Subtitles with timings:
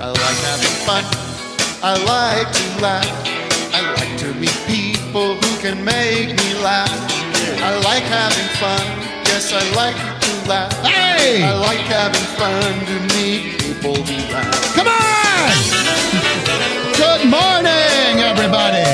[0.00, 1.04] I like having fun.
[1.82, 3.04] I like to laugh.
[3.74, 6.88] I like to meet people who can make me laugh.
[7.60, 8.80] I like having fun.
[9.26, 10.72] Yes, I like to laugh.
[10.86, 11.42] Hey!
[11.42, 14.74] I like having fun to meet people who laugh.
[14.74, 15.52] Come on!
[16.96, 18.88] Good morning, everybody.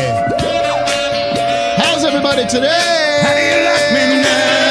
[1.79, 3.21] How's everybody today?
[3.23, 4.68] How do you like me now?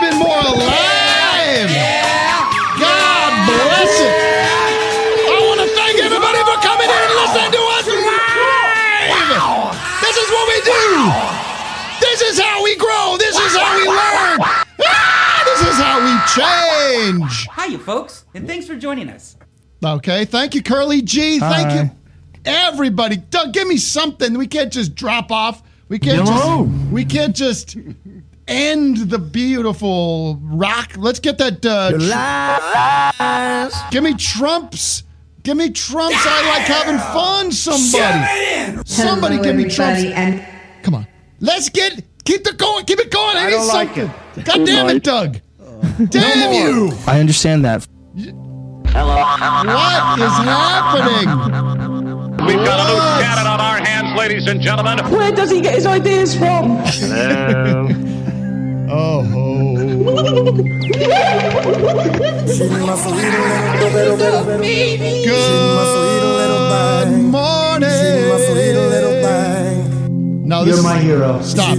[0.00, 1.68] Been more alive!
[2.80, 4.16] God bless it!
[5.28, 9.28] I want to thank everybody for coming in and listening to us live!
[10.00, 10.84] This is what we do!
[12.00, 13.16] This is how we grow!
[13.18, 14.40] This is how we learn!
[14.88, 17.48] Ah, this is how we change!
[17.54, 19.36] Hiya, folks, and thanks for joining us.
[19.84, 21.38] Okay, thank you, Curly G.
[21.38, 21.82] Thank Hi.
[21.82, 21.90] you,
[22.44, 23.16] everybody.
[23.16, 24.36] Doug, give me something.
[24.36, 25.62] We can't just drop off.
[25.88, 26.66] We can't Hello.
[26.66, 26.92] just.
[26.92, 27.76] We can't just
[28.50, 30.92] end the beautiful rock.
[30.96, 31.64] Let's get that.
[31.64, 31.92] Uh,
[33.70, 35.04] tr- give me Trumps.
[35.42, 36.16] Give me Trumps.
[36.18, 37.52] I like having fun.
[37.52, 38.82] Somebody.
[38.84, 40.02] Somebody Hello, give me Trumps.
[40.04, 40.44] and
[40.82, 41.06] Come on.
[41.40, 42.04] Let's get.
[42.24, 42.84] Keep the going.
[42.84, 43.36] Keep it going.
[43.36, 44.44] I, need don't like something.
[44.44, 45.38] God damn it, Doug.
[46.10, 46.92] Damn you.
[47.06, 47.86] I understand that.
[48.92, 49.14] Hello.
[49.14, 51.28] What is happening?
[52.46, 54.98] We've got a new cannon on our hands, ladies and gentlemen.
[55.10, 56.82] where does he get his ideas from?
[58.92, 59.22] Oh,
[59.76, 60.80] good morning.
[70.44, 71.40] No, this You're is my hero.
[71.42, 71.78] Stop.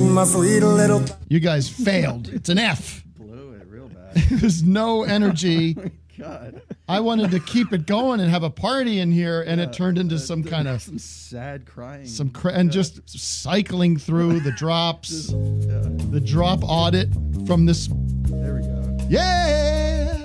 [1.27, 2.29] You guys failed.
[2.29, 3.03] It's an F.
[3.17, 4.15] Blew it real bad.
[4.31, 5.75] There's no energy.
[6.21, 6.61] God.
[6.87, 9.97] I wanted to keep it going and have a party in here, and it turned
[9.97, 12.05] into uh, some kind of some sad crying.
[12.05, 17.09] some cra- and just cycling through the drops, the drop audit
[17.47, 17.87] from this.
[17.87, 18.97] There we go.
[19.09, 20.15] Yeah.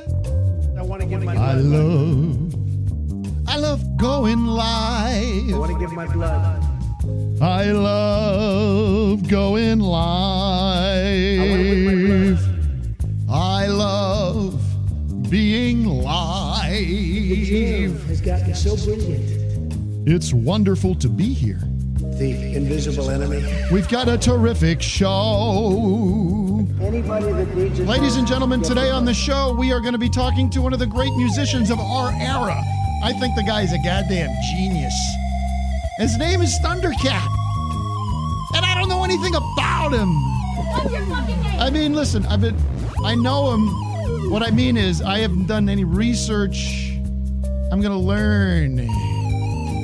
[0.76, 1.48] I want to give my blood.
[1.48, 2.54] I love,
[3.48, 5.54] I love going live.
[5.54, 6.62] I want to give my blood.
[7.40, 11.36] I love going live.
[13.28, 14.65] I love
[15.30, 16.70] being live.
[18.06, 20.08] has gotten so brilliant.
[20.08, 21.58] It's wonderful to be here.
[22.18, 23.44] The invisible enemy.
[23.72, 26.66] We've got a terrific show.
[26.80, 27.86] Anybody that needs it.
[27.86, 30.72] Ladies and gentlemen, today on the show, we are going to be talking to one
[30.72, 32.62] of the great musicians of our era.
[33.02, 34.94] I think the guy's a goddamn genius.
[35.98, 37.28] His name is Thundercat.
[38.54, 40.08] And I don't know anything about him.
[40.08, 41.60] What's your fucking name?
[41.60, 42.56] I mean, listen, I've been,
[43.04, 43.68] I know him.
[44.28, 46.90] What I mean is, I haven't done any research.
[47.72, 48.76] I'm going to learn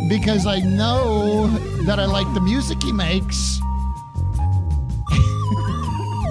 [0.08, 1.46] because I know
[1.84, 3.60] that I like the music he makes.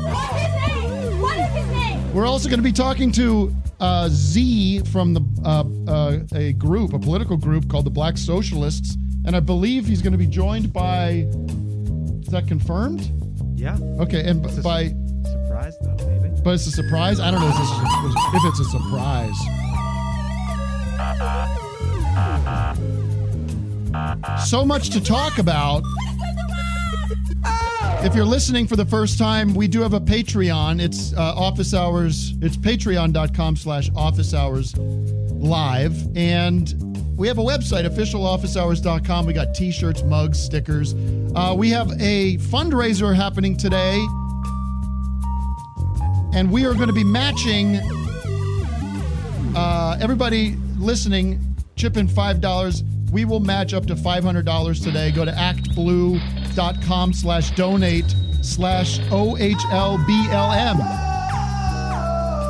[0.03, 1.21] What is his name?
[1.21, 2.13] What is his name?
[2.13, 6.93] We're also going to be talking to uh, Z from the uh, uh, a group,
[6.93, 10.71] a political group called the Black Socialists, and I believe he's going to be joined
[10.73, 11.27] by.
[12.21, 13.09] Is that confirmed?
[13.55, 13.77] Yeah.
[13.99, 14.93] Okay, and b- by,
[15.25, 16.10] Surprise though, maybe.
[16.43, 17.19] But it's a surprise.
[17.19, 19.35] I don't know if, it's a surprise.
[24.47, 25.83] So much to talk about.
[28.03, 30.81] If you're listening for the first time, we do have a Patreon.
[30.81, 32.33] It's uh, office hours.
[32.41, 35.95] It's patreon.com slash office hours live.
[36.15, 36.73] And
[37.15, 39.25] we have a website, officialofficehours.com.
[39.27, 40.95] We got t-shirts, mugs, stickers.
[41.35, 44.03] Uh, we have a fundraiser happening today.
[46.33, 47.79] And we are going to be matching
[49.55, 53.11] uh, everybody listening, chip in $5.
[53.11, 55.11] We will match up to $500 today.
[55.11, 60.77] Go to actblue.com slash donate slash OHLBLM.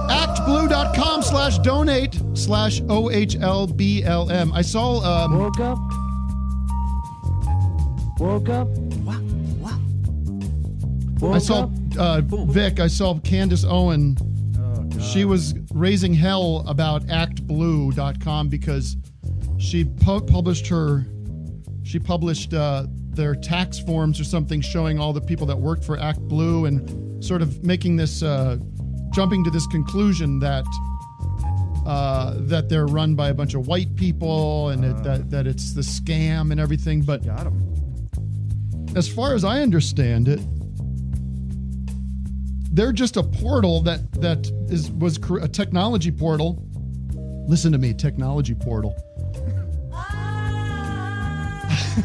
[0.09, 4.52] Actblue.com slash donate slash OHLBLM.
[4.53, 5.80] I saw, um, Woke up.
[8.19, 8.68] Woke up.
[11.24, 14.17] I saw, uh, Vic, I saw Candace Owen.
[14.99, 18.97] She was raising hell about actblue.com because
[19.57, 21.05] she pu- published her
[21.83, 25.99] she published uh, their tax forms or something showing all the people that worked for
[25.99, 28.57] act blue and sort of making this uh,
[29.11, 30.63] jumping to this conclusion that
[31.85, 35.73] uh, that they're run by a bunch of white people and it, that, that it's
[35.73, 37.47] the scam and everything but Got
[38.95, 40.39] as far as I understand it,
[42.71, 46.63] they're just a portal that that is was cr- a technology portal.
[47.47, 48.95] Listen to me, technology portal.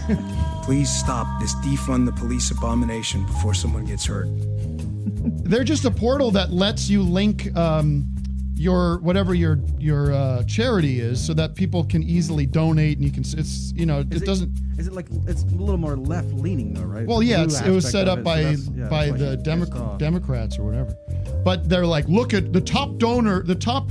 [0.65, 4.27] Please stop this defund the police abomination before someone gets hurt.
[4.29, 8.13] They're just a portal that lets you link um,
[8.57, 13.13] your whatever your your uh, charity is, so that people can easily donate, and you
[13.13, 13.23] can.
[13.39, 14.59] It's you know Is it doesn't.
[14.79, 17.07] Is it like it's a little more left leaning though, right?
[17.07, 19.99] Well, yeah, it's, it was set up it, by so yeah, by the she's Demo-
[19.99, 20.97] Democrats or whatever.
[21.45, 23.91] But they're like, look at the top donor, the top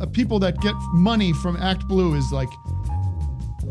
[0.00, 2.48] uh, people that get money from Act Blue is like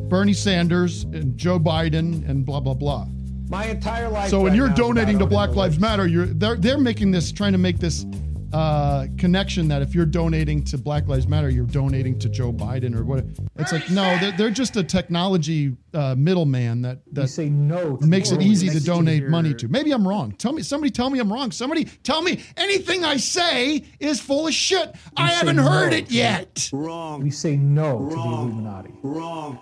[0.09, 3.07] Bernie Sanders and Joe Biden and blah blah blah.
[3.49, 4.29] My entire life.
[4.29, 7.31] So when right you're now donating to Black Lives Matter, you're they're they're making this
[7.31, 8.05] trying to make this
[8.53, 12.95] uh, connection that if you're donating to Black Lives Matter, you're donating to Joe Biden
[12.95, 13.25] or what?
[13.55, 18.31] It's like no, they're, they're just a technology uh, middleman that that say no makes
[18.31, 19.67] it easy to Next to donate money to.
[19.67, 20.33] Maybe I'm wrong.
[20.33, 21.51] Tell me somebody tell me I'm wrong.
[21.51, 24.95] Somebody tell me anything I say is full of shit.
[25.17, 26.69] I haven't heard it to yet.
[26.71, 28.93] We say no to the Illuminati.
[29.01, 29.59] Wrong.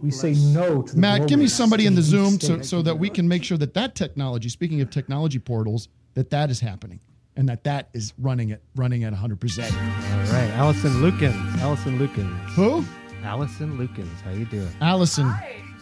[0.00, 2.96] We say no to the Matt, give me somebody in the Zoom so, so that
[2.96, 7.00] we can make sure that that technology, speaking of technology portals, that that is happening
[7.36, 9.64] and that that is running it running at 100%.
[9.64, 11.58] All right, Allison Lukens.
[11.60, 12.36] Allison Lukens.
[12.50, 12.84] Who?
[13.24, 14.20] Allison Lukens.
[14.22, 14.68] How you doing?
[14.80, 15.32] Allison.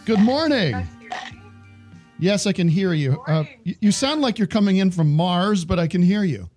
[0.05, 0.75] Good morning.
[2.19, 3.21] Yes, I can hear you.
[3.27, 3.75] Uh, you.
[3.81, 6.49] You sound like you're coming in from Mars, but I can hear you.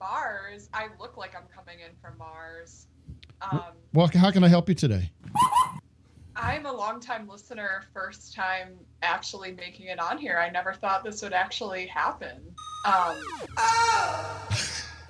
[0.00, 0.68] Mars.
[0.74, 2.86] I look like I'm coming in from Mars.
[3.40, 3.60] Um,
[3.94, 5.10] Well, how can I help you today?
[6.38, 10.38] I'm a longtime listener, first time actually making it on here.
[10.38, 12.54] I never thought this would actually happen.
[12.84, 13.16] Um,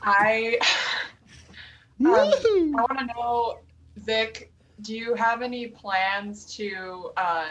[0.02, 0.58] I
[2.04, 3.56] um, I want to know,
[3.98, 7.48] Vic, do you have any plans to uh,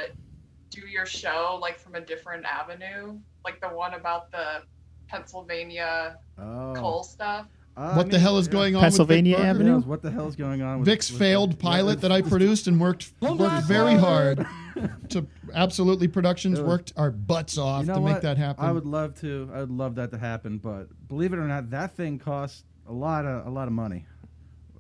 [0.72, 4.64] do your show like from a different avenue, like the one about the
[5.10, 6.74] Pennsylvania Oh.
[6.76, 7.48] coal stuff?
[7.78, 8.54] Uh, What I the hell is yeah.
[8.54, 9.64] going on with Vic Berger?
[9.64, 10.80] Knows What the hell is going on?
[10.80, 14.46] With, Vic's with- failed yeah, pilot with- that I produced and worked worked very hard
[15.10, 18.14] to absolutely productions was- worked our butts off You know to what?
[18.14, 18.66] make that happen.
[18.66, 19.50] I would love to.
[19.54, 22.94] I would love that to happen, but believe it or not, that thing cost a
[22.94, 24.06] lot of a lot of money.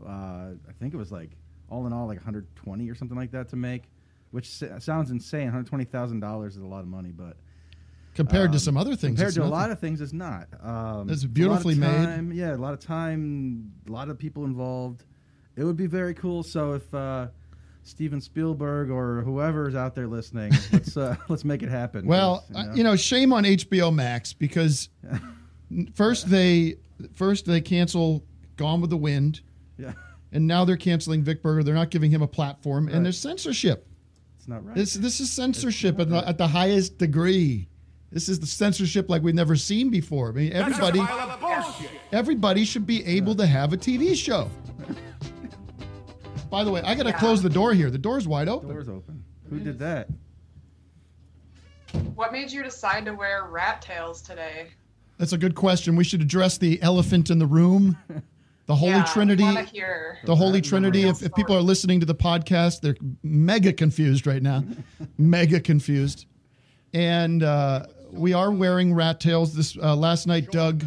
[0.03, 0.09] Uh,
[0.67, 1.31] I think it was like
[1.69, 3.83] all in all like 120 or something like that to make,
[4.31, 5.41] which s- sounds insane.
[5.43, 7.37] 120 thousand dollars is a lot of money, but
[8.17, 10.47] Compared to um, some other things, compared to a lot of things, it's not.
[10.61, 12.33] Um, It's a lot of beautifully made.
[12.33, 15.05] Yeah, a lot of time, a lot of people involved.
[15.55, 16.43] It would be very cool.
[16.43, 17.27] So if uh,
[17.83, 22.05] Steven Spielberg or whoever is out there listening, let's uh, let's make it happen.
[22.05, 24.89] Well, 'cause, uh, you know, shame on HBO Max because
[25.95, 26.75] first they
[27.13, 28.23] first they cancel
[28.55, 29.41] Gone with the Wind,
[29.77, 29.93] Yeah.
[30.31, 31.63] and now they're canceling Vic Berger.
[31.63, 32.95] They're not giving him a platform, Right.
[32.95, 33.87] and there's censorship.
[34.39, 34.75] It's not right.
[34.75, 37.67] This this is censorship at the, at the highest degree.
[38.11, 40.29] This is the censorship like we've never seen before.
[40.29, 41.01] I mean, everybody
[42.11, 44.49] everybody should be able to have a TV show.
[46.49, 47.19] By the way, I got to Yeah.
[47.19, 47.91] close the door here.
[47.91, 48.69] The door's wide open.
[48.69, 49.23] Doors open.
[49.49, 50.07] Who did that?
[52.15, 54.67] What made you decide to wear rat tails today?
[55.17, 55.95] That's a good question.
[55.95, 57.97] We should address the elephant in the room,
[58.67, 59.43] the Holy Yeah, Trinity.
[59.43, 60.19] I wanna hear.
[60.25, 61.03] The Holy Rat in the Trinity.
[61.03, 64.63] If, if people are listening to the podcast, they're mega confused right now.
[65.17, 66.25] mega confused.
[66.93, 69.53] And uh, we are wearing rat tails.
[69.53, 70.85] This uh, last night, Doug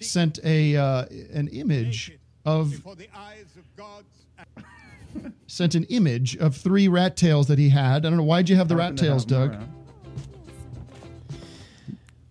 [0.00, 2.74] sent a uh, an image of
[5.46, 8.06] sent an image of three rat tails that he had.
[8.06, 9.56] I don't know why'd you have the rat tails, Doug.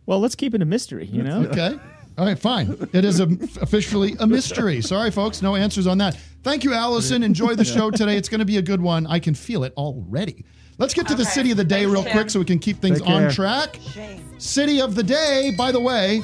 [0.05, 1.43] Well, let's keep it a mystery, you know?
[1.47, 1.77] Okay.
[2.17, 2.87] All right, fine.
[2.93, 3.25] It is a,
[3.61, 4.81] officially a mystery.
[4.81, 6.17] Sorry, folks, no answers on that.
[6.47, 7.23] Thank you, Allison.
[7.23, 8.15] Enjoy the show today.
[8.15, 9.05] It's going to be a good one.
[9.05, 10.45] I can feel it already.
[10.77, 12.11] Let's get to the city of the day Thanks, real Tim.
[12.13, 13.31] quick so we can keep things Take on care.
[13.31, 13.79] track.
[13.91, 14.39] Shame.
[14.39, 16.21] City of the day, by the way,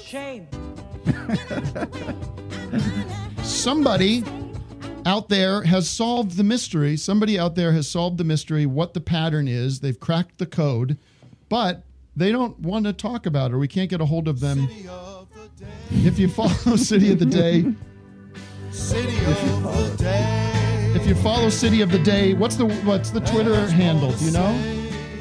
[0.00, 0.46] Shame.
[3.42, 4.22] somebody
[5.04, 6.96] out there has solved the mystery.
[6.96, 9.80] Somebody out there has solved the mystery, what the pattern is.
[9.80, 10.98] They've cracked the code,
[11.48, 11.82] but
[12.14, 14.68] they don't want to talk about it, or we can't get a hold of them.
[15.90, 17.64] If you follow City of the Day,
[18.70, 20.92] City of the day.
[20.94, 24.10] if you follow City of the Day, what's the what's the Twitter handle?
[24.12, 24.46] Do you know?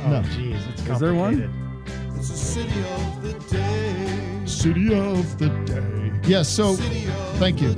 [0.06, 0.22] Oh, No.
[0.30, 1.84] jeez, it's Is there one?
[2.16, 4.46] It's the city of the day.
[4.46, 6.12] City of the Day.
[6.28, 6.50] Yes.
[6.50, 6.74] So,
[7.40, 7.74] thank you.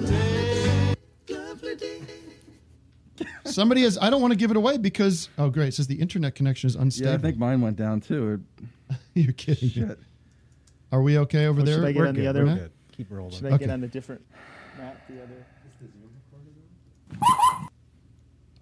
[3.45, 3.97] Somebody has.
[3.99, 5.29] I don't want to give it away because.
[5.37, 5.69] Oh, great!
[5.69, 7.11] It says the internet connection is unstable.
[7.11, 8.41] Yeah, I think mine went down too.
[9.13, 9.69] You're kidding.
[9.69, 9.99] Shit.
[10.91, 11.75] Are we okay over oh, Or there?
[11.75, 12.45] should I get We're on the good, other?
[12.45, 12.71] we're good.
[12.95, 13.31] Keep rolling.
[13.33, 13.65] Should I Okay.
[13.65, 14.21] get on a different
[14.77, 15.07] map?
[15.07, 15.45] The other.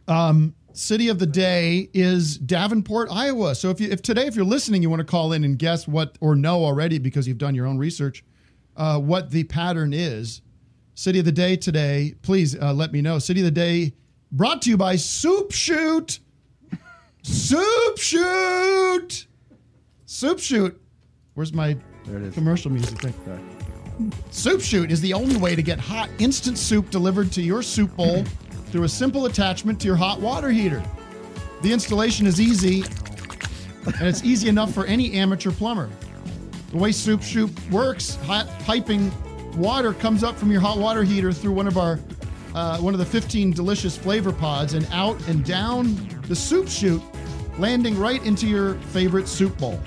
[0.08, 3.56] Um, city of the day is Davenport, Iowa.
[3.56, 5.88] So if you if today if you're listening, you want to call in and guess
[5.88, 8.24] what or know already because you've done your own research,
[8.76, 10.42] uh, what the pattern is.
[10.96, 13.20] City of the day today, please uh, let me know.
[13.20, 13.94] City of the day
[14.32, 16.20] brought to you by Soup Shoot.
[17.22, 19.28] Soup shoot.
[20.06, 20.82] Soup shoot.
[21.34, 22.34] Where's my There it is.
[22.34, 23.00] commercial music?
[23.00, 23.14] Thing?
[23.26, 23.40] Sorry.
[24.32, 27.96] Soup Shoot is the only way to get hot instant soup delivered to your soup
[27.98, 28.24] bowl
[28.72, 30.84] through a simple attachment to your hot water heater.
[31.62, 32.84] The installation is easy,
[33.86, 35.90] and it's easy enough for any amateur plumber.
[36.72, 39.12] The way Soup Shoot works, hot piping
[39.58, 42.00] water comes up from your hot water heater through one of our
[42.54, 45.96] uh, one of the 15 delicious flavor pods and out and down
[46.28, 47.02] the soup chute,
[47.60, 49.80] landing right into your favorite soup bowl.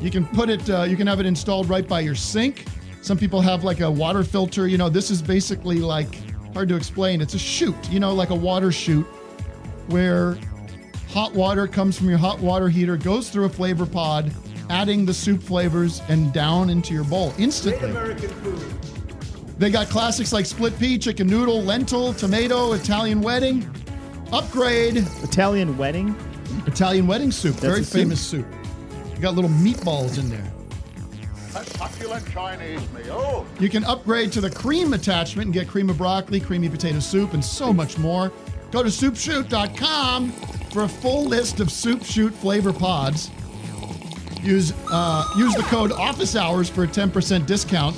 [0.00, 2.64] You can put it, uh, you can have it installed right by your sink.
[3.00, 4.66] Some people have like a water filter.
[4.66, 6.18] You know, this is basically like
[6.52, 7.20] hard to explain.
[7.20, 9.06] It's a chute, you know, like a water chute
[9.88, 10.36] where
[11.08, 14.32] hot water comes from your hot water heater, goes through a flavor pod,
[14.68, 17.92] adding the soup flavors and down into your bowl instantly.
[19.58, 23.68] They got classics like split pea, chicken noodle, lentil, tomato, Italian wedding.
[24.32, 26.14] Upgrade Italian wedding.
[26.66, 28.00] Italian wedding soup, That's very a soup?
[28.00, 28.46] famous soup.
[29.14, 30.52] You got little meatballs in there.
[31.56, 33.44] A succulent Chinese meal.
[33.58, 37.34] You can upgrade to the cream attachment and get cream of broccoli, creamy potato soup,
[37.34, 38.30] and so much more.
[38.70, 40.30] Go to soupshoot.com
[40.70, 43.30] for a full list of Soup Shoot flavor pods.
[44.42, 47.96] Use uh, use the code Office Hours for a 10% discount.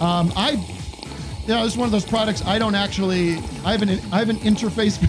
[0.00, 0.56] Um, I,
[1.46, 3.36] this is one of those products I don't actually.
[3.64, 3.90] I haven't.
[4.12, 5.02] I haven't interfaced.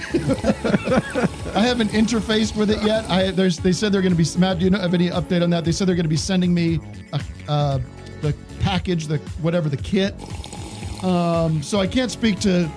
[1.55, 3.09] I haven't interfaced with it yet.
[3.09, 3.57] I there's.
[3.57, 4.39] They said they're going to be.
[4.39, 5.65] Matt, do you know, have any update on that?
[5.65, 6.79] They said they're going to be sending me
[7.13, 7.79] a, uh,
[8.21, 10.13] the package, the whatever the kit.
[11.03, 12.69] Um, so I can't speak to.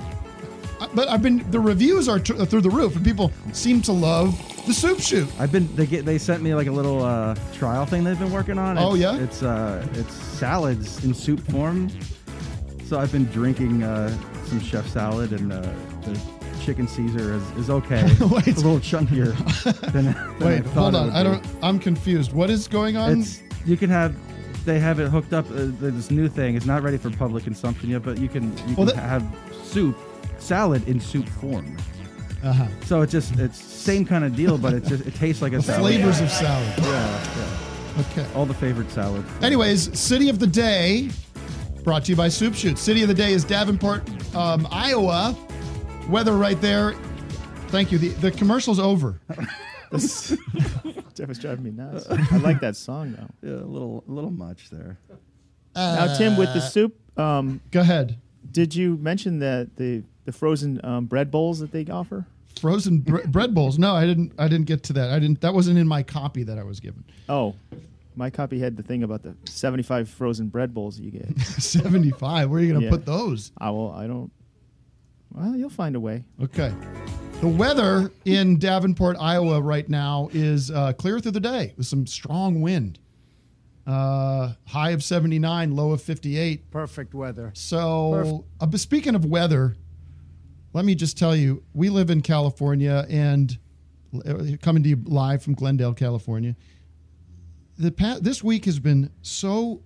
[0.95, 1.49] But I've been.
[1.51, 4.35] The reviews are tr- through the roof, and people seem to love
[4.67, 5.29] the soup shoot.
[5.39, 8.33] I've been they get they sent me like a little uh, trial thing they've been
[8.33, 8.79] working on.
[8.79, 9.17] Oh, yeah?
[9.17, 11.91] it's uh it's salads in soup form.
[12.91, 14.11] So I've been drinking uh,
[14.47, 15.61] some chef salad and uh,
[16.03, 16.21] the
[16.61, 18.03] chicken Caesar is, is okay.
[18.21, 18.47] Wait.
[18.49, 19.33] it's a little chunkier
[19.93, 21.11] than, than I Wait, thought hold on.
[21.11, 21.47] I don't.
[21.63, 22.33] I'm confused.
[22.33, 23.21] What is going on?
[23.21, 24.13] It's you can have
[24.65, 25.49] they have it hooked up.
[25.53, 26.57] Uh, this new thing.
[26.57, 29.25] It's not ready for public consumption yet, but you can you Well, can that- have
[29.63, 29.97] soup
[30.41, 31.77] salad in soup form.
[32.43, 32.67] Uh-huh.
[32.87, 35.57] So it's just it's same kind of deal, but it just it tastes like a
[35.59, 35.83] The salad.
[35.95, 36.75] flavors of salad.
[36.79, 38.03] Yeah, yeah.
[38.11, 38.27] Okay.
[38.35, 39.29] All the favorite salads.
[39.43, 41.11] Anyways, city of the day,
[41.83, 42.79] brought to you by Soup Shoot.
[42.79, 44.03] City of the day is Davenport,
[44.35, 45.37] um, Iowa.
[46.09, 46.95] Weather right there.
[47.69, 47.99] Thank you.
[47.99, 49.21] The, the commercial's over.
[49.93, 52.07] That was driving me nuts.
[52.09, 53.27] I like that song though.
[53.51, 54.99] Yeah, a little a little much there.
[55.75, 58.17] now, Tim, with the Uh, soup, um, Go ahead.
[58.53, 62.25] did you mention that the the frozen um, bread bowls that they offer?
[62.61, 63.81] Frozen bre- bread bowls.
[63.81, 64.33] No, I didn't.
[64.39, 65.11] I didn't get to that.
[65.11, 65.41] I didn't.
[65.41, 67.03] That wasn't in my copy that I was given.
[67.29, 67.57] Oh,
[68.21, 71.41] my copy had the thing about the seventy-five frozen bread bowls that you get.
[71.41, 72.51] Seventy-five.
[72.51, 72.91] Where are you going to Yeah.
[72.91, 73.51] put those?
[73.59, 73.91] I will.
[73.93, 74.31] I don't.
[75.33, 76.25] Well, you'll find a way.
[76.43, 76.73] Okay.
[77.41, 82.07] The weather in Davenport, Iowa, right now is uh, clear through the day with some
[82.07, 82.99] strong wind.
[83.87, 86.71] Uh, high of 79, low of 58.
[86.71, 87.51] Perfect weather.
[87.55, 89.77] So, uh, but speaking of weather,
[90.75, 93.57] let me just tell you, we live in California and
[94.27, 96.55] uh, coming to you live from Glendale, California.
[97.81, 99.81] The this week has been so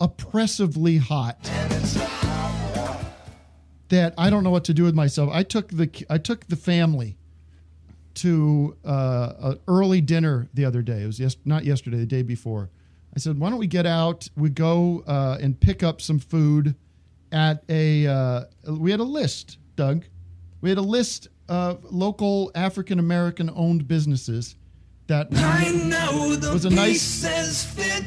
[0.00, 1.42] oppressively hot
[3.88, 5.30] that I don't know what to do with myself.
[5.32, 7.16] I took the I took the family
[8.14, 11.02] to uh, an early dinner the other day.
[11.02, 12.70] It was yes, not yesterday, the day before.
[13.16, 14.28] I said, "Why don't we get out?
[14.36, 16.76] We go uh, and pick up some food
[17.32, 18.06] at a.
[18.06, 20.04] Uh, we had a list, Doug.
[20.60, 24.54] We had a list of local African American owned businesses
[25.06, 28.04] that I know the was a nice pieces fit.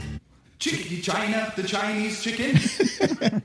[0.59, 2.55] Chicken China, the Chinese chicken.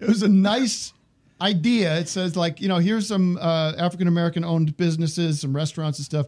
[0.00, 0.92] it was a nice
[1.40, 1.98] idea.
[1.98, 6.04] It says like, you know, here's some uh, African American owned businesses, some restaurants and
[6.04, 6.26] stuff.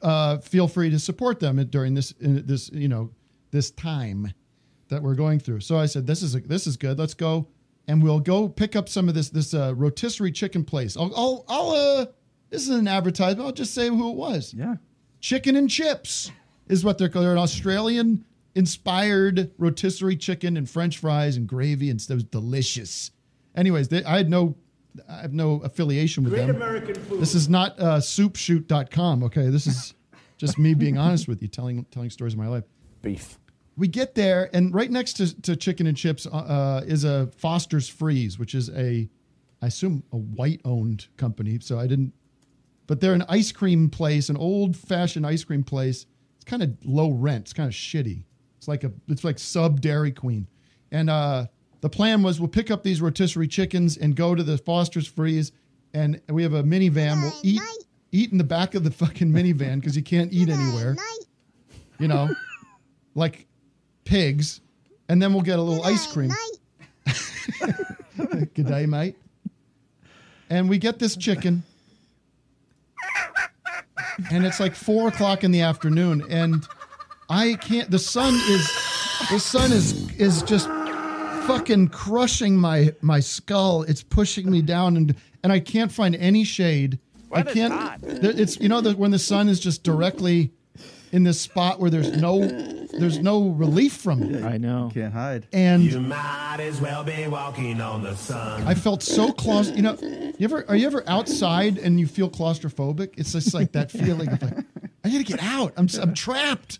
[0.00, 3.10] Uh, feel free to support them during this in this you know
[3.50, 4.32] this time
[4.88, 5.60] that we're going through.
[5.60, 6.98] So I said, this is a, this is good.
[6.98, 7.48] Let's go
[7.88, 10.96] and we'll go pick up some of this this uh, rotisserie chicken place.
[10.96, 12.06] I'll I'll, I'll uh,
[12.50, 13.46] this is an advertisement.
[13.46, 14.54] I'll just say who it was.
[14.54, 14.76] Yeah,
[15.26, 16.30] Chicken and Chips
[16.68, 17.24] is what they're called.
[17.24, 23.10] They're an Australian inspired rotisserie chicken and French fries and gravy, and it was delicious.
[23.56, 24.54] Anyways, they, I had no,
[25.08, 26.54] I have no affiliation with Great them.
[26.54, 27.20] American food.
[27.20, 29.24] This is not uh, soupshoot.com.
[29.24, 29.94] Okay, this is
[30.38, 32.62] just me being honest with you, telling telling stories of my life.
[33.02, 33.36] Beef.
[33.76, 37.26] We get there, and right next to, to Chicken and Chips uh, uh, is a
[37.36, 39.08] Foster's Freeze, which is a,
[39.60, 41.58] I assume, a white owned company.
[41.58, 42.12] So I didn't,
[42.86, 46.06] but they're an ice cream place, an old fashioned ice cream place.
[46.36, 47.42] It's kind of low rent.
[47.42, 48.24] It's kind of shitty.
[48.58, 50.46] It's like a, it's like sub Dairy Queen,
[50.90, 51.46] and uh,
[51.80, 55.52] the plan was we'll pick up these rotisserie chickens and go to the Foster's Freeze,
[55.94, 57.22] and we have a minivan.
[57.22, 57.60] We'll eat
[58.12, 60.96] eat in the back of the fucking minivan because you can't eat anywhere.
[61.98, 62.34] You know,
[63.14, 63.46] like
[64.04, 64.60] pigs,
[65.08, 66.30] and then we'll get a little ice cream.
[68.16, 69.16] Good day, mate.
[70.48, 71.62] And we get this chicken,
[74.30, 76.66] and it's like four o'clock in the afternoon, and
[77.28, 77.90] I can't.
[77.90, 78.66] The sun is,
[79.30, 80.68] the sun is is just
[81.46, 83.82] fucking crushing my my skull.
[83.82, 86.98] It's pushing me down, and and I can't find any shade.
[87.32, 87.72] I Weather's can't.
[87.72, 87.98] hot.
[88.02, 90.52] It's you know the, when the sun is just directly
[91.12, 92.40] in this spot where there's no
[92.98, 94.44] there's no relief from it.
[94.44, 94.90] I know.
[94.92, 95.46] Can't hide.
[95.52, 98.62] And You might as well be walking on the sun.
[98.66, 99.70] I felt so close.
[99.70, 103.14] You know, you ever are you ever outside and you feel claustrophobic?
[103.16, 104.58] It's just like that feeling of like
[105.04, 105.72] I gotta get out.
[105.76, 106.78] I'm I'm trapped.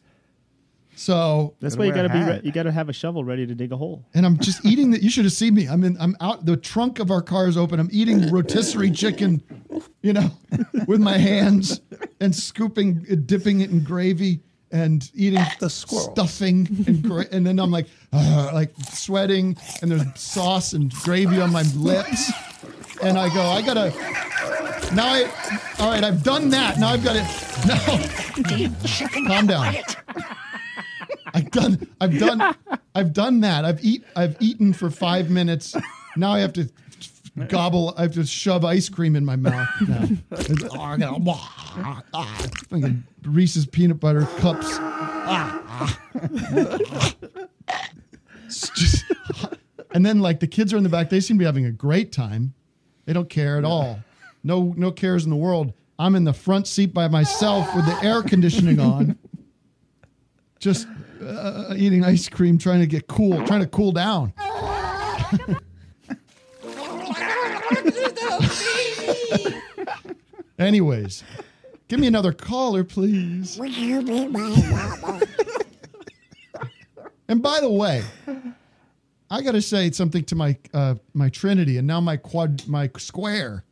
[0.99, 2.21] So That's why you gotta be.
[2.21, 4.07] Re- you gotta have a shovel ready to dig a hole.
[4.15, 5.03] and I'm just eating that.
[5.03, 5.67] You should have seen me.
[5.69, 5.97] I'm in.
[6.01, 6.47] I'm out.
[6.47, 7.79] The trunk of our car is open.
[7.79, 9.43] I'm eating rotisserie chicken,
[10.01, 10.31] you know,
[10.87, 11.83] with my hands
[12.19, 14.41] and scooping, uh, dipping it in gravy
[14.77, 20.03] and eating the stuffing and gra- and then I'm like, uh, like sweating and there's
[20.21, 22.31] sauce and gravy on my lips,
[23.03, 23.93] and I go, I gotta.
[24.95, 25.25] Now I,
[25.81, 26.79] all right, I've done that.
[26.79, 27.27] Now I've got it.
[27.67, 29.75] No, calm down.
[31.35, 32.57] I've done I've done
[32.95, 33.65] I've done that.
[33.65, 35.75] I've eat I've eaten for five minutes.
[36.17, 36.69] Now I have to
[37.49, 40.03] gobble I have to shove ice cream in my mouth now.
[40.33, 44.67] It's- oh, I gotta- ah, ah, fucking Reese's peanut butter cups.
[44.71, 47.15] Ah, ah.
[48.47, 49.05] It's just-
[49.93, 51.73] and then like the kids are in the back, they seem to be having a
[51.73, 52.55] great time.
[53.05, 54.01] They don't care at all.
[54.45, 55.73] No no cares in the world.
[55.99, 59.19] I'm in the front seat by myself with the air conditioning on
[60.59, 60.87] just
[61.23, 64.33] uh, eating ice cream, trying to get cool, trying to cool down.
[70.59, 71.23] Anyways,
[71.89, 73.59] give me another caller, please.
[73.59, 75.21] Would you be my mama?
[77.29, 78.03] And by the way,
[79.31, 82.89] I got to say something to my uh, my Trinity, and now my quad, my
[82.99, 83.65] square,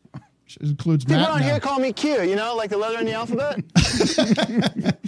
[0.44, 1.28] which includes People Matt.
[1.30, 1.46] around now.
[1.46, 3.62] here call me Q, you know, like the letter in the alphabet.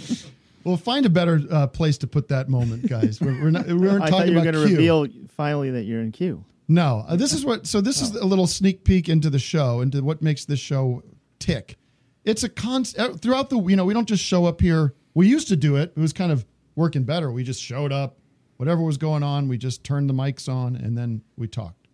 [0.63, 3.21] Well, find a better uh, place to put that moment, guys.
[3.21, 3.67] We're, we're not.
[3.67, 4.75] We weren't I talking thought you were about gonna Q.
[4.75, 6.43] reveal finally that you're in Q.
[6.67, 7.65] No, uh, this is what.
[7.65, 11.01] So this is a little sneak peek into the show, into what makes this show
[11.39, 11.77] tick.
[12.25, 13.61] It's a const throughout the.
[13.61, 14.93] You know, we don't just show up here.
[15.13, 15.93] We used to do it.
[15.95, 17.31] It was kind of working better.
[17.31, 18.17] We just showed up,
[18.57, 19.47] whatever was going on.
[19.47, 21.87] We just turned the mics on and then we talked.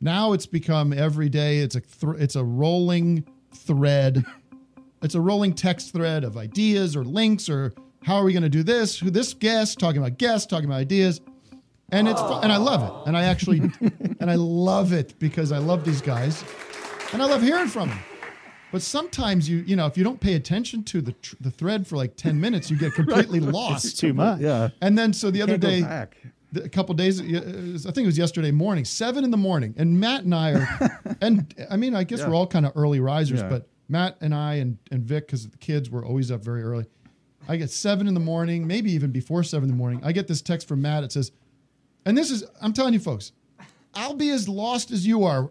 [0.00, 1.58] Now it's become every day.
[1.58, 4.24] It's a thr it's a rolling thread.
[5.04, 7.72] It's a rolling text thread of ideas or links or
[8.04, 9.00] how are we going to do this?
[9.00, 11.20] Who this guest talking about guests talking about ideas
[11.92, 13.08] and it's fun, and I love it.
[13.08, 13.60] And I actually
[14.20, 16.44] and I love it because I love these guys,
[17.12, 17.98] and I love hearing from them.
[18.72, 21.86] But sometimes you you know if you don't pay attention to the tr- the thread
[21.86, 23.84] for like ten minutes, you get completely lost.
[23.84, 24.40] It's too much.
[24.40, 24.70] Yeah.
[24.80, 25.82] And then so the other day,
[26.52, 29.72] the- a couple days, uh, I think it was yesterday morning, seven in the morning,
[29.78, 32.28] and Matt and I are, and I mean I guess Yeah.
[32.28, 33.48] we're all kind of early risers, Yeah.
[33.48, 36.86] but Matt and I and and Vic because the kids were always up very early.
[37.48, 40.00] I get seven in the morning, maybe even before seven in the morning.
[40.04, 41.02] I get this text from Matt.
[41.04, 41.32] It says,
[42.04, 43.32] and this is, I'm telling you folks,
[43.94, 45.48] I'll be as lost as you are.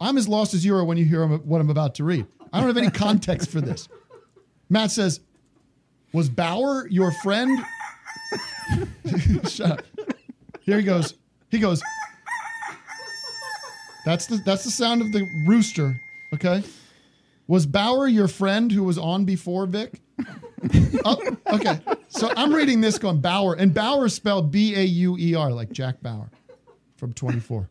[0.00, 2.26] I'm as lost as you are when you hear what I'm about to read.
[2.52, 3.88] I don't have any context for this.
[4.68, 5.20] Matt says,
[6.12, 7.64] Was Bauer your friend?
[9.48, 9.84] Shut up.
[10.60, 11.14] Here he goes.
[11.50, 11.82] He goes,
[14.04, 16.00] That's the that's the sound of the rooster.
[16.34, 16.62] Okay.
[17.46, 20.00] Was Bauer your friend who was on before Vic?
[21.04, 21.80] Oh, okay.
[22.08, 25.72] So I'm reading this going Bauer, and Bauer spelled B A U E R, like
[25.72, 26.30] Jack Bauer
[26.96, 27.68] from 24.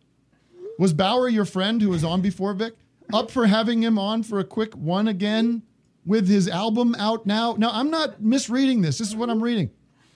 [0.80, 2.74] Was Bauer your friend who was on before Vic?
[3.14, 5.64] Up for having him on for a quick one again
[6.06, 7.56] with his album out now?
[7.58, 8.98] Now, I'm not misreading this.
[8.98, 9.72] This is what I'm reading.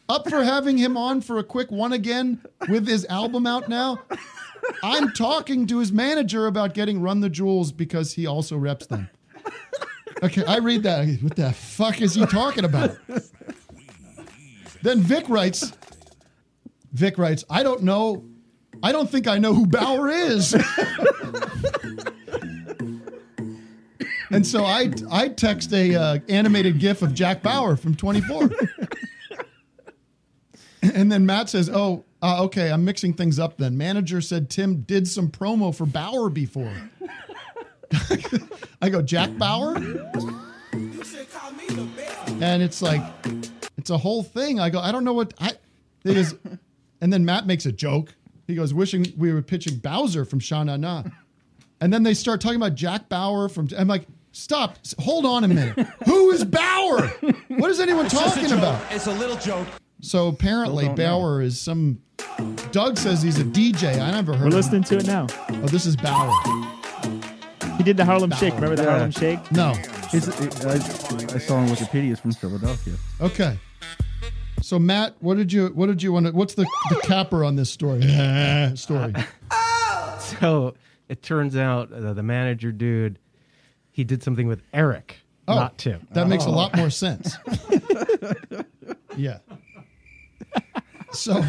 [0.09, 4.01] Up for having him on for a quick one again with his album out now?
[4.83, 9.09] I'm talking to his manager about getting Run the Jewels because he also reps them.
[10.23, 11.07] Okay, I read that.
[11.21, 12.95] What the fuck is he talking about?
[14.83, 15.73] Then Vic writes,
[16.91, 18.25] Vic writes, I don't know.
[18.83, 20.55] I don't think I know who Bauer is.
[24.31, 28.49] and so I I text a uh, animated GIF of Jack Bauer from 24.
[30.81, 33.57] and then Matt says, "Oh, uh, okay, I'm mixing things up.
[33.57, 36.73] Then manager said Tim did some promo for Bauer before."
[38.81, 39.75] I go, Jack Bauer?
[42.41, 43.01] And it's like,
[43.77, 44.59] it's a whole thing.
[44.59, 45.51] I go, I don't know what I.
[46.03, 46.35] It is,
[47.01, 48.15] and then Matt makes a joke.
[48.47, 51.03] He goes, wishing we were pitching Bowser from Sha Na Na.
[51.79, 53.69] And then they start talking about Jack Bauer from.
[53.77, 54.77] I'm like, Stop.
[54.99, 55.77] Hold on a minute.
[56.05, 57.07] Who is Bauer?
[57.49, 58.81] What is anyone It's talking about?
[58.91, 59.67] It's a little joke.
[60.01, 61.19] So apparently Still don't know.
[61.19, 62.01] Bauer is some.
[62.71, 63.99] Doug says he's a DJ.
[63.99, 64.41] I never heard.
[64.41, 64.89] We're of listening him.
[64.89, 65.27] to it now.
[65.49, 66.31] Oh, this is Bauer.
[67.81, 68.53] He did the Harlem Shake.
[68.53, 68.89] Remember the Yeah.
[68.91, 69.51] Harlem Shake?
[69.51, 69.73] No.
[70.11, 70.29] He's,
[70.63, 70.77] I, I
[71.39, 72.03] saw on Wikipedia.
[72.09, 72.93] He's from Philadelphia.
[73.19, 73.57] Okay.
[74.61, 76.31] So Matt, what did you what did you want to?
[76.31, 78.01] What's the the capper on this story?
[78.75, 79.13] story.
[80.39, 80.75] So
[81.09, 83.17] it turns out uh, the manager dude,
[83.91, 85.15] he did something with Eric,
[85.47, 86.05] Oh, not Tim.
[86.11, 86.51] That makes a Oh.
[86.51, 87.35] lot more sense.
[89.17, 89.39] yeah.
[91.13, 91.43] So,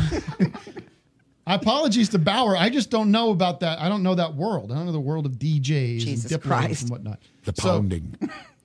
[1.47, 2.57] apologies to Bauer.
[2.57, 3.81] I just don't know about that.
[3.81, 4.71] I don't know that world.
[4.73, 6.83] I don't know the world of DJs Jesus and diplomats Christ.
[6.83, 7.19] and whatnot.
[7.45, 8.17] The So- pounding.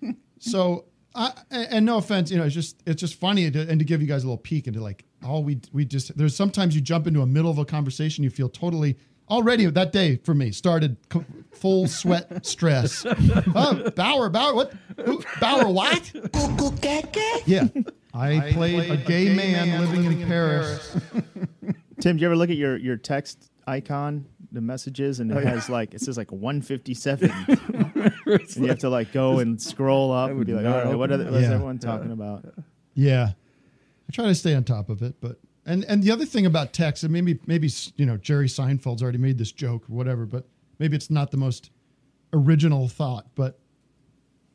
[0.39, 0.85] So,
[1.15, 3.85] I, and and no offense, you know, it's just it's just funny to, and to
[3.85, 6.81] give you guys a little peek into like all we we just there's sometimes you
[6.81, 8.95] jump into a middle of a conversation, you feel totally
[9.27, 13.03] already that day for me started co- full sweat stress.
[13.55, 14.73] oh, Bauer, Bauer, what?
[15.05, 16.11] Who, Bauer, what?
[17.47, 17.67] Yeah,
[18.13, 20.97] I, played, a gay, man, living, in, Paris.
[21.99, 25.39] Tim, do you ever look at your your text icon, the messages, and it Oh,
[25.39, 25.49] yeah.
[25.49, 30.29] has like it says like 157, and you have to like go and scroll up
[30.29, 31.31] and would be like, all right, what, are the, that.
[31.33, 31.55] what is Yeah.
[31.55, 32.45] everyone talking about?
[32.93, 36.45] Yeah, I try to stay on top of it, but and and the other thing
[36.45, 40.25] about text, and maybe maybe you know Jerry Seinfeld's already made this joke or whatever,
[40.25, 40.45] but
[40.79, 41.71] maybe it's not the most
[42.33, 43.59] original thought, but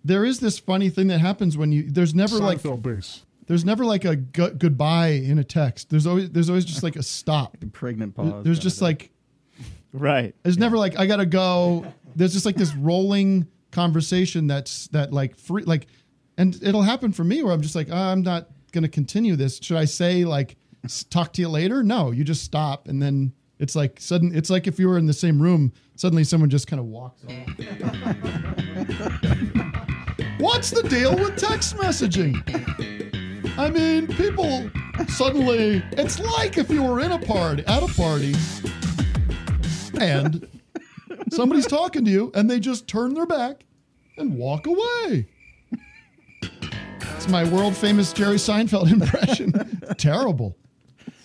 [0.04, 3.24] there is this funny thing that happens when you there's never like Seinfeld base.
[3.52, 5.90] There's never like a gu- goodbye in a text.
[5.90, 7.54] There's always there's always just like a stop.
[7.72, 8.42] Pregnant pause.
[8.44, 8.86] There's just thing.
[8.86, 9.10] like
[9.92, 10.34] Right.
[10.42, 11.84] there's never like I gotta go.
[12.16, 15.86] There's just like this rolling conversation that's that like free like,
[16.38, 19.58] and it'll happen for me where I'm just like "Ah, I'm not gonna continue this.
[19.62, 20.56] Should I say like
[21.10, 21.82] talk to you later?
[21.82, 24.34] No, you just stop and then it's like sudden.
[24.34, 27.22] It's like if you were in the same room, suddenly someone just kind of walks
[27.26, 27.32] off.
[30.38, 33.20] What's the deal with text messaging?
[33.58, 34.70] I mean, people
[35.08, 38.34] suddenly, it's like if you were in a party, at a party,
[40.00, 40.48] and
[41.30, 43.64] somebody's talking to you and they just turn their back
[44.16, 45.26] and walk away.
[47.16, 49.52] It's my world famous Jerry Seinfeld impression.
[49.98, 50.56] Terrible.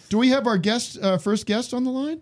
[0.09, 2.21] Do we have our guest, uh, first guest on the line?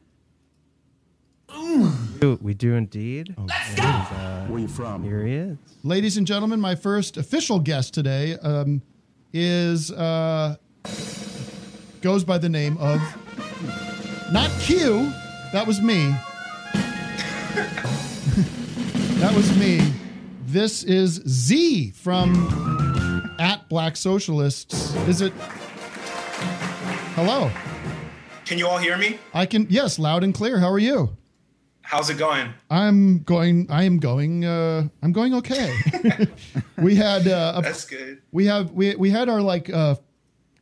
[2.20, 3.36] Do- We do indeed.
[3.38, 3.84] Let's go.
[3.84, 5.04] Where are you from?
[5.04, 5.58] Here he is.
[5.84, 8.82] Ladies and gentlemen, my first official guest today um,
[9.36, 10.56] is uh,
[12.02, 13.02] goes by the name of
[14.32, 15.12] not Q.
[15.52, 16.08] That was me.
[19.20, 19.82] that was me.
[20.46, 24.96] This is Z from at Black Socialists.
[25.08, 25.34] Is it?
[27.14, 27.52] Hello.
[28.46, 29.20] Can you all hear me?
[29.34, 29.68] I can.
[29.70, 30.60] Yes, loud and clear.
[30.60, 31.18] How are you?
[31.96, 32.54] How's it going?
[32.70, 33.68] I'm going.
[33.70, 34.44] I am going.
[34.44, 35.74] Uh, I'm going okay.
[36.78, 37.26] we had.
[37.26, 38.22] Uh, a, That's good.
[38.34, 38.72] We have.
[38.72, 39.96] We we had our like uh,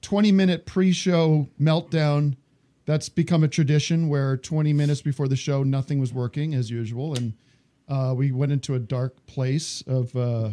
[0.04, 2.36] 20 minute pre-show meltdown.
[2.86, 7.16] That's become a tradition where 20 minutes before the show, nothing was working as usual,
[7.16, 7.34] and
[7.90, 10.16] uh, we went into a dark place of.
[10.16, 10.52] Uh,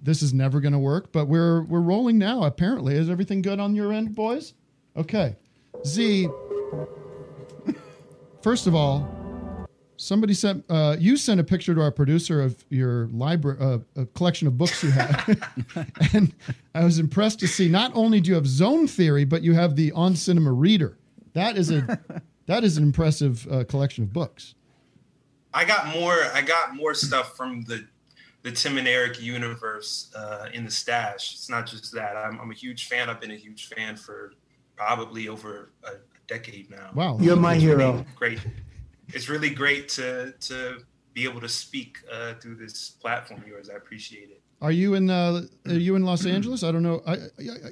[0.00, 2.44] this is never going to work, but we're we're rolling now.
[2.44, 4.54] Apparently, is everything good on your end, boys?
[4.96, 5.34] Okay,
[5.84, 6.28] Z.
[8.40, 9.15] First of all,
[9.96, 14.06] somebody sent uh, you sent a picture to our producer of your library, uh, a
[14.06, 15.38] collection of books you have,
[16.14, 16.34] and
[16.74, 19.76] I was impressed to see not only do you have Zone Theory, but you have
[19.76, 20.98] the On Cinema Reader.
[21.34, 21.98] That is a
[22.46, 24.54] that is an impressive uh, collection of books.
[25.52, 26.18] I got more.
[26.34, 27.86] I got more stuff from the
[28.42, 31.34] the Tim and Eric universe uh, in the stash.
[31.34, 32.16] It's not just that.
[32.16, 33.10] I'm, I'm a huge fan.
[33.10, 34.34] I've been a huge fan for
[34.76, 35.94] probably over a
[36.28, 36.90] decade now.
[36.94, 37.18] Wow.
[37.20, 38.04] You're my hero.
[38.14, 38.38] Great.
[39.08, 40.78] It's really great to to
[41.14, 43.70] be able to speak uh, through this platform of yours.
[43.70, 44.40] I appreciate it.
[44.60, 46.62] Are you in uh, are you in Los Angeles?
[46.62, 47.02] I don't know.
[47.06, 47.16] I,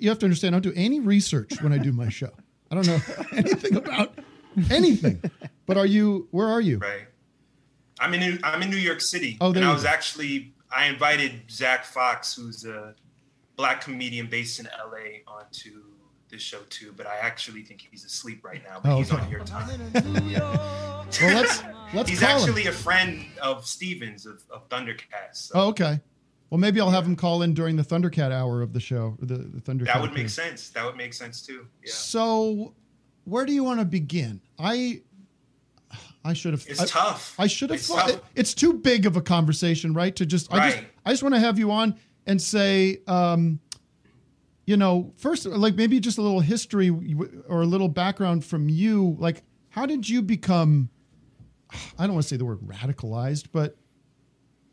[0.01, 0.55] you have to understand.
[0.55, 2.31] I don't do any research when I do my show.
[2.71, 3.01] I don't know
[3.33, 4.19] anything about
[4.71, 5.23] anything.
[5.67, 6.29] But are you?
[6.31, 6.79] Where are you?
[6.79, 7.07] Right.
[8.01, 9.89] I'm in New, I'm in New York City, Oh, there and I was go.
[9.89, 12.95] actually I invited Zach Fox, who's a
[13.57, 15.85] black comedian based in LA, onto
[16.35, 16.93] this show too.
[16.97, 18.81] But I actually think he's asleep right now.
[18.83, 19.23] But Oh, he's okay.
[19.23, 19.69] on your time.
[19.95, 21.63] Well, let's
[21.95, 22.37] let's he's call him.
[22.37, 25.35] actually a friend of Stevens of, of Thundercats.
[25.37, 26.01] So Oh, okay.
[26.51, 29.17] Well, maybe I'll have him call in during the Thundercat hour of the show.
[29.21, 29.87] The, the Thundercat.
[29.87, 30.35] that would make appearance.
[30.35, 30.71] sense.
[30.71, 31.67] That would make sense too.
[31.85, 31.93] Yeah.
[31.93, 32.75] So,
[33.25, 34.41] where do you want to begin?
[34.59, 35.01] I
[36.25, 36.65] I should have.
[36.69, 37.35] It's I, tough.
[37.39, 38.09] I should have It's thought.
[38.09, 38.21] tough.
[38.35, 40.15] It's too big of a conversation, right?
[40.17, 40.53] To just.
[40.53, 40.77] I just.
[40.79, 40.87] Right.
[41.07, 43.61] I just want to have you on and say, um,
[44.67, 46.91] you know, first, like maybe just a little history
[47.49, 49.17] or a little background from you.
[49.19, 50.89] Like, how did you become?
[51.99, 53.77] I don't want to say the word radicalized, but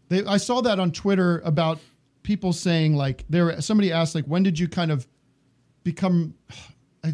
[0.10, 1.80] They, I saw that on Twitter about
[2.22, 3.62] people saying like there.
[3.62, 5.08] Somebody asked like, when did you kind of
[5.84, 6.36] become?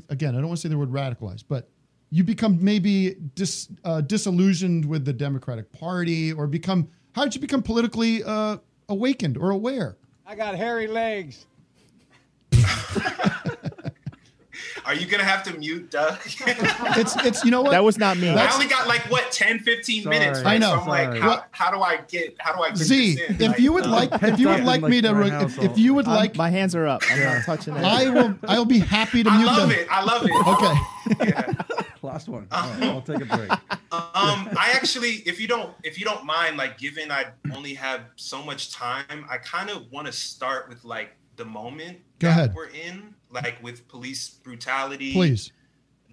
[0.10, 1.70] Again, I don't want to say the word radicalized, but
[2.10, 7.42] you become maybe dis, uh, disillusioned with the Democratic Party, or become how did you
[7.42, 8.58] become politically uh,
[8.90, 9.96] awakened or aware?
[10.26, 11.46] I got hairy legs.
[14.86, 16.18] Are you gonna have to mute Doug?
[16.26, 18.30] it's it's you know what That was not me.
[18.30, 20.18] I only got like what 10, 15 Sorry.
[20.18, 20.40] minutes.
[20.46, 20.76] I know.
[20.76, 22.38] So I'm like, how, how do I get?
[22.40, 23.36] How do I get Z, this in?
[23.36, 25.78] if Like, you would uh, like, if you would like me to, re- if, if
[25.78, 27.02] you would I'm- like, my hands are up.
[27.12, 27.84] I'm not touching it.
[27.84, 29.72] I will, I will be happy to I mute love them.
[29.78, 29.88] it.
[29.92, 30.32] I love it.
[31.28, 31.54] Okay.
[32.02, 32.48] Last one.
[32.52, 33.52] All right, I'll take a break.
[33.90, 38.02] Um, I actually, if you don't, if you don't mind, like, given I only have
[38.18, 42.54] so much time, I kind of want to start with like the moment Go ahead.
[42.56, 45.52] we're in, like with police brutality, Please.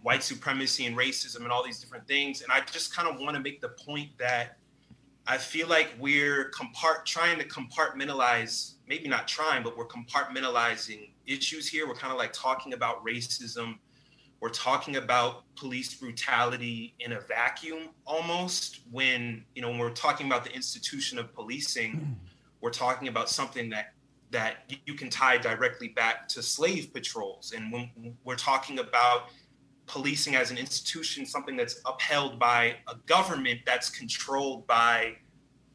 [0.02, 2.42] white supremacy and racism and all these different things.
[2.42, 4.58] And I just kind of want to make the point that
[5.26, 11.66] I feel like we're compart trying to compartmentalize, maybe not trying, but we're compartmentalizing issues
[11.66, 11.88] here.
[11.88, 13.78] We're kind of like talking about racism.
[14.40, 20.26] We're talking about police brutality in a vacuum almost when, you know, when we're talking
[20.26, 22.14] about the institution of policing,
[22.60, 23.93] we're talking about something that
[24.34, 27.52] that you can tie directly back to slave patrols.
[27.56, 29.28] And when we're talking about
[29.86, 35.14] policing as an institution, something that's upheld by a government that's controlled by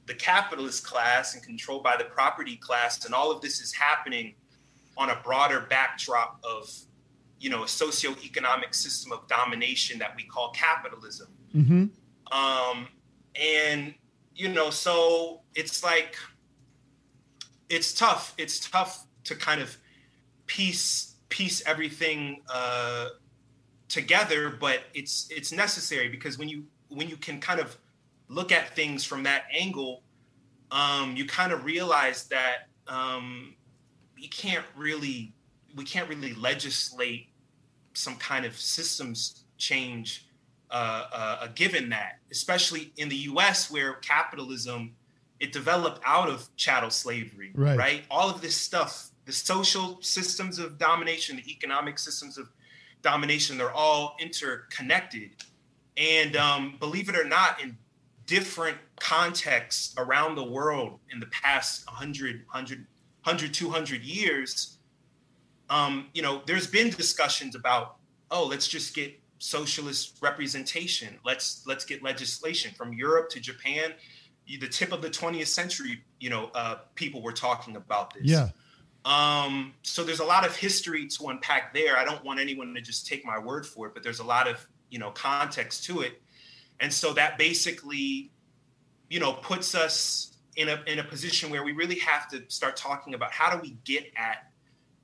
[0.07, 4.35] the capitalist class and controlled by the property class, and all of this is happening
[4.97, 6.69] on a broader backdrop of,
[7.39, 11.29] you know, a socioeconomic system of domination that we call capitalism.
[11.55, 12.37] Mm-hmm.
[12.37, 12.87] Um,
[13.35, 13.93] and
[14.35, 16.17] you know, so it's like
[17.69, 18.33] it's tough.
[18.37, 19.77] It's tough to kind of
[20.47, 23.09] piece piece everything uh,
[23.87, 27.77] together, but it's it's necessary because when you when you can kind of
[28.27, 30.03] look at things from that angle,
[30.71, 33.55] um, you kind of realize that um,
[34.17, 35.33] you can't really
[35.75, 37.27] we can't really legislate
[37.93, 40.25] some kind of systems change
[40.71, 43.71] uh, uh, given that, especially in the U.S.
[43.71, 44.95] where capitalism
[45.39, 48.03] it developed out of chattel slavery, Right.
[48.11, 52.49] All of this stuff, the social systems of domination, the economic systems of
[53.01, 55.31] domination, they're all interconnected.
[55.97, 57.77] And um, believe it or not, in
[58.25, 62.85] different contexts around the world in the past 100, 100,
[63.23, 64.77] 100 200 years,
[65.69, 67.97] um, you know, there's been discussions about,
[68.31, 71.17] oh, let's just get socialist representation.
[71.25, 73.93] Let's let's get legislation from Europe to Japan.
[74.57, 78.23] The tip of the 20th century, you know, uh, people were talking about this.
[78.23, 78.49] Yeah.
[79.05, 81.97] Um, so there's a lot of history to unpack there.
[81.97, 84.47] I don't want anyone to just take my word for it, but there's a lot
[84.47, 86.21] of you know context to it,
[86.79, 88.31] and so that basically,
[89.09, 92.75] you know, puts us in a in a position where we really have to start
[92.75, 94.51] talking about how do we get at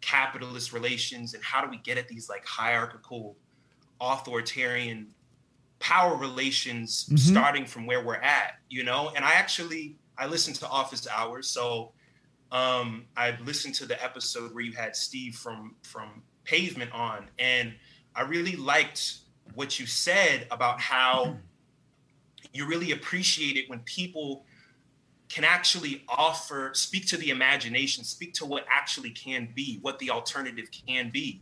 [0.02, 3.38] capitalist relations and how do we get at these like hierarchical,
[4.02, 5.08] authoritarian
[5.80, 7.20] power relations Mhm.
[7.20, 9.10] starting from where we're at, you know.
[9.16, 11.94] And I actually I listened to Office Hours, so
[12.52, 17.76] um, I listened to the episode where you had Steve from from Pavement on, and
[18.16, 19.18] I really liked
[19.54, 21.38] what you said about how
[22.54, 24.46] you really appreciate it when people
[25.28, 30.10] can actually offer, speak to the imagination, speak to what actually can be, what the
[30.10, 31.42] alternative can be.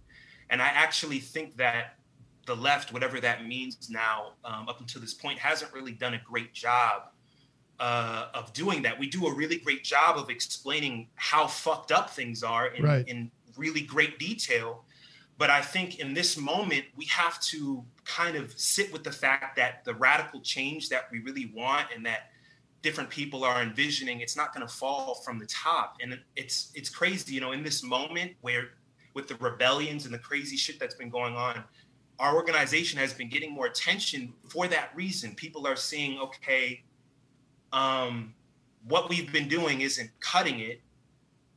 [0.49, 1.97] And I actually think that
[2.45, 6.21] the left, whatever that means now, um, up until this point, hasn't really done a
[6.25, 7.03] great job
[7.79, 8.99] uh, of doing that.
[8.99, 13.07] We do a really great job of explaining how fucked up things are in, Right.
[13.07, 14.85] in really great detail.
[15.37, 19.55] But I think in this moment, we have to kind of sit with the fact
[19.55, 22.29] that the radical change that we really want and that
[22.81, 25.97] different people are envisioning, it's not going to fall from the top.
[26.01, 28.71] And it's it's crazy, you know, in this moment where
[29.15, 31.63] with the rebellions and the crazy shit that's been going on,
[32.19, 35.35] our organization has been getting more attention for that reason.
[35.35, 36.83] People are seeing, okay,
[37.71, 38.33] um,
[38.87, 40.81] what we've been doing isn't cutting it.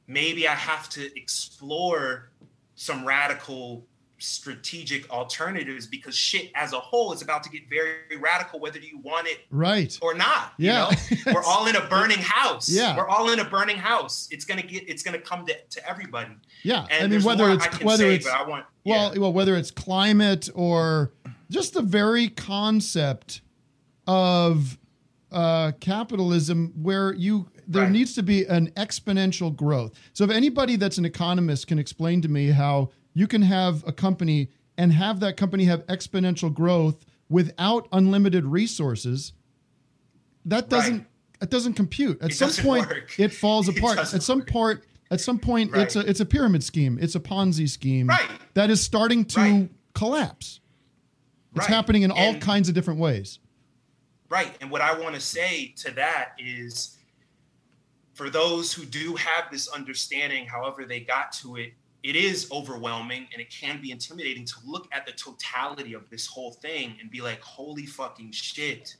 [0.06, 2.30] Maybe I have to explore
[2.74, 3.84] some radical
[4.18, 8.98] strategic alternatives because shit as a whole is about to get very radical, whether you
[9.00, 9.96] want it Right.
[10.00, 10.54] or not.
[10.56, 10.90] you Yeah.
[10.90, 11.16] know?
[11.34, 12.68] We're all in a burning house.
[12.70, 12.96] Yeah.
[12.96, 14.26] We're all in a burning house.
[14.30, 16.34] It's gonna get it's gonna come to, to everybody.
[16.62, 18.42] Yeah, And I mean there's whether more it's I can whether say, it's but I
[18.48, 21.12] want well, well whether it's climate or
[21.50, 23.40] just the very concept
[24.06, 24.78] of
[25.32, 29.92] uh, capitalism, where you there needs to be an exponential growth.
[30.12, 33.92] So if anybody that's an economist can explain to me how you can have a
[33.92, 39.32] company and have that company have exponential growth without unlimited resources,
[40.44, 41.06] that doesn't
[41.42, 42.22] it doesn't compute.
[42.22, 43.18] At It some point, work.
[43.18, 43.96] it falls apart.
[43.96, 46.98] doesn't At some point, at some point, it's a it's a pyramid scheme.
[47.00, 48.28] It's a Ponzi scheme Right.
[48.54, 50.60] that is starting to collapse.
[51.54, 51.68] It's Right.
[51.74, 53.38] happening in all kinds of different ways.
[54.28, 54.56] Right.
[54.60, 56.98] And what I want to say to that is
[58.14, 63.26] for those who do have this understanding, however they got to it, it is overwhelming
[63.32, 67.10] and it can be intimidating to look at the totality of this whole thing and
[67.10, 68.96] be like, holy fucking shit.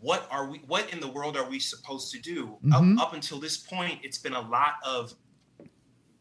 [0.00, 2.58] What are we what in the world are we supposed to do?
[2.64, 2.98] Mhm.
[2.98, 5.14] Up, up until this point, it's been a lot of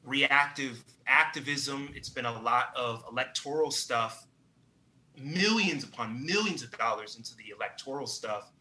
[0.04, 4.26] reactive activism, it's been a lot of electoral stuff
[5.22, 8.52] millions upon millions of dollars into the electoral stuff.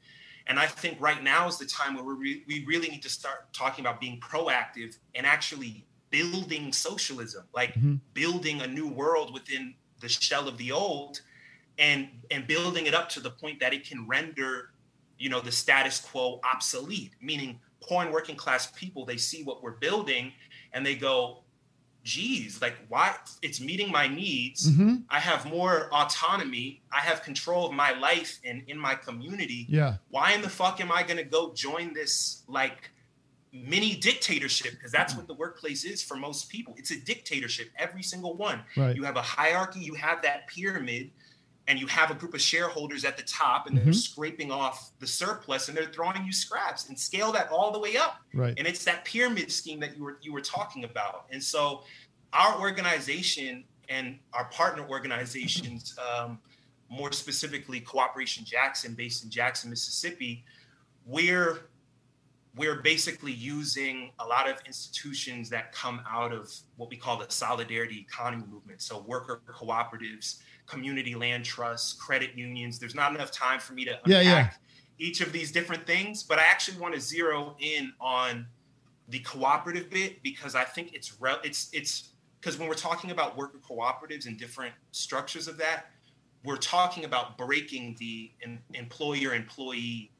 [0.46, 3.08] And I think right now is the time where we, re- we really need to
[3.10, 7.74] start talking about being proactive and actually building socialism, like
[8.14, 11.20] building a new world within the shell of the old
[11.78, 14.72] and and building it up to the point that it can render
[15.18, 19.62] you know the status quo obsolete meaning poor and working class people they see what
[19.62, 20.32] we're building
[20.72, 21.42] and they go
[22.04, 24.70] geez like why it's meeting my needs.
[24.70, 25.02] Mhm.
[25.10, 26.80] i have more autonomy.
[26.92, 29.66] I have control of my life and in my community.
[29.68, 29.96] Yeah.
[30.10, 32.90] why in the fuck am i going to go join this like
[33.52, 34.72] mini dictatorship?
[34.72, 36.74] Because that's what the workplace is for most people.
[36.78, 38.62] It's a dictatorship every single one.
[38.76, 38.94] Right.
[38.96, 41.10] you have a hierarchy you have that pyramid
[41.68, 43.94] and you have a group of shareholders at the top and they're Mhm.
[43.94, 47.96] scraping off the surplus and they're throwing you scraps and scale that all the way
[47.96, 48.54] up Right.
[48.58, 51.84] and it's that pyramid scheme that you were you were talking about and so
[52.32, 56.40] our organization and our partner organizations um,
[56.88, 60.44] more specifically cooperation jackson based in jackson mississippi
[61.04, 61.68] we're
[62.56, 67.26] we're basically using a lot of institutions that come out of what we call the
[67.28, 68.82] solidarity economy movement.
[68.82, 72.78] So worker cooperatives, community land trusts, credit unions.
[72.78, 75.06] There's not enough time for me to Yeah, unpack yeah.
[75.06, 78.46] each of these different things, but I actually want to zero in on
[79.08, 83.36] the cooperative bit because I think it's re- it's it's because when we're talking about
[83.36, 85.86] worker cooperatives and different structures of that,
[86.44, 90.10] we're talking about breaking the em- employer employee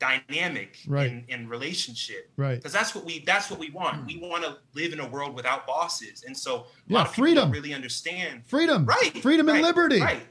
[0.00, 1.10] dynamic Right.
[1.10, 2.30] in, in relationship.
[2.36, 2.56] Right.
[2.56, 4.06] because that's what we that's what we want.
[4.06, 6.24] We want to live in a world without bosses.
[6.26, 7.44] And so a Yeah, lot of freedom.
[7.44, 8.46] don't really understand.
[8.46, 8.84] Freedom.
[8.86, 10.00] right Freedom and liberty.
[10.00, 10.26] right.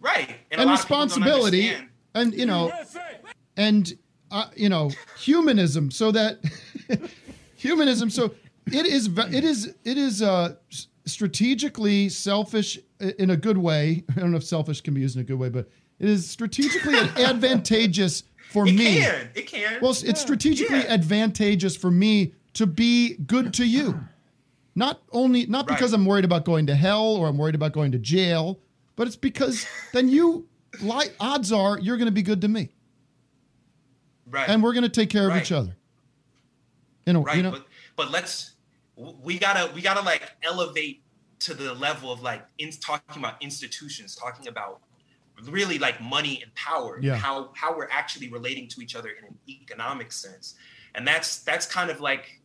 [0.00, 0.36] Right.
[0.50, 1.72] And, a lot of people don't responsibility.
[2.14, 2.72] and you know
[3.56, 3.96] and
[4.30, 5.90] uh, you know humanism.
[5.90, 6.40] So that
[7.56, 8.10] humanism.
[8.10, 8.34] So
[8.66, 10.56] it is it is it is uh
[11.04, 12.78] strategically selfish
[13.18, 14.04] in a good way.
[14.16, 15.68] I don't know if selfish can be used in a good way but
[15.98, 19.00] it is strategically advantageous for it me.
[19.00, 19.30] can.
[19.34, 19.80] It can.
[19.80, 20.94] Well it's, it's strategically Yeah.
[20.94, 23.98] advantageous for me to be good to you.
[24.74, 27.92] Not only not because i'm worried about going to hell or i'm worried about going
[27.92, 28.58] to jail
[28.96, 30.46] but it's because then you
[30.82, 32.70] like odds are you're going to be good to me.
[34.30, 34.48] Right.
[34.48, 35.76] And we're going to take care of each other.
[37.06, 37.50] You know right you know?
[37.50, 38.52] but but let's
[38.96, 41.02] we gotta we gotta like elevate
[41.40, 44.80] to the level of like in talking about institutions talking about
[45.48, 47.16] really like money and power Yeah.
[47.16, 50.54] how how we're actually relating to each other in an economic sense.
[50.94, 52.40] And that's that's kind of like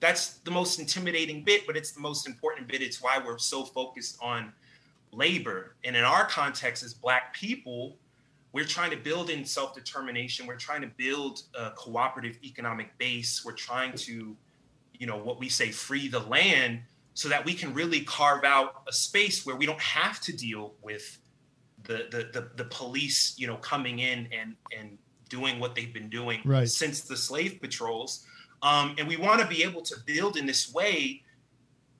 [0.00, 2.82] that's the most intimidating bit but it's the most important bit.
[2.82, 4.52] It's why we're so focused on
[5.12, 5.76] labor.
[5.84, 7.96] And in our context as black people
[8.52, 10.44] we're trying to build in self-determination.
[10.44, 13.44] We're trying to build a cooperative economic base.
[13.44, 14.36] We're trying to
[14.98, 16.82] you know what we say free the land
[17.14, 20.74] so that we can really carve out a space where we don't have to deal
[20.82, 21.18] with
[21.84, 26.08] the the the, the police you know coming in and and doing what they've been
[26.08, 26.68] doing Right.
[26.68, 28.26] since the slave patrols
[28.62, 31.22] um, and we want to be able to build in this way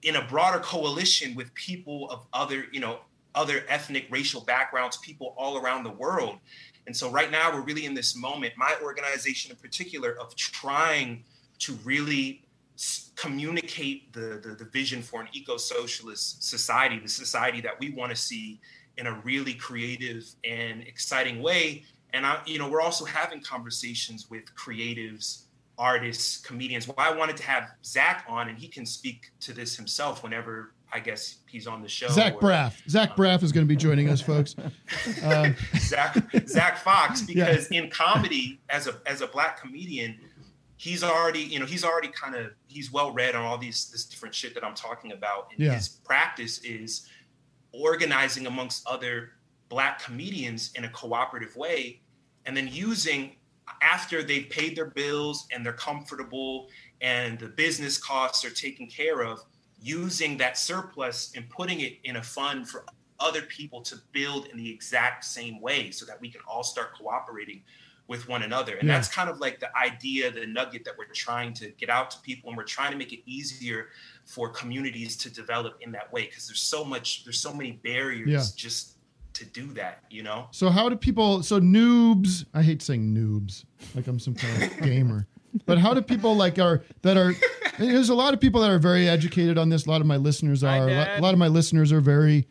[0.03, 3.01] in a broader coalition with people of other you know
[3.35, 6.39] other ethnic racial backgrounds people all around the world
[6.87, 11.23] and so right now we're really in this moment my organization in particular of trying
[11.61, 12.43] to really
[12.77, 18.11] s- communicate the, the the vision for an eco-socialist society the society that we want
[18.11, 18.59] to see
[19.01, 21.83] in a really creative and exciting way.
[22.13, 25.45] And i you know we're also having conversations with creatives
[25.79, 26.87] artists comedians.
[26.87, 30.75] Well i wanted to have zach on and he can speak to this himself whenever
[30.93, 32.73] i guess he's on the show zach or- braff.
[32.89, 34.55] Zach braff is going to be joining us folks.
[35.25, 37.47] Um, Zach Zach Fox Yeah.
[37.47, 40.19] because in comedy as a as a black comedian
[40.77, 44.05] he's already you know he's already kind of he's well read on all these this
[44.05, 45.49] different shit that I'm talking about.
[45.53, 45.75] And Yeah.
[45.75, 47.07] his practice is
[47.73, 49.31] organizing amongst other
[49.69, 52.01] black comedians in a cooperative way
[52.47, 53.37] and then using
[53.83, 56.69] after they've paid their bills and they're comfortable
[57.01, 59.45] and the business costs are taken care of
[59.81, 62.85] using that surplus and putting it in a fund for
[63.21, 66.97] other people to build in the exact same way so that we can all start
[66.99, 67.63] cooperating
[68.09, 68.75] with one another.
[68.77, 68.97] And Yeah.
[68.97, 72.19] that's kind of like the idea, the nugget that we're trying to get out to
[72.21, 73.91] people and we're trying to make it easier
[74.31, 78.29] for communities to develop in that way because there's so much there's so many barriers
[78.29, 78.43] Yeah.
[78.57, 78.97] just
[79.33, 80.47] to do that, you know?
[80.53, 81.43] So how do people?
[81.43, 82.45] So noobs.
[82.55, 83.65] I hate saying noobs,
[83.95, 85.27] like I'm some kind of gamer.
[85.67, 87.35] But how do people like are that are?
[87.79, 89.87] There's a lot of people that are very educated on this.
[89.87, 90.89] A lot of my listeners are.
[90.89, 92.47] A lot, a lot of my listeners are very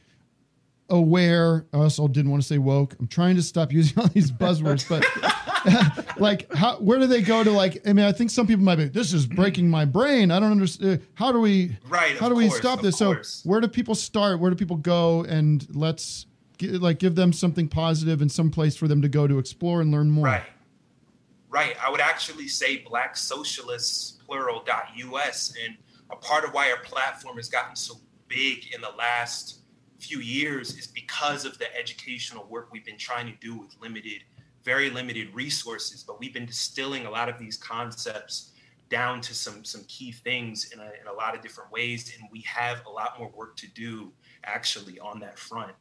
[0.90, 1.66] aware.
[1.74, 2.96] I also didn't want to say woke.
[3.00, 5.06] I'm trying to stop using all these buzzwords, but
[6.18, 6.78] like, how?
[6.78, 7.52] Where do they go to?
[7.52, 8.86] Like, I mean, I think some people might be.
[8.86, 10.32] This is breaking my brain.
[10.32, 11.02] I don't understand.
[11.02, 11.78] Uh, how do we?
[11.88, 13.00] Right, How do we stop this?
[13.00, 13.42] course.
[13.44, 14.40] So where do people start?
[14.40, 15.24] Where do people go?
[15.24, 16.26] And let's
[16.62, 19.92] like give them something positive and some place for them to go to explore and
[19.92, 20.26] learn more.
[20.26, 20.44] Right.
[21.50, 21.76] Right.
[21.84, 25.54] I would actually say black socialists plural.us.
[25.66, 25.78] And
[26.12, 27.96] a part of why our platform has gotten so
[28.28, 29.62] big in the last
[30.00, 34.24] few years is because of the educational work we've been trying to do with limited,
[34.74, 35.98] very limited resources.
[36.08, 38.52] But we've been distilling a lot of these concepts
[38.90, 42.02] down to some some key things in a, in a lot of different ways.
[42.16, 44.12] And we have a lot more work to do
[44.44, 45.74] actually on that front.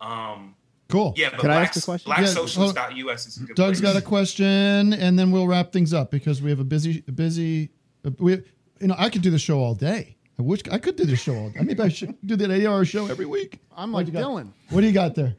[0.00, 0.54] Um,
[0.88, 1.14] Cool.
[1.16, 2.08] Yeah, but Can I ask a question?
[2.10, 3.92] black Yeah, socialist.us is a good Doug's place.
[3.92, 7.70] got a question, and then we'll wrap things up because we have a busy, busy.
[8.06, 8.32] uh, We,
[8.80, 10.16] you know, I could do the show all day.
[10.38, 11.60] I wish I could do the show all day.
[11.62, 13.58] Maybe I should do that eight-hour show every week.
[13.76, 14.22] I'm What like got?
[14.22, 14.48] Dylan.
[14.70, 15.34] What do you got there?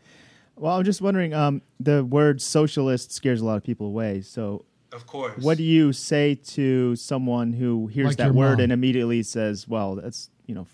[0.57, 1.33] Well, I'm just wondering.
[1.33, 4.21] Um, the word socialist scares a lot of people away.
[4.21, 5.41] So, Of course.
[5.43, 8.61] what do you say to someone who hears Like that word mom.
[8.61, 10.65] and immediately says, "Well, that's you know,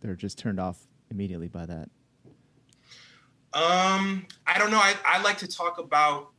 [0.00, 1.88] they're just turned off immediately by that."
[3.54, 4.76] Um, I don't know.
[4.78, 6.32] I, I like to talk about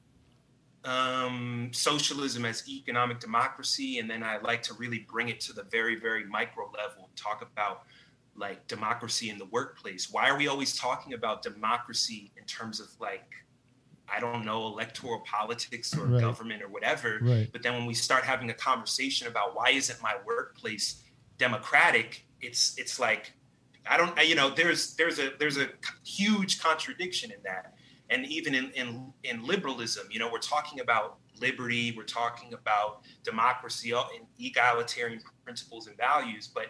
[0.85, 5.63] um, socialism as economic democracy, and then I like to really bring it to the
[5.63, 7.09] very, very micro level.
[7.15, 7.83] Talk about
[8.37, 10.11] like democracy in the workplace.
[10.11, 13.25] Why are we always talking about democracy in terms of like
[14.09, 16.21] I don't know electoral politics or Right.
[16.21, 17.19] government or whatever?
[17.21, 17.49] Right.
[17.51, 21.03] But then when we start having a conversation about why isn't my workplace
[21.37, 23.33] democratic, it's it's like
[23.89, 25.67] I don't you know there's there's a there's a
[26.05, 27.73] huge contradiction in that.
[28.09, 33.01] And even in in in liberalism, you know, we're talking about liberty, we're talking about
[33.23, 36.67] democracy and egalitarian principles and values, but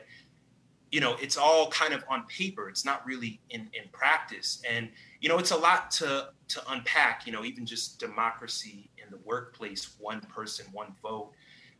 [0.92, 2.70] you know, it's all kind of on paper.
[2.70, 4.62] It's not really in in practice.
[4.70, 9.12] And you know, it's a lot to to unpack, you know, even just democracy in
[9.12, 11.32] the workplace, one person, one vote,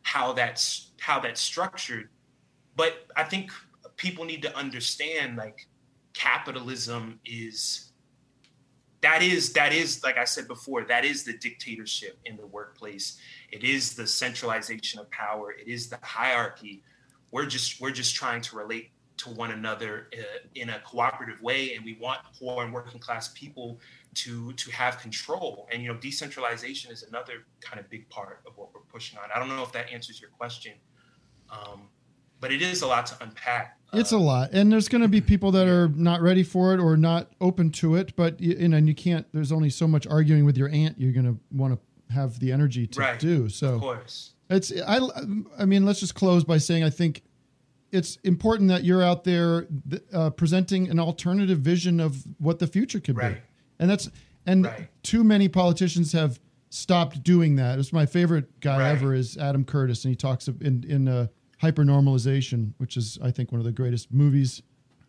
[0.02, 2.10] how that's how that's structured.
[2.76, 3.50] But I think
[3.96, 5.66] people need to understand like
[6.12, 7.92] capitalism is
[9.00, 13.18] that is that is like I said before, that is the dictatorship in the workplace.
[13.50, 15.52] It is the centralization of power.
[15.52, 16.82] It is the hierarchy.
[17.30, 20.22] We're just we're just trying to relate to one another uh,
[20.54, 23.78] in a cooperative way, and we want poor and working class people
[24.14, 25.68] to to have control.
[25.72, 29.28] And you know, decentralization is another kind of big part of what we're pushing on.
[29.34, 30.72] I don't know if that answers your question,
[31.50, 31.82] um,
[32.40, 33.76] but it is a lot to unpack.
[33.92, 36.80] It's a lot, and there's going to be people that are not ready for it
[36.80, 38.14] or not open to it.
[38.16, 39.26] But you, you know, and you can't.
[39.32, 42.52] There's only so much arguing with your aunt you're going to want to have the
[42.52, 43.18] energy to Right.
[43.18, 43.48] do.
[43.48, 44.32] So Of course.
[44.50, 45.00] It's I
[45.58, 47.22] I mean let's just close by saying I think
[47.90, 52.66] it's important that you're out there th- uh, presenting an alternative vision of what the
[52.66, 53.36] future could be.
[53.78, 54.10] And that's
[54.46, 54.88] and Right.
[55.02, 57.78] too many politicians have stopped doing that.
[57.78, 58.90] It's my favorite guy Right.
[58.90, 61.26] ever is Adam Curtis and he talks of- in in uh,
[61.62, 64.62] Hypernormalization, which is I think one of the greatest movies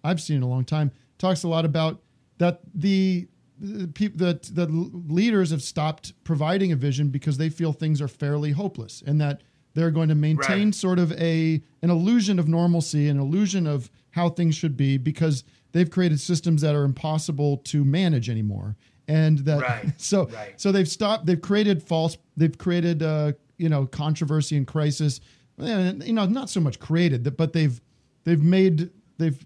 [0.03, 0.91] I've seen in a long time.
[1.17, 2.01] Talks a lot about
[2.37, 3.27] that the
[3.61, 8.07] the peop- that the leaders have stopped providing a vision because they feel things are
[8.07, 9.41] fairly hopeless and that
[9.79, 10.75] they're going to maintain Right.
[10.75, 15.43] sort of a an illusion of normalcy an illusion of how things should be because
[15.71, 18.75] they've created systems that are impossible to manage anymore
[19.07, 19.93] and that Right.
[19.97, 20.59] so Right.
[20.59, 25.21] so they've stopped they've created false they've created uh you know controversy and crisis
[25.57, 27.79] you know not so much created but they've
[28.25, 29.45] they've made they've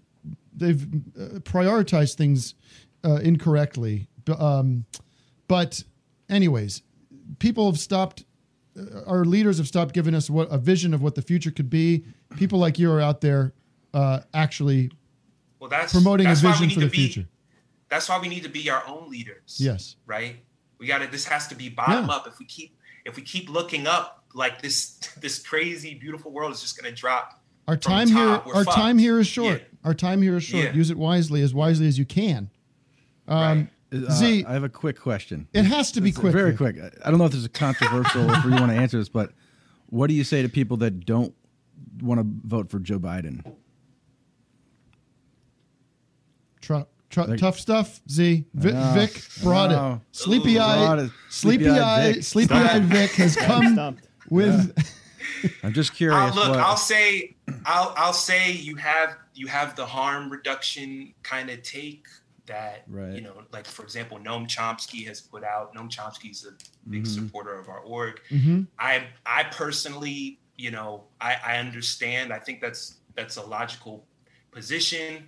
[0.56, 0.82] they've
[1.18, 2.54] uh, prioritized things
[3.04, 4.06] uh, incorrectly.
[4.38, 4.84] Um,
[5.48, 5.82] but,
[6.30, 6.82] anyways,
[7.38, 8.24] people have stopped.
[9.06, 12.04] Our leaders have stopped giving us what a vision of what the future could be.
[12.36, 13.52] People like you are out there
[13.92, 14.90] uh, actually
[15.60, 17.28] Well, that's promoting that's a vision for the be- future.
[17.88, 19.58] That's why we need to be our own leaders.
[19.60, 19.96] Yes.
[20.06, 20.36] Right.
[20.78, 21.06] We got to.
[21.06, 22.14] This has to be bottom Yeah.
[22.16, 22.26] up.
[22.26, 26.60] If we keep if we keep looking up, like this this crazy beautiful world is
[26.60, 27.40] just going to drop.
[27.68, 28.72] Our time here, our fucked.
[28.76, 29.62] time here is short.
[29.84, 30.64] Our time here is short.
[30.64, 30.72] Yeah.
[30.72, 32.50] Use it wisely, as wisely as you can.
[33.28, 35.46] Um, Uh, Z, I have a quick question.
[35.52, 36.76] It has to be It's quick, Very quick.
[37.04, 39.32] I don't know if there's a controversial if you want to answer this, but
[39.90, 41.34] what do you say to people that don't
[42.02, 43.44] want to vote for Joe Biden?
[46.60, 48.44] Trump, Tr- tough stuff, Z.
[48.54, 50.00] Vi- know, Vic brought it.
[50.12, 51.10] Sleepy Brought eye, it.
[51.28, 52.22] sleepy Sleepy-eyed eye, Vic.
[52.24, 52.70] sleepy Stop.
[52.74, 53.98] eyed Vic has come
[54.30, 54.76] with.
[55.62, 56.18] I'm just curious.
[56.18, 57.36] I'll, look, what- I'll say,
[57.66, 62.06] I'll, I'll say you have you have the harm reduction kind of take
[62.46, 63.14] that Right.
[63.14, 65.74] you know, like for example, Noam Chomsky has put out.
[65.74, 66.52] Noam Chomsky's a
[66.90, 67.06] big Mhm.
[67.14, 68.20] supporter of our org.
[68.30, 68.66] Mhm.
[68.78, 72.32] I I personally, you know, I, I understand.
[72.32, 74.06] I think that's that's a logical
[74.50, 75.26] position.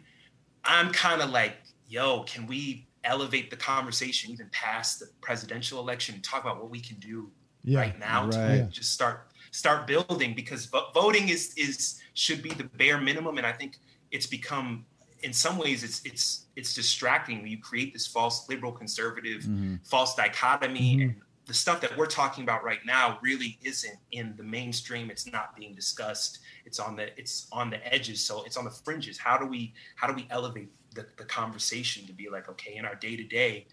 [0.64, 1.56] I'm kind of like,
[1.88, 6.70] yo, can we elevate the conversation even past the presidential election and talk about what
[6.70, 7.30] we can do
[7.62, 7.80] Yeah.
[7.80, 8.70] right now to Right.
[8.70, 13.52] just start start building because voting is is should be the bare minimum and I
[13.52, 13.78] think
[14.10, 14.84] it's become
[15.22, 19.78] in some ways it's it's it's distracting when you create this false liberal conservative Mhm.
[19.86, 21.14] false dichotomy and
[21.46, 25.56] the stuff that we're talking about right now really isn't in the mainstream it's not
[25.56, 29.36] being discussed it's on the it's on the edges so it's on the fringes how
[29.38, 32.94] do we how do we elevate the, the conversation to be like okay in our
[32.96, 33.66] day to day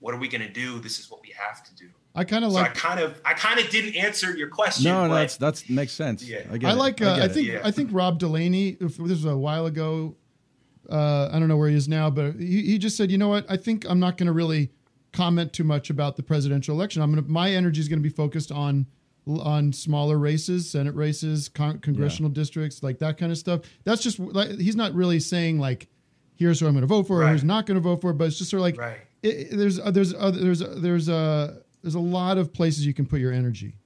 [0.00, 2.44] what are we going to do this is what we have to do I kind
[2.44, 5.14] of so I kind of I kind of didn't answer your question no, no, but
[5.20, 6.24] that's that's makes sense.
[6.24, 6.42] Yeah.
[6.50, 7.00] I get I like.
[7.02, 7.34] I, Uh, I, get it.
[7.34, 7.46] think.
[7.48, 7.60] Yeah.
[7.62, 8.70] I think Rob Delaney.
[8.80, 10.16] If this was a while ago,
[10.88, 13.28] uh, I don't know where he is now, but he, he just said, you know
[13.28, 13.44] what?
[13.48, 14.70] I think I'm not going to really
[15.12, 17.02] comment too much about the presidential election.
[17.02, 17.26] I'm gonna.
[17.28, 18.86] My energy is going to be focused on
[19.26, 23.60] on smaller races, Senate races, con- congressional districts, like that kind of stuff.
[23.84, 25.88] That's just like he's not really saying like,
[26.36, 28.12] here's who I'm going to vote for, or who's not going to vote for.
[28.14, 28.98] But it's just sort of like Right.
[29.22, 32.86] it, it- there's uh, there's uh, there's uh, there's a there's a lot of places
[32.86, 33.76] you can put your energy.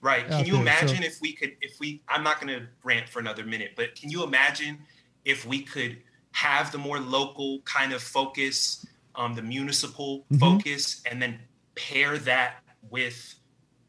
[0.00, 0.26] Right.
[0.28, 3.08] Can you there, imagine so- if we could, if we, I'm not going to rant
[3.08, 4.78] for another minute, but can you imagine
[5.26, 5.98] if we could
[6.32, 10.38] have the more local kind of focus, um, the municipal Mhm.
[10.40, 11.40] focus, and then
[11.74, 13.34] pair that with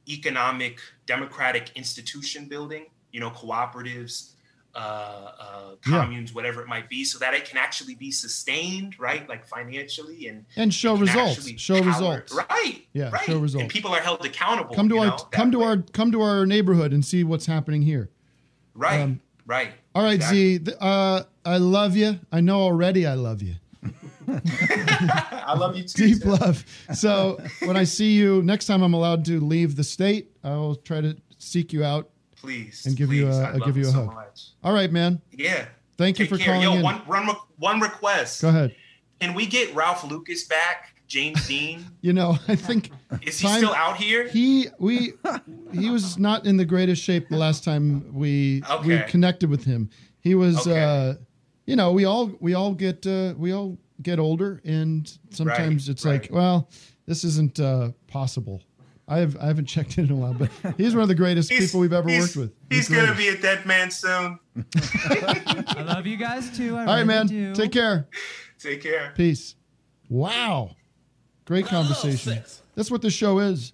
[0.09, 4.31] economic, democratic institution building, you know, cooperatives,
[4.73, 6.03] uh, uh, Yeah.
[6.03, 9.27] communes, whatever it might be, so that it can actually be sustained, right?
[9.27, 11.47] Like financially and And show results.
[11.59, 12.33] Show power- results.
[12.33, 12.87] Right.
[12.93, 13.25] Yeah, Right.
[13.25, 13.63] show results.
[13.63, 14.75] And people are held accountable.
[14.75, 15.65] come to our know, come to way.
[15.65, 18.09] our come to our neighborhood and see what's happening here.
[18.75, 18.99] Right.
[19.01, 19.73] Um, right.
[19.97, 20.57] All right, Exactly.
[20.59, 20.73] Z.
[20.79, 22.19] Uh, I love you.
[22.31, 23.07] I know already.
[23.07, 23.55] I love you.
[24.27, 26.13] I love you too.
[26.13, 26.63] Deep love.
[26.93, 30.29] So when I see you next time, I'm allowed to leave the state.
[30.43, 32.85] I will try to seek you out Please.
[32.85, 33.37] and give you please.
[33.39, 34.13] a I I'll give you a so hug.
[34.13, 34.49] much.
[34.63, 35.19] All right, man.
[35.31, 35.65] Yeah.
[35.97, 36.53] Thank you for care.
[36.53, 36.83] calling Yo, in.
[36.83, 38.41] one one one request.
[38.43, 38.75] Go ahead.
[39.19, 40.93] Can we get Ralph Lucas back?
[41.07, 41.85] James Dean.
[42.01, 42.91] You know, I think
[43.23, 44.27] Is he time- still out here?
[44.27, 45.13] He we
[45.73, 49.89] he was not in the greatest shape the last time we we connected with him.
[50.21, 50.81] He was Okay.
[50.83, 51.15] uh
[51.65, 55.91] you know, we all we all get uh we all get older and sometimes Right,
[55.93, 56.69] it's like, well,
[57.07, 58.61] this isn't uh possible.
[59.09, 61.49] I have I haven't checked in in a while, but he's one of the greatest
[61.49, 62.53] He's- people we've ever worked with.
[62.69, 64.39] He's the gonna be a dead man soon.
[64.75, 66.75] I love you guys too.
[66.77, 67.27] I All right, really man.
[67.27, 67.53] do.
[67.55, 68.07] Take care.
[68.59, 69.11] Take care.
[69.15, 69.55] Peace.
[70.09, 70.76] Wow.
[71.47, 72.43] Great conversation.
[72.75, 73.73] That's what this show is.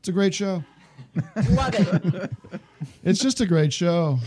[0.00, 0.62] It's a great show.
[1.50, 2.30] Love it.
[3.02, 4.18] It's just a great show.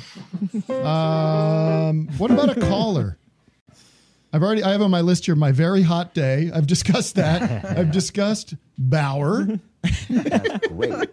[0.69, 3.17] Um, what about a caller?
[4.33, 6.51] I've already I have on my list here my very hot day.
[6.53, 7.65] I've discussed that.
[7.77, 9.47] I've discussed Bauer.
[10.09, 10.91] That's great.
[10.91, 11.09] Let's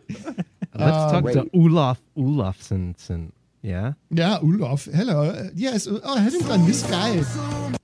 [0.74, 1.50] Uh, talk to wait.
[1.54, 3.32] Olaf Olafsson.
[3.62, 3.92] Yeah.
[4.10, 4.84] Yeah, Olaf.
[4.86, 5.22] Hello.
[5.30, 7.22] Uh, yes, uh, I haven't done this guy.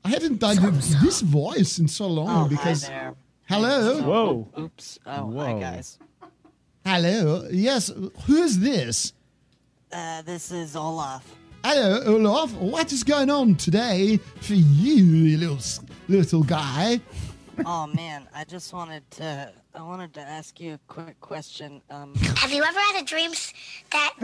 [0.04, 0.56] I haven't done
[1.02, 2.88] this voice in so long because.
[3.50, 3.58] There.
[3.58, 4.02] Hello.
[4.02, 4.62] Whoa.
[4.62, 4.98] Oops.
[5.06, 5.98] Oh, hi guys.
[6.84, 7.48] Hello.
[7.50, 7.88] Yes.
[8.26, 9.12] Who is this?
[9.92, 11.24] Uh, this is Olaf.
[11.64, 12.52] Hello, Olaf.
[12.54, 15.58] What is going on today for you, you little
[16.08, 17.00] little guy?
[17.66, 19.52] oh man, I just wanted to.
[19.74, 21.80] I wanted to ask you a quick question.
[21.90, 23.30] Um, Have you ever had a dream
[23.92, 24.14] that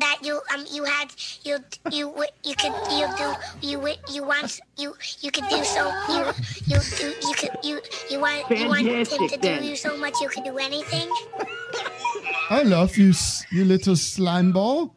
[0.00, 1.12] that you um you had
[1.44, 1.58] you
[1.90, 2.08] you
[2.42, 6.24] you could you do you w- you want you you could do so you
[6.66, 9.96] you do you could you you want you want him Fantastic, to do you so
[9.98, 11.08] much you could do anything.
[12.50, 13.12] Olaf, you
[13.50, 14.94] you little slime ball.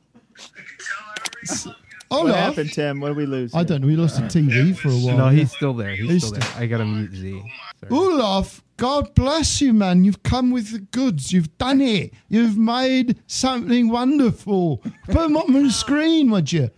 [1.44, 1.68] S-
[2.08, 3.02] What happened, Tim?
[3.02, 3.54] What did we lose?
[3.54, 3.88] I don't know.
[3.88, 5.18] We lost the TV for a while.
[5.18, 5.96] No, he's still there.
[5.96, 6.50] He's, He's still there.
[6.56, 7.44] I gotta mute Z.
[7.82, 7.92] Sorry.
[7.92, 10.04] Olaf, God bless you, man.
[10.04, 11.32] You've come with the goods.
[11.32, 12.14] You've done it.
[12.28, 14.84] You've made something wonderful.
[15.06, 16.70] Put them up on the screen, would you?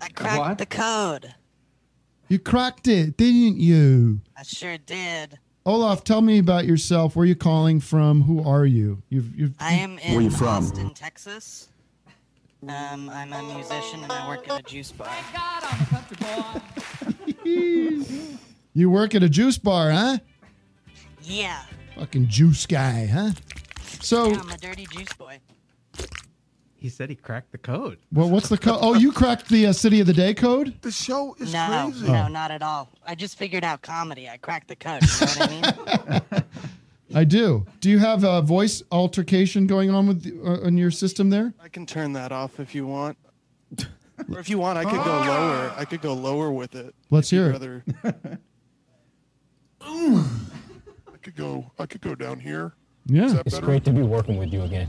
[0.00, 1.34] I cracked the code.
[2.28, 4.20] You cracked it, didn't you?
[4.36, 5.38] I sure did.
[5.66, 7.16] Olaf, tell me about yourself.
[7.16, 8.22] Where are you calling from?
[8.22, 9.02] Who are you?
[9.08, 10.64] You've, you've, I am in Where you from?
[10.64, 11.68] Austin, Texas.
[12.62, 15.08] Um, I'm a musician and I work at a juice bar.
[18.76, 20.18] You work at a juice bar, huh?
[21.28, 21.62] Yeah.
[21.96, 23.32] Fucking juice guy, huh?
[24.00, 25.40] So Yeah, I'm a dirty juice boy.
[26.76, 27.98] he said he cracked the code.
[28.12, 28.78] Well, what's the code?
[28.80, 30.80] Oh, you cracked the uh, City of the Day code?
[30.82, 32.06] The show is no, crazy.
[32.12, 32.28] no, Oh.
[32.28, 32.90] not at all.
[33.06, 34.28] I just figured out comedy.
[34.28, 35.02] I cracked the code.
[35.02, 36.44] You know what I mean?
[37.14, 37.66] I do.
[37.80, 41.54] Do you have a voice altercation going on with uh, on your system there?
[41.62, 43.16] I can turn that off if you want.
[44.30, 45.72] or if you want, I could go lower.
[45.76, 46.94] I could go lower with it.
[47.10, 48.38] Let's hear it.
[51.26, 51.72] Rather, I could go.
[51.78, 52.74] I could go down here.
[53.06, 53.40] Yeah.
[53.44, 53.66] It's better?
[53.66, 54.88] great to be working with you again.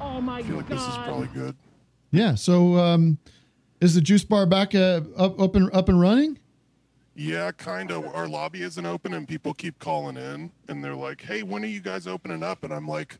[0.00, 1.56] Oh my I feel like this is probably good.
[2.10, 2.34] Yeah.
[2.34, 3.18] So, um,
[3.80, 6.38] is the juice bar back uh, up up and up and running?
[7.14, 8.06] Yeah, kind of.
[8.14, 11.68] Our lobby isn't open, and people keep calling in, and they're like, "Hey, when are
[11.68, 13.18] you guys opening up?" And I'm like,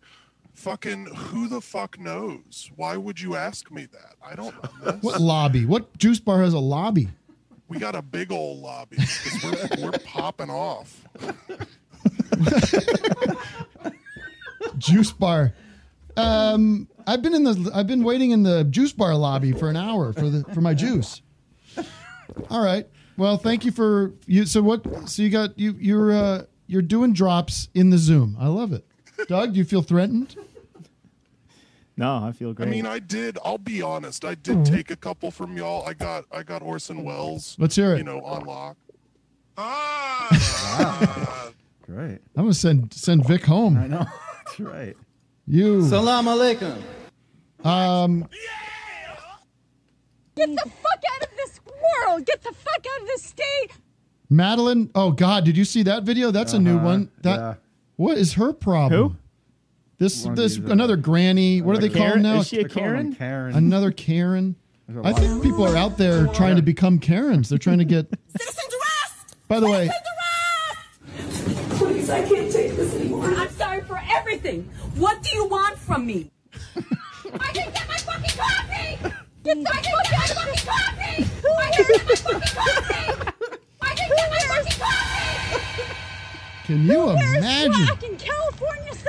[0.55, 2.71] "Fucking who the fuck knows?
[2.77, 4.15] Why would you ask me that?
[4.25, 5.03] I don't know this.
[5.03, 5.67] What lobby?
[5.67, 7.09] What juice bar has a lobby?
[7.69, 11.05] We got a big old lobby because we're, we're popping off.
[14.79, 15.53] Juice bar.
[16.17, 19.77] Um, I've been in the I've been waiting in the juice bar lobby for an
[19.77, 21.21] hour for the for my juice.
[22.51, 22.87] All right.
[23.17, 24.47] Well, thank you for you.
[24.47, 25.09] So what?
[25.09, 28.37] So you got you you're uh, you're doing drops in the Zoom.
[28.41, 28.87] I love it.
[29.27, 30.37] Doug, do you feel threatened?
[31.99, 32.69] No, I feel great.
[32.69, 33.39] I mean, I did.
[33.45, 34.25] I'll be honest.
[34.25, 35.85] I did take a couple from y'all.
[35.87, 37.57] I got I got Orson Welles.
[37.59, 37.99] Let's hear it.
[37.99, 38.77] You know, on lock.
[39.57, 41.51] Ah.
[41.85, 42.21] Great.
[42.37, 43.77] I'm gonna send send Vic home.
[43.77, 44.07] I know.
[44.47, 44.97] That's right.
[45.47, 45.83] You.
[45.89, 46.81] Salam alaikum.
[47.65, 48.29] Um.
[50.37, 52.25] Get the fuck out of this world!
[52.25, 53.71] Get the fuck out of this state!
[54.31, 54.89] Madeline.
[54.95, 56.31] Oh God, did you see that video?
[56.31, 57.11] That's a new Uh-huh, one.
[57.23, 57.55] That yeah.
[57.97, 59.01] what is her problem?
[59.11, 59.17] Who?
[59.99, 61.61] This One of this these, uh, another granny.
[61.61, 62.11] What are they Karen?
[62.13, 62.41] called now?
[62.41, 63.15] Is she a They're calling them Karen?
[63.15, 63.55] Karen.
[63.57, 64.55] Another Karen.
[64.87, 67.49] There's a I lot think people are out there trying to become Karens.
[67.49, 68.07] They're trying to get.
[68.39, 69.37] Citizens arrest!
[69.49, 69.91] By the way,
[71.79, 73.25] Please, I can't take this anymore.
[73.27, 74.69] I'm sorry for everything.
[74.97, 76.31] What do you want from me?
[76.75, 78.99] I can get my fucking coffee!
[79.45, 81.27] Get the fuck out of my fucking coffee!
[81.59, 83.33] I can get my fucking coffee!
[83.83, 85.85] I can get my fucking coffee!
[86.67, 87.73] can you imagine?
[87.73, 89.08] black in California Sun?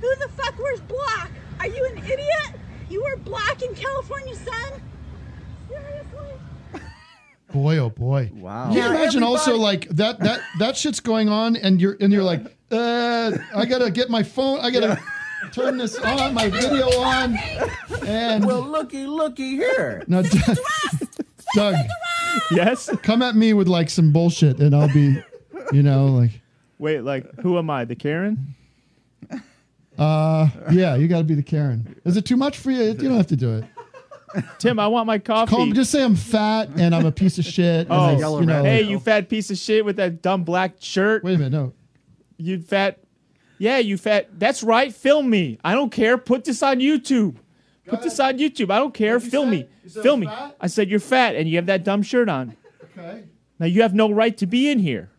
[0.00, 1.30] Who the fuck wears black?
[1.60, 2.60] Are you an idiot?
[2.88, 4.82] You wear black in California son?
[5.68, 6.34] Seriously?
[7.52, 8.30] Boy, oh boy!
[8.34, 8.66] Wow.
[8.66, 12.12] Can you Yeah, imagine also like that that that shit's going on, and you're and
[12.12, 14.60] you're like, uh, I gotta get my phone.
[14.60, 15.00] I gotta
[15.52, 17.38] turn this on, my video on,
[18.06, 20.04] and Well, looky, looky here.
[20.08, 20.56] now, Doug,
[21.54, 21.74] Doug,
[22.50, 22.90] yes.
[23.02, 25.16] come at me with like some bullshit, and I'll be,
[25.72, 26.42] you know, like,
[26.78, 27.86] Wait, like who am I?
[27.86, 28.54] The Karen?
[29.98, 32.00] Uh, yeah, you got to be the Karen.
[32.04, 32.82] Is it too much for you?
[32.84, 33.64] You don't have to do it.
[34.58, 35.50] Tim, I want my coffee.
[35.54, 37.86] Call, just say I'm fat and I'm a piece of shit.
[37.90, 41.24] oh, I- you know, hey, you fat piece of shit with that dumb black shirt.
[41.24, 41.72] Wait a minute, no.
[42.36, 42.98] You fat.
[43.58, 44.28] Yeah, you fat.
[44.38, 44.94] That's right.
[44.94, 45.58] Film me.
[45.64, 46.16] I don't care.
[46.18, 47.36] Put this on YouTube.
[47.86, 48.70] Put this on YouTube.
[48.70, 49.18] I don't care.
[49.18, 49.66] Film me.
[50.02, 50.26] Film me.
[50.26, 50.56] fat?
[50.60, 52.54] I said you're fat and you have that dumb shirt on.
[52.96, 53.24] Okay.
[53.58, 55.10] Now you have no right to be in here.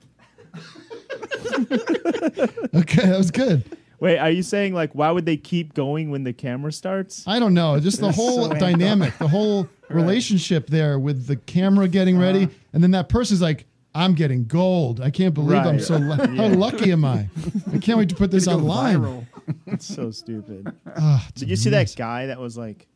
[2.74, 3.64] Okay, that was good.
[4.00, 7.24] Wait, are you saying like why would they keep going when the camera starts?
[7.28, 7.80] I don't know.
[7.80, 12.54] Just the whole so dynamic, the whole relationship there with the camera getting ready, Uh-huh.
[12.74, 15.02] and then that person's like, "I'm getting gold.
[15.02, 15.98] I can't believe I'm so.
[15.98, 16.48] Lu- Yeah.
[16.50, 17.28] How lucky am I?
[17.74, 19.26] I can't wait to put this online." viral.
[19.66, 20.72] It's so stupid.
[20.96, 22.88] Ah, it's Did you see that guy that was like?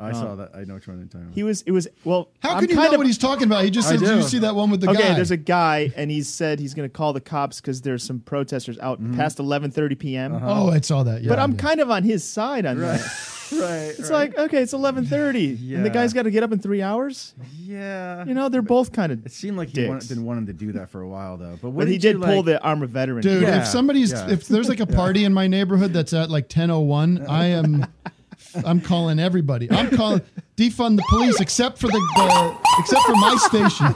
[0.00, 0.50] I saw um, that.
[0.54, 1.34] I know which one you're talking about.
[1.34, 1.62] He was.
[1.62, 1.88] It was.
[2.04, 3.64] Well, How I'm could you kind know of, what he's talking about?
[3.64, 5.36] He just I said, "Did you see that one with the okay, guy?" there's a
[5.36, 9.00] guy, and he said he's going to call the cops because there's some protesters out
[9.02, 9.16] mm-hmm.
[9.16, 10.34] past 11:30 p.m.
[10.34, 10.46] Uh-huh.
[10.48, 11.22] Oh, I saw that.
[11.22, 11.58] Yeah, but I'm yeah.
[11.58, 12.98] kind of on his side on Right.
[12.98, 13.26] that.
[13.52, 13.98] right.
[13.98, 15.88] It's like okay, it's 11:30, and the Yeah.
[15.88, 17.34] guy's got to get up in three hours.
[17.58, 18.24] yeah.
[18.24, 19.26] You know, they're both kind of.
[19.26, 19.88] It seemed like he dicks.
[19.88, 21.58] wanted, didn't want him to do that for a while though.
[21.60, 23.22] But, But he did pull the arm of veteran.
[23.22, 24.30] Dude, Yeah, if somebody's yeah.
[24.30, 27.86] if there's like a party in my neighborhood that's at like 10:01, I am
[28.66, 29.70] I'm calling everybody.
[29.70, 30.20] I'm calling
[30.56, 33.94] defund the police except for the, the except for my station.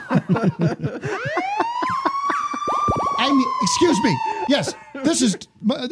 [3.16, 4.16] I mean, excuse me.
[4.48, 4.74] Yes,
[5.04, 5.36] this is.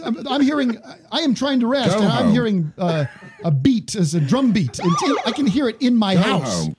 [0.05, 0.79] I'm, I'm hearing.
[1.11, 2.33] I am trying to rest, Go and I'm home.
[2.33, 3.07] hearing uh,
[3.45, 4.79] a beat as a drum beat.
[4.83, 6.67] It's I can hear it in my Go house.
[6.67, 6.77] home.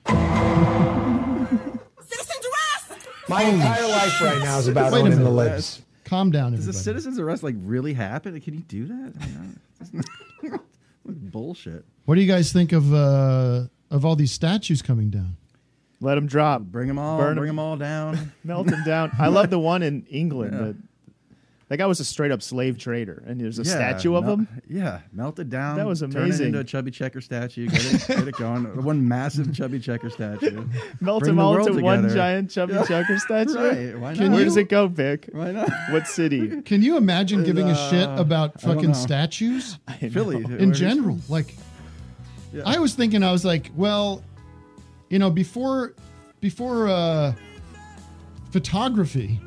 [2.00, 3.08] Citizens arrest!
[3.28, 5.30] My entire life right now is about Wait a owning the minute.
[5.32, 5.82] libs.
[6.04, 6.66] Calm down, everybody.
[6.66, 8.38] Does the citizen's arrest like really happen?
[8.40, 10.60] Can you do that?
[11.04, 11.84] I mean, I- Like bullshit.
[12.04, 15.36] What do you guys think of uh, of all these statues coming down?
[16.00, 16.62] Let them drop.
[16.62, 17.18] Bring them all.
[17.18, 17.36] Burn 'em.
[17.38, 18.32] bring them all down.
[18.44, 19.10] Melt them down.
[19.18, 20.52] I love the one in England.
[20.52, 20.58] Yeah.
[20.66, 20.76] But
[21.68, 24.34] That guy was a straight up slave trader, and there's a Yeah, statue of mel-
[24.34, 24.48] him.
[24.68, 25.76] Yeah, melt it down.
[25.78, 26.20] That was amazing.
[26.22, 27.68] Turn it into a chubby checker statue.
[27.68, 28.64] Get it, get it going.
[28.84, 30.66] One massive chubby checker statue.
[31.00, 32.84] Melt Bring him all world into one giant chubby Yeah.
[32.84, 33.54] checker statue.
[33.54, 34.34] Right, why Can not?
[34.36, 35.30] Where does it go, Vic?
[35.32, 35.70] Why not?
[35.90, 36.60] What city?
[36.62, 38.94] Can you imagine giving a shit Uh, about I don't fucking know.
[38.98, 39.78] statues?
[40.10, 41.16] Philly, in general.
[41.16, 41.32] from.
[41.32, 41.54] Like,
[42.52, 42.64] Yeah.
[42.66, 44.22] I was thinking, I was like, well,
[45.08, 45.94] you know, before
[46.40, 47.32] before uh,
[48.50, 49.40] photography,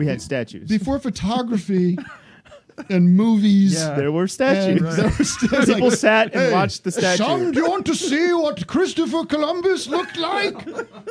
[0.00, 0.68] We had statues.
[0.68, 1.98] before photography
[2.88, 3.94] and movies, Yeah.
[4.00, 4.80] There were statues.
[4.82, 5.66] and there were statues.
[5.74, 7.22] People sat and watched the statue.
[7.24, 10.56] Son, do you want to see what Christopher Columbus looked like?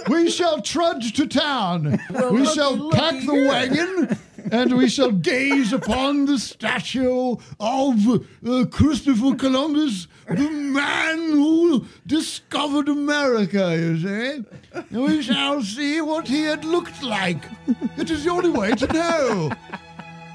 [0.07, 1.99] We shall trudge to town.
[2.31, 4.17] we shall pack the wagon.
[4.51, 7.93] And we shall gaze upon the statue of
[8.47, 14.45] uh, Christopher Columbus, the man who discovered America, you see.
[14.91, 17.43] We shall see what he had looked like.
[17.97, 19.51] It is the only way to know.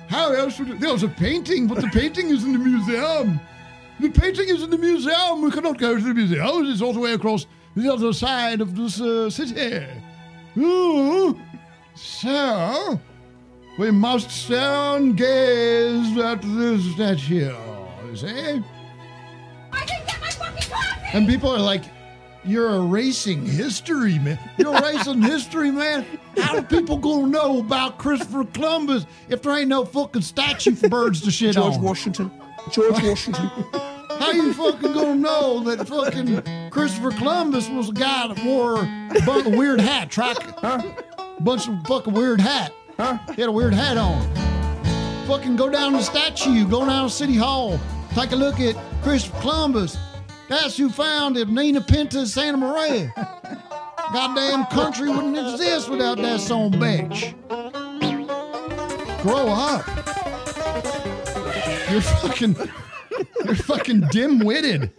[0.08, 0.80] How else would it?
[0.80, 3.40] There's a painting, but the painting is in the museum.
[4.00, 5.42] The painting is in the museum.
[5.42, 6.66] We cannot go to the museum.
[6.66, 9.86] It's all the way across the other side of this uh, city.
[10.58, 11.38] Ooh.
[11.94, 13.00] So,
[13.78, 17.54] we must stand gaze at this statue,
[18.06, 18.62] you see?
[21.14, 21.84] And people are like,
[22.44, 24.38] you're erasing history, man.
[24.58, 26.04] You're erasing history, man.
[26.36, 30.88] How are people gonna know about Christopher Columbus if there ain't no fucking statue for
[30.88, 31.72] birds to shit George on?
[31.74, 32.30] George Washington.
[32.72, 33.48] George Washington.
[34.18, 39.22] How you fucking gonna know that fucking Christopher Columbus was a guy that wore a
[39.24, 40.36] bunch of weird hat, track,
[41.40, 42.72] bunch of fucking weird hat.
[42.98, 43.18] Huh?
[43.34, 44.20] He had a weird hat on.
[45.26, 47.78] Fucking go down to the statue, go down to City Hall,
[48.14, 49.96] take a look at Christopher Columbus.
[50.48, 53.12] That's who founded Nina Pinta Santa Maria.
[54.12, 57.34] Goddamn country wouldn't exist without that son of a bitch.
[59.22, 59.86] Grow up.
[61.90, 62.56] You're fucking
[63.44, 64.90] you're fucking dim-witted.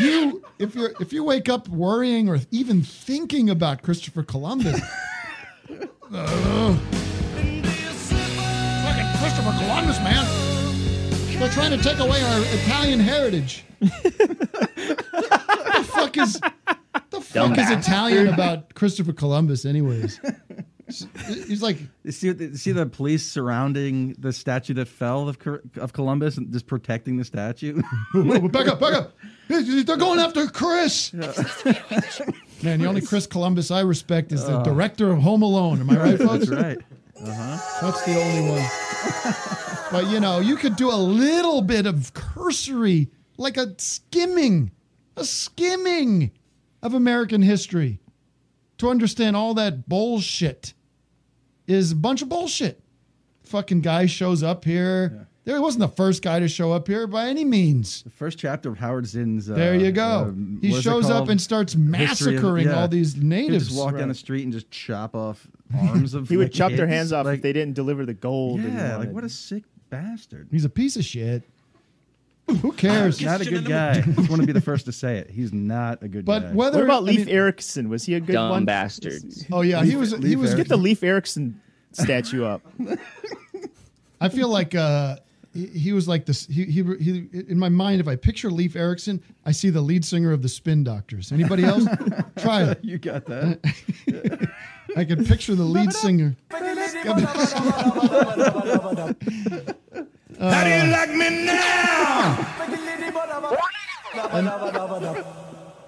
[0.00, 4.80] You if you're if you wake up worrying or even thinking about Christopher Columbus.
[6.12, 6.76] uh,
[8.84, 10.45] fucking Christopher Columbus, man.
[11.38, 13.64] They're trying to take away our Italian heritage.
[13.80, 13.90] the
[15.86, 16.40] fuck is
[17.10, 20.18] the fuck is Italian about Christopher Columbus, anyways?
[20.86, 21.78] He's like
[22.08, 25.36] see, see the police surrounding the statue that fell of,
[25.76, 27.82] of Columbus and just protecting the statue.
[28.14, 29.12] back up, back up.
[29.48, 31.12] They're going after Chris.
[31.12, 35.80] Man, the only Chris Columbus I respect is the director of Home Alone.
[35.80, 36.46] Am I right, folks?
[36.46, 36.78] That's right.
[37.20, 37.80] Uh-huh.
[37.82, 39.55] That's the only one.
[39.92, 44.70] But you know, you could do a little bit of cursory, like a skimming,
[45.16, 46.30] a skimming
[46.82, 48.00] of American history
[48.78, 50.74] to understand all that bullshit
[51.66, 52.80] is a bunch of bullshit.
[53.44, 55.28] Fucking guy shows up here.
[55.44, 58.02] There wasn't the first guy to show up here by any means.
[58.02, 59.48] The first chapter of Howard Zinn's.
[59.48, 60.24] Uh, There you go.
[60.30, 61.90] um, He what is it shows up and starts History of-
[62.42, 62.80] massacring yeah.
[62.80, 63.68] all these He'd natives.
[63.68, 65.46] just walk down the street and just chop off
[65.78, 66.28] arms of.
[66.28, 68.60] He would like, chop their hands off Like, if they didn't deliver the gold.
[68.60, 69.62] yeah, like what a sick
[70.02, 70.48] bastard.
[70.50, 71.42] He's a piece of shit.
[72.62, 73.20] Who cares?
[73.20, 73.98] Not a good guy.
[73.98, 75.30] I just want to be the first to say it.
[75.30, 76.52] He's not a good But guy.
[76.52, 77.88] whether- What about I Leif mean- Erikson?
[77.88, 78.64] Was he a good Dumb one?
[78.64, 79.44] bastards.
[79.50, 80.10] Oh yeah, he Leif- was.
[80.12, 80.54] he Leif was.
[80.54, 81.60] Get the Leif Erikson
[81.92, 82.62] statue up.
[84.20, 85.16] I feel like uh,
[85.52, 86.46] he, he was like this.
[86.46, 90.04] He, he he in my mind, if I picture Leif Erikson, I see the lead
[90.04, 91.32] singer of the Spin Doctors.
[91.32, 91.84] Anybody else?
[92.38, 92.78] Try it.
[92.84, 94.50] you got that.
[94.96, 96.34] I can picture the lead singer.
[100.38, 102.46] How do you like me now?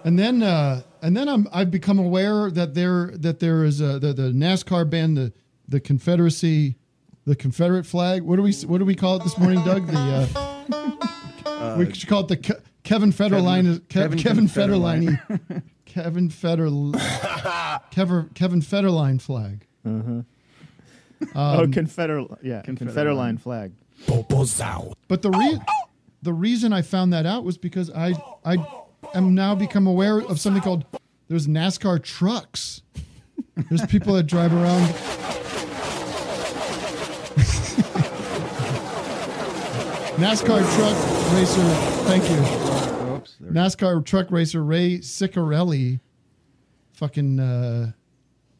[0.05, 3.99] And then, uh, and then I'm, I've become aware that there that there is a,
[3.99, 5.33] the the NASCAR band, the
[5.67, 6.77] the Confederacy,
[7.25, 8.23] the Confederate flag.
[8.23, 9.87] What do we what do we call it this morning, Doug?
[9.87, 10.29] The
[11.47, 13.87] uh, we should call it the Ke- Kevin Federline.
[13.89, 15.63] Kevin, Kevin Kevin Federline.
[16.03, 16.67] Kevin Feder
[17.91, 19.67] Kevin Kevin Federline flag.
[19.85, 20.23] Uh-huh.
[20.23, 20.27] Um,
[21.35, 23.73] oh, Confederate, yeah, Confederate line flag.
[25.09, 25.59] But the re-
[26.23, 28.65] the reason I found that out was because I I
[29.15, 30.85] am now become aware of something called
[31.27, 32.83] there's NASCAR trucks.
[33.69, 34.83] There's people that drive around.
[40.19, 40.97] NASCAR truck
[41.35, 41.63] racer,
[42.05, 42.78] thank you.
[43.43, 43.53] Oops.
[43.53, 46.01] there- NASCAR truck racer Ray Ciccarelli
[46.93, 47.93] fucking uh,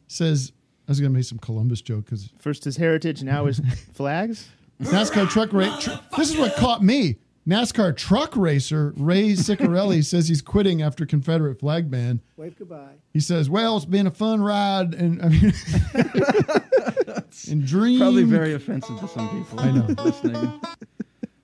[0.07, 0.51] says
[0.87, 3.59] I was gonna make some Columbus joke because First his heritage, now his
[3.93, 4.49] flags.
[4.81, 5.83] NASCAR truck race.
[5.83, 7.17] Tr- this is what caught me.
[7.47, 12.21] NASCAR truck racer Ray Ciccarelli says he's quitting after Confederate flag ban.
[12.37, 12.93] Wave goodbye.
[13.11, 15.53] He says, "Well, it's been a fun ride," and I mean,
[17.49, 17.99] and dream.
[17.99, 19.59] Probably very offensive to some people.
[19.59, 19.85] I know.
[20.03, 20.61] Listening.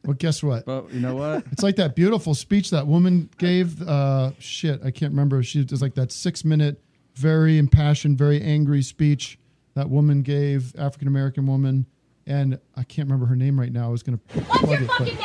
[0.05, 0.65] Well, guess what?
[0.65, 1.45] But you know what?
[1.51, 3.81] It's like that beautiful speech that woman gave.
[3.81, 5.41] Uh, shit, I can't remember.
[5.43, 6.81] She was like that six minute,
[7.15, 9.39] very impassioned, very angry speech
[9.73, 11.85] that woman gave, African American woman,
[12.25, 13.85] and I can't remember her name right now.
[13.85, 15.17] I was gonna What's plug your it,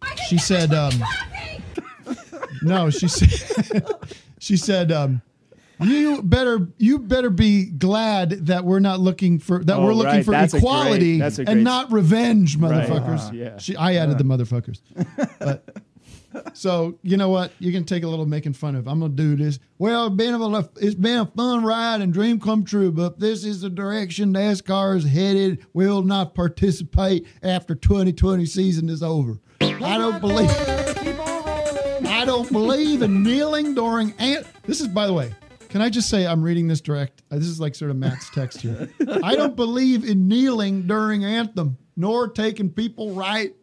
[0.00, 0.92] but she said, um,
[2.62, 3.84] no, she said,
[4.38, 5.22] she said, um,
[5.80, 10.12] you better, you better be glad that we're not looking for that Oh, we're looking
[10.12, 10.24] right.
[10.24, 12.88] for That's a great- equality and not revenge, Right.
[12.88, 13.18] motherfuckers.
[13.20, 13.58] Ah, yeah.
[13.58, 14.80] She, I added the motherfuckers.
[15.38, 15.68] But
[16.54, 17.52] so you know what?
[17.58, 18.86] You can take a little making fun of.
[18.88, 19.58] I'm gonna do this.
[19.78, 23.44] Well, it's been a, it's been a fun ride and dream come true, but this
[23.44, 25.66] is the direction NASCAR is headed.
[25.72, 29.38] We will not participate after 2020 season is over.
[29.60, 30.50] I don't believe.
[32.08, 34.12] I don't believe in kneeling during.
[34.18, 35.32] Ant- this is, by the way.
[35.68, 37.22] Can I just say I'm reading this direct?
[37.30, 38.88] Uh, this is like sort of Matt's text here.
[39.22, 43.54] I don't believe in kneeling during anthem, nor taking people right,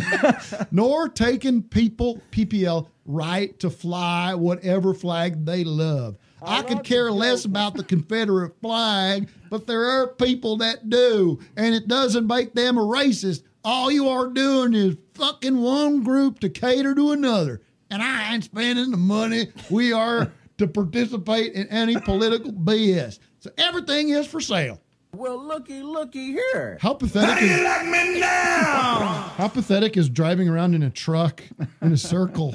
[0.70, 6.16] nor taking people PPL right to fly whatever flag they love.
[6.42, 11.74] I could care less about the Confederate flag, but there are people that do, and
[11.74, 13.42] it doesn't make them a racist.
[13.64, 18.44] All you are doing is fucking one group to cater to another, and I ain't
[18.44, 23.18] spending the money we are to participate in any political BS.
[23.40, 24.80] So everything is for sale.
[25.14, 26.76] Well, looky, looky here.
[26.80, 29.32] How pathetic is like me now?
[29.36, 31.42] how pathetic is driving around in a truck
[31.80, 32.54] in a circle?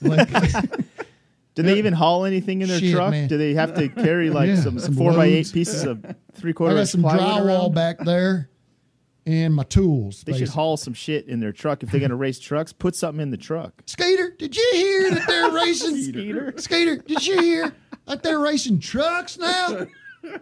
[0.00, 0.28] Like,
[1.54, 3.10] Do they even haul anything in their Shit, truck?
[3.10, 3.28] man.
[3.28, 6.52] Do they have to carry like Yeah, some, some four by eight pieces of three
[6.52, 7.74] I quarter got inch some plywood drywall around?
[7.74, 8.48] back there
[9.28, 10.22] and my tools.
[10.24, 12.72] They should haul some shit in their truck if they're going to race trucks.
[12.72, 13.82] Put something in the truck.
[13.86, 16.02] Skater, did you hear that they're racing?
[16.02, 16.54] Skeeter.
[16.56, 17.74] Skater, did you hear
[18.06, 19.86] that they're racing trucks now?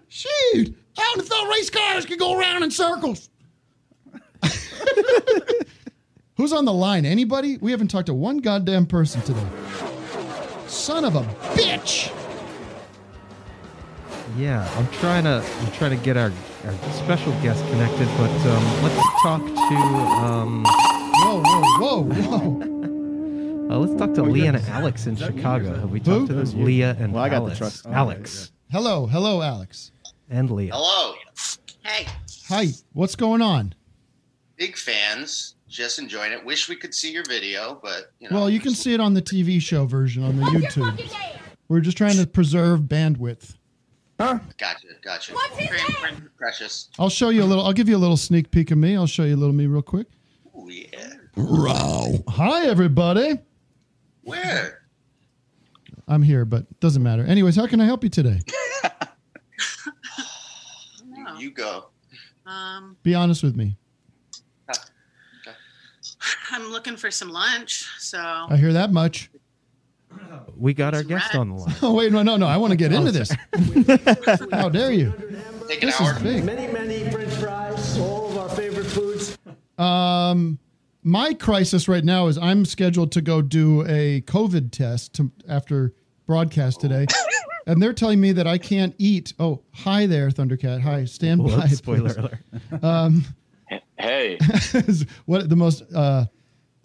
[0.09, 3.29] Shoot, I only thought race cars could go around in circles.
[6.37, 7.05] Who's on the line?
[7.05, 7.57] Anybody?
[7.59, 9.47] We haven't talked to one goddamn person today.
[10.69, 11.23] Son of a
[11.55, 12.13] bitch!
[14.37, 16.33] Yeah, I'm trying to I'm trying to get our,
[16.65, 20.65] our special guest connected, but um, let's talk to um,
[21.19, 23.71] Whoa, whoa, whoa, whoa!
[23.75, 25.75] uh, let's talk to Leah and Alex in Chicago.
[25.81, 26.45] Have we talked to Who?
[26.45, 26.65] them?
[26.65, 27.59] Leah and Well, I got the Alex.
[27.59, 27.83] trucks.
[27.87, 29.93] Oh, Alex Hello, hello, Alex.
[30.29, 30.73] and Leah.
[30.75, 31.15] Hello.
[31.83, 32.07] Hey.
[32.49, 33.75] Hi, what's going on?
[34.57, 35.55] Big fans.
[35.69, 36.45] Just enjoying it.
[36.45, 38.37] Wish we could see your video, but you know.
[38.37, 41.01] Well, you can see it on the TV show version on the YouTube.
[41.69, 43.56] We're just trying to preserve bandwidth.
[44.19, 45.35] Gotcha, gotcha.
[45.57, 46.89] Very- very Precious.
[46.99, 47.65] I'll show you a little.
[47.65, 48.97] I'll give you a little sneak peek of me.
[48.97, 50.07] I'll show you a little me real quick.
[50.57, 51.13] Ooh, yeah.
[51.35, 52.25] Bro.
[52.29, 53.39] Hi, everybody.
[54.23, 54.83] Where?
[56.09, 57.25] I'm here, but it doesn't matter.
[57.25, 58.41] Anyways, how can I help you today?
[61.09, 61.87] You, you go.
[62.47, 63.77] Um, Be honest with me.
[66.53, 69.31] I'm looking for some lunch, so I hear that much.
[70.57, 71.75] We got our guest on the line.
[71.83, 72.47] Oh wait, no, no, no.
[72.47, 73.31] I want to get into this.
[74.53, 75.13] How dare you?
[75.69, 76.13] Take an This hour.
[76.17, 76.45] is big.
[76.45, 79.37] Many, many French fries, all of our favorite foods.
[79.77, 80.59] Um,
[81.03, 85.93] my crisis right now is I'm scheduled to go do a COVID test to, after
[86.27, 87.07] broadcast today,
[87.67, 89.35] and they're telling me that I can't eat.
[89.39, 90.81] Oh, hi there, Thundercat.
[90.81, 91.67] Hi, stand by.
[91.67, 92.17] Spoiler please.
[92.17, 92.85] alert.
[92.85, 93.25] Um,
[93.99, 94.39] Hey.
[95.27, 96.27] what the most uh,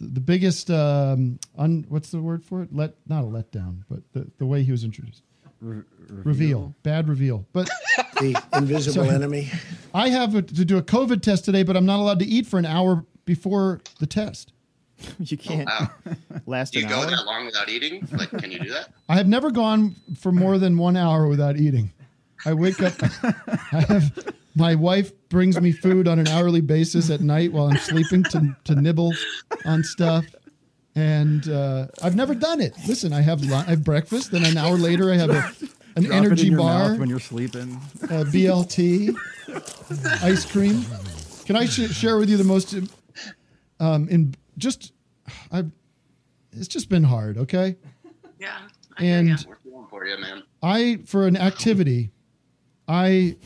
[0.02, 2.74] the biggest um, un, what's the word for it?
[2.74, 5.22] Let not a letdown, but the, the way he was introduced.
[5.60, 6.74] reveal.
[6.82, 7.46] bad reveal.
[7.52, 7.68] But
[8.20, 9.50] The invisible So- enemy.
[9.94, 12.46] I have a, to do a COVID test today, but I'm not allowed to eat
[12.46, 14.52] for an hour before the test.
[15.18, 15.68] You can't
[16.46, 17.10] last Do you an go hour.
[17.10, 18.06] that long without eating?
[18.12, 18.90] Like, can you do that?
[19.08, 21.92] I have never gone for more than one hour without eating.
[22.46, 22.92] I wake up.
[23.72, 24.16] I have
[24.54, 28.56] my wife brings me food on an hourly basis at night while I'm sleeping to
[28.64, 29.12] to nibble
[29.64, 30.24] on stuff,
[30.94, 32.74] and uh, I've never done it.
[32.86, 35.34] Listen, I have lu- I have breakfast, then an hour later I have a,
[35.96, 37.80] an Drop it in energy your bar, mouth when you're sleeping.
[38.04, 39.14] uh, BLT,
[40.22, 40.84] ice cream.
[41.46, 42.74] Can I sh- share with you the most?
[43.80, 44.92] Um, in just,
[45.50, 45.64] I,
[46.52, 47.36] it's just been hard.
[47.38, 47.76] Okay,
[48.38, 48.58] yeah.
[48.98, 49.44] and.
[49.90, 50.42] For you, man.
[50.62, 52.11] I for an activity,
[52.92, 53.36] I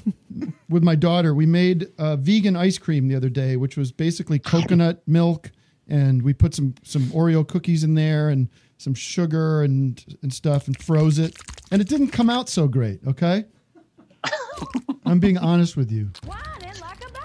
[0.68, 4.40] with my daughter we made uh, vegan ice cream the other day, which was basically
[4.40, 5.52] coconut milk,
[5.86, 10.66] and we put some some Oreo cookies in there and some sugar and and stuff,
[10.66, 11.36] and froze it,
[11.70, 12.98] and it didn't come out so great.
[13.06, 13.44] Okay,
[15.06, 16.10] I'm being honest with you.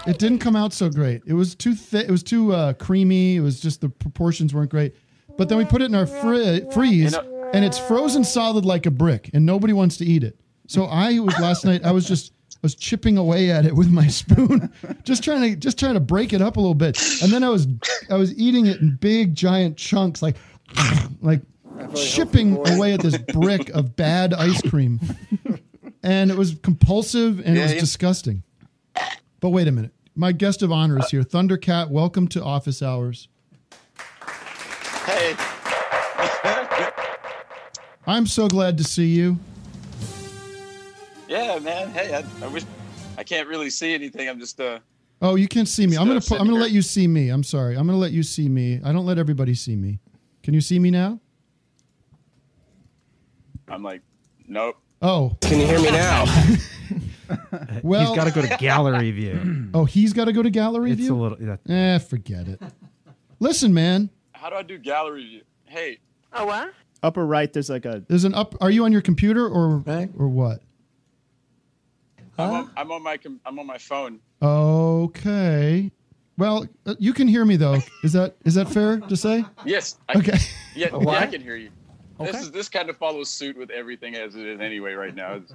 [0.05, 1.23] It didn't come out so great.
[1.25, 2.07] It was too thick.
[2.07, 3.37] It was too uh, creamy.
[3.37, 4.95] It was just the proportions weren't great.
[5.37, 7.15] But then we put it in our fri- freeze,
[7.53, 10.37] and it's frozen solid like a brick, and nobody wants to eat it.
[10.71, 11.83] So I was last night.
[11.83, 14.71] I was just I was chipping away at it with my spoon,
[15.03, 16.97] just trying to just trying to break it up a little bit.
[17.21, 17.67] And then I was
[18.09, 20.37] I was eating it in big giant chunks, like
[21.21, 21.41] like
[21.93, 25.01] chipping away at this brick of bad ice cream.
[26.03, 27.79] And it was compulsive and it was yeah.
[27.81, 28.41] disgusting.
[29.41, 29.91] But wait a minute.
[30.15, 31.23] My guest of honor is here.
[31.23, 33.27] Thundercat, welcome to office hours.
[35.05, 35.35] Hey.
[38.07, 39.37] I'm so glad to see you.
[41.31, 41.89] Yeah, man.
[41.91, 42.63] Hey, I, I wish
[43.17, 44.27] I can't really see anything.
[44.29, 44.79] I'm just uh.
[45.21, 45.97] Oh, you can't see me.
[45.97, 46.61] I'm gonna put, I'm gonna here.
[46.61, 47.29] let you see me.
[47.29, 47.75] I'm sorry.
[47.77, 48.79] I'm gonna let you see me.
[48.83, 49.99] I don't let everybody see me.
[50.43, 51.19] Can you see me now?
[53.67, 54.01] I'm like,
[54.47, 54.77] nope.
[55.01, 55.37] Oh.
[55.41, 56.25] Can you hear me now?
[57.81, 59.69] Well, he's got to go to gallery view.
[59.73, 61.15] Oh, he's got to go to gallery It's view.
[61.15, 61.37] a little.
[61.39, 62.59] That, Eh, forget it.
[63.39, 64.09] Listen, man.
[64.33, 65.41] How do I do gallery view?
[65.63, 65.99] Hey.
[66.33, 66.73] Oh what?
[67.01, 68.03] Upper right, there's like a.
[68.09, 68.55] There's an up.
[68.59, 69.81] Are you on your computer or
[70.17, 70.61] or what?
[72.41, 74.19] I'm, on, I'm on my I'm on my phone.
[74.41, 75.91] Okay.
[76.37, 77.77] Well, uh, you can hear me though.
[78.03, 79.45] Is that is that fair to say?
[79.65, 79.97] Yes.
[80.09, 80.37] I, Okay.
[80.75, 81.69] Yeah, yeah, I can hear you.
[82.19, 82.31] Okay.
[82.31, 85.35] This is this kind of follows suit with everything as it is anyway right now.
[85.35, 85.53] It's,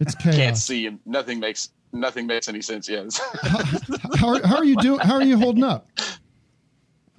[0.00, 2.88] It's can't see and nothing makes nothing makes any sense.
[2.88, 3.20] Yes.
[4.16, 5.00] How are, how are you doing?
[5.00, 5.88] How are you holding up?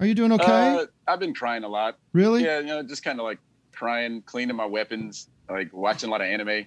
[0.00, 0.76] Are you doing okay?
[0.80, 1.98] Uh, I've been crying a lot.
[2.12, 2.44] Really?
[2.44, 3.38] Yeah, you know, just kind of like
[3.72, 6.66] crying, cleaning my weapons, like watching a lot of anime.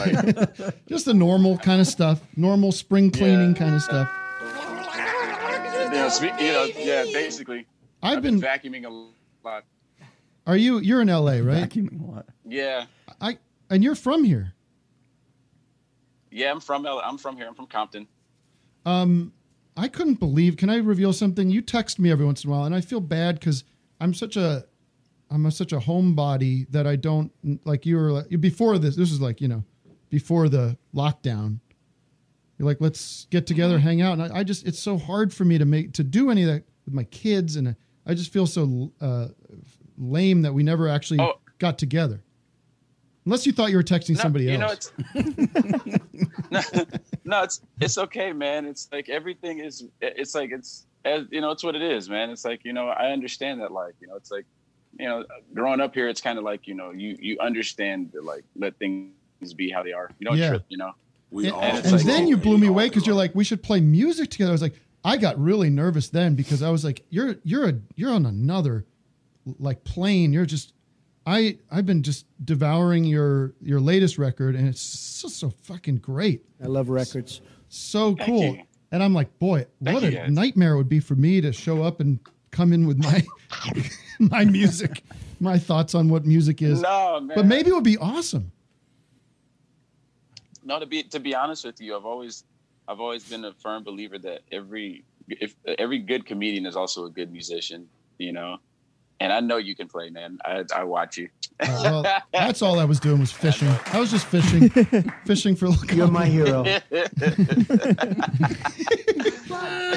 [0.00, 2.20] Like, Just the normal kind of stuff.
[2.36, 4.10] Normal spring cleaning kind of stuff.
[5.84, 7.66] you know, spe- you know, yeah, basically.
[8.02, 9.64] I've been, been- vacuuming a lot.
[10.46, 10.78] Are you?
[10.78, 11.68] You're in LA, right?
[11.68, 12.26] Vacuuming a lot.
[12.46, 12.86] Yeah,
[13.20, 13.38] I
[13.68, 14.54] and you're from here.
[16.30, 16.50] yeah.
[16.50, 17.00] I'm from LA.
[17.00, 17.46] I'm from here.
[17.46, 18.08] I'm from Compton.
[18.86, 19.32] Um,
[19.76, 20.56] I couldn't believe.
[20.56, 21.50] Can I reveal something?
[21.50, 23.64] You text me every once in a while, and I feel bad because
[24.00, 24.64] I'm such a,
[25.30, 27.30] I'm a, such a homebody that I don't
[27.66, 27.84] like.
[27.86, 28.96] You were like, before this.
[28.96, 29.62] This is like you know,
[30.10, 31.60] before the lockdown.
[32.58, 35.44] You're like, let's get together, hang out, and I, I just it's so hard for
[35.46, 38.46] me to make to do any of that with my kids, and I just feel
[38.46, 39.28] so uh,
[39.96, 41.18] lame that we never actually
[41.58, 42.22] got together.
[43.24, 44.92] Unless you thought you were texting No, somebody else.
[45.14, 46.00] know, it's
[46.50, 46.84] no,
[47.24, 48.66] no, it's it's okay, man.
[48.66, 49.84] It's like everything is.
[50.00, 52.30] It's like it's as you know, it's what it is, man.
[52.30, 54.46] It's like you know, I understand that Like You know, it's like
[54.98, 58.22] you know, growing up here, it's kind of like you know, you you understand to
[58.22, 59.12] like let things
[59.56, 60.10] be how they are.
[60.18, 60.48] You don't Yeah.
[60.50, 60.64] trip.
[60.68, 60.92] You know.
[61.32, 61.44] and,
[61.78, 64.30] it's and like- then you blew me away because you're like, we should play music
[64.30, 64.50] together.
[64.50, 64.74] I was like,
[65.04, 68.84] I got really nervous then because I was like, you're you're a you're on another
[69.58, 70.32] like plane.
[70.32, 70.74] You're just
[71.26, 76.44] I I've been just devouring your your latest record and it's so so fucking great.
[76.62, 77.40] I love records.
[77.68, 78.42] So Thank cool.
[78.56, 78.62] you.
[78.92, 80.30] And I'm like, boy, Thank what a guys.
[80.32, 82.18] nightmare it would be for me to show up and
[82.50, 83.22] come in with my
[84.18, 85.02] my music,
[85.38, 86.80] my thoughts on what music is.
[86.82, 87.36] No, man.
[87.36, 88.50] But maybe it would be awesome.
[90.70, 92.44] No, to be to be honest with you, I've always
[92.86, 97.10] I've always been a firm believer that every if every good comedian is also a
[97.10, 97.88] good musician.
[98.18, 98.58] You know.
[99.18, 100.38] And I know you can play, man.
[100.44, 101.28] I, I watch you.
[101.58, 103.68] Uh, well, that's all I was doing was fishing.
[103.92, 104.70] I was just fishing,
[105.26, 105.70] fishing for.
[105.92, 106.62] You're my hero.
[106.62, 107.20] Let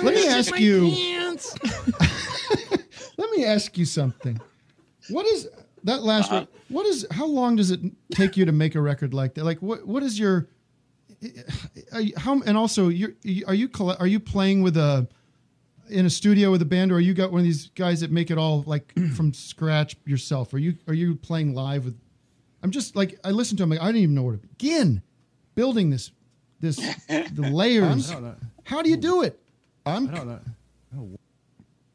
[0.04, 0.90] me ask you.
[3.18, 4.42] Let me ask you something.
[5.10, 5.48] What is
[5.84, 6.32] that last?
[6.32, 6.42] Uh-huh.
[6.42, 7.06] re- what is?
[7.12, 7.80] How long does it
[8.12, 9.46] take you to make a record like that?
[9.46, 9.88] Like, what?
[9.88, 10.50] What is your?
[11.94, 12.42] Are you, how?
[12.42, 13.14] And also, you're,
[13.48, 13.70] are you
[14.00, 15.08] are you playing with a
[15.90, 18.12] in a studio with a band, or are you got one of these guys that
[18.12, 20.54] make it all like from scratch yourself?
[20.54, 21.98] Are you are you playing live with?
[22.62, 23.70] I'm just like I listen to him.
[23.70, 25.02] Like, I don't even know where to begin
[25.56, 26.12] building this
[26.60, 28.10] this the layers.
[28.10, 28.36] I don't know.
[28.64, 29.40] How do you do it?
[29.86, 30.10] I'm.
[30.10, 30.40] I don't know.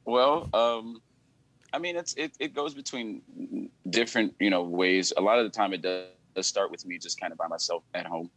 [0.05, 1.03] Well, um,
[1.73, 5.13] I mean, it's it, it goes between different you know ways.
[5.17, 7.47] A lot of the time, it does, does start with me just kind of by
[7.47, 8.31] myself at home,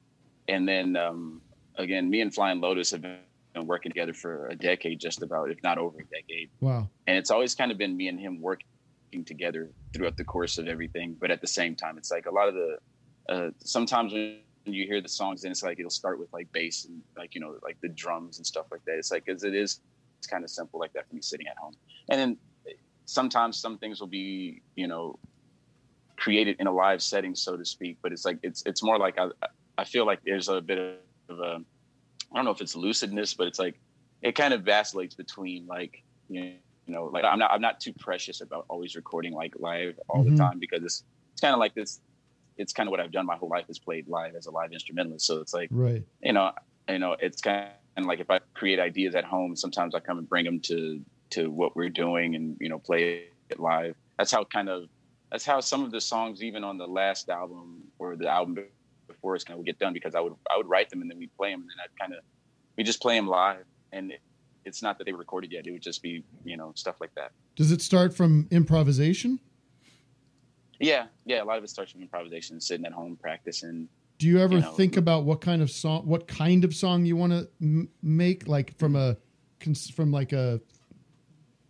[0.52, 1.42] and then um,
[1.78, 3.18] again, me and Flying Lotus have been
[3.66, 6.50] working together for a decade, just about, if not over a decade.
[6.60, 6.90] Wow.
[7.08, 8.68] And it's always kind of been me and him working
[9.26, 11.16] together throughout the course of everything.
[11.20, 12.78] But at the same time, it's like a lot of the
[13.30, 16.86] uh, sometimes when you hear the songs, then it's like it'll start with like bass
[16.86, 18.98] and like you know like the drums and stuff like that.
[18.98, 19.80] It's like as it is,
[20.20, 21.74] it's kind of simple like that for me sitting at home.
[22.10, 22.38] And then
[23.06, 25.18] sometimes some things will be you know
[26.18, 27.98] created in a live setting, so to speak.
[28.02, 29.28] But it's like it's it's more like I
[29.78, 31.64] I feel like there's a bit of a
[32.32, 33.80] I don't know if it's lucidness, but it's like
[34.22, 36.56] it kind of vacillates between like you
[36.88, 40.30] know like I'm not I'm not too precious about always recording like live all Mhm.
[40.30, 41.04] the time because it's
[41.34, 42.02] it's kind of like this.
[42.58, 44.72] It's kind of what I've done my whole life is played live as a live
[44.74, 45.26] instrumentalist.
[45.26, 46.04] So it's like Right.
[46.24, 46.52] you know,
[46.90, 50.18] you know, it's kind of like if I create ideas at home, sometimes I come
[50.20, 53.96] and bring them to to what we're doing and you know play it live.
[54.18, 54.90] That's how kind of
[55.32, 58.58] that's how some of the songs, even on the last album or the album
[59.12, 61.18] before it's kind of get done because I would I would write them and then
[61.18, 62.24] we'd play them and then I'd kind of
[62.78, 64.22] we just play them live and it,
[64.66, 65.66] it's not that they were recorded yet.
[65.68, 67.32] It would just be you know stuff like that.
[67.56, 69.40] Does it start from improvisation?
[70.80, 71.44] Yeah, yeah.
[71.44, 73.88] A lot of it starts from improvisation, sitting at home practicing.
[74.18, 77.06] Do you ever You know, think about what kind of song, what kind of song
[77.06, 79.18] you want to m- make, like from a,
[79.94, 80.62] from like a,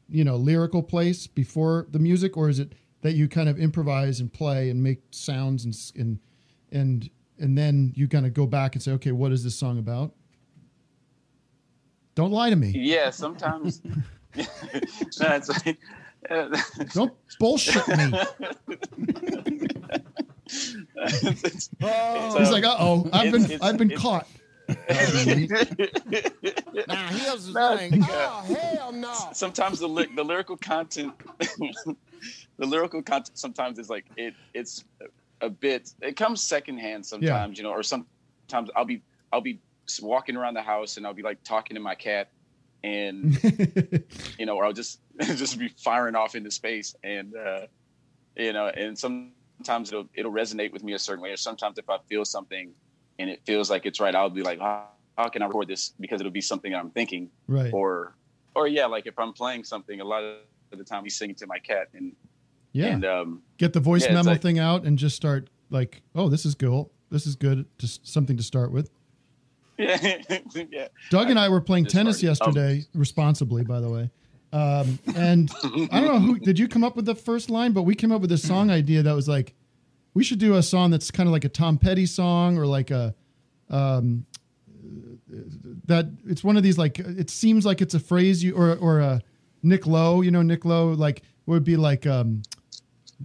[0.10, 4.20] you know, lyrical place before the music, or is it that you kind of improvise
[4.20, 6.20] and play and make sounds and and
[6.72, 7.10] and
[7.42, 10.14] and then you kind of go back and say, okay, what is this song about?
[12.16, 12.72] Don't lie to me.
[12.76, 13.82] Yeah, sometimes.
[14.36, 14.46] no,
[15.20, 15.78] it's like,
[16.94, 18.12] Don't bullshit me.
[20.46, 24.28] It's- it's- He's like, uh oh, I've it's- been it's- I've been caught.
[24.70, 24.76] Now
[27.10, 28.04] here's the No, thing.
[28.04, 29.14] uh, Oh hell no!
[29.34, 31.96] sometimes the ly- the lyrical content the
[32.66, 34.86] lyrical content sometimes is like it it's
[35.42, 35.92] a bit.
[36.02, 39.60] It comes secondhand sometimes you know or sometimes i'll be i'll be
[40.02, 42.30] walking around the house and i'll be like talking to my cat
[42.84, 43.38] and
[44.40, 47.62] you know or i'll just just be firing off into space and uh
[48.36, 51.90] you know and sometimes it'll it'll resonate with me a certain way or sometimes if
[51.90, 52.72] i feel something
[53.20, 54.88] and it feels like it's right i'll be like how,
[55.18, 55.94] how can i record this?
[56.00, 57.74] because it'll be something i'm thinking Right.
[57.74, 58.16] or
[58.56, 61.48] or yeah like if i'm playing something a lot of the time he's singing to
[61.48, 62.14] my cat and
[62.74, 62.88] Yeah.
[62.88, 66.30] and um Get the voice yeah, memo like- thing out and just start like, oh,
[66.30, 66.86] this is good.
[67.10, 67.66] This is good.
[67.78, 68.90] Just something to start with.
[69.78, 70.18] yeah
[70.70, 72.22] yeah Doug and I were playing tennis.
[72.24, 74.10] Um, yesterday, responsibly, by the way.
[74.54, 75.50] Um, and
[75.92, 78.12] I don't know who did you come up with the first line, but we came
[78.12, 79.54] up with a song idea that was like,
[80.14, 82.92] we should do a song that's kind of like a Tom Petty song or like
[82.92, 83.16] a,
[83.70, 84.26] um,
[85.86, 89.00] that it's one of these like it seems like it's a phrase you or or
[89.00, 89.22] a
[89.64, 92.42] Nick Lowe, you know Nick Lowe like would be like um,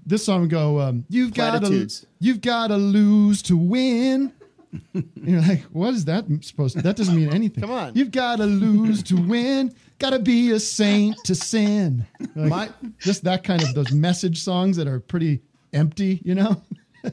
[0.04, 1.88] this song would go um, you've got to
[2.20, 4.32] you've got to lose to win.
[5.14, 6.82] You're like, what is that supposed to?
[6.82, 7.62] That doesn't mean anything.
[7.62, 7.92] Come on.
[7.94, 9.74] You've got to lose to win.
[9.98, 12.04] Got to be a saint to sin.
[12.34, 15.40] Like, just that kind of those message songs that are pretty
[15.72, 16.60] empty, you know?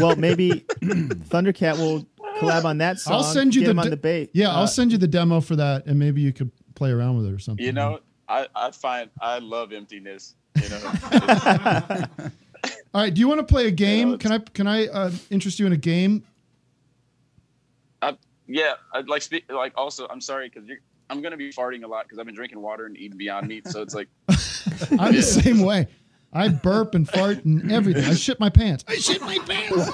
[0.00, 0.50] Well, maybe
[0.82, 2.06] Thundercat will
[2.40, 3.14] collab on that song.
[3.14, 4.30] I'll send you the him de- the bait.
[4.32, 7.16] Yeah, Uh, I'll send you the demo for that, and maybe you could play around
[7.16, 7.64] with it or something.
[7.64, 12.04] you know i i find i love emptiness you know
[12.94, 13.12] All right.
[13.12, 14.16] Do you want to play a game?
[14.18, 16.22] Can I can I uh, interest you in a game?
[18.02, 18.16] I,
[18.46, 20.78] yeah i'd like speak like also i'm sorry because you're
[21.10, 23.66] i'm gonna be farting a lot because i've been drinking water and eating beyond meat
[23.66, 24.08] so it's like
[24.98, 25.88] I'm the same way.
[26.32, 28.04] I burp and fart and everything.
[28.04, 28.84] I shit my pants.
[28.88, 29.90] I shit my pants.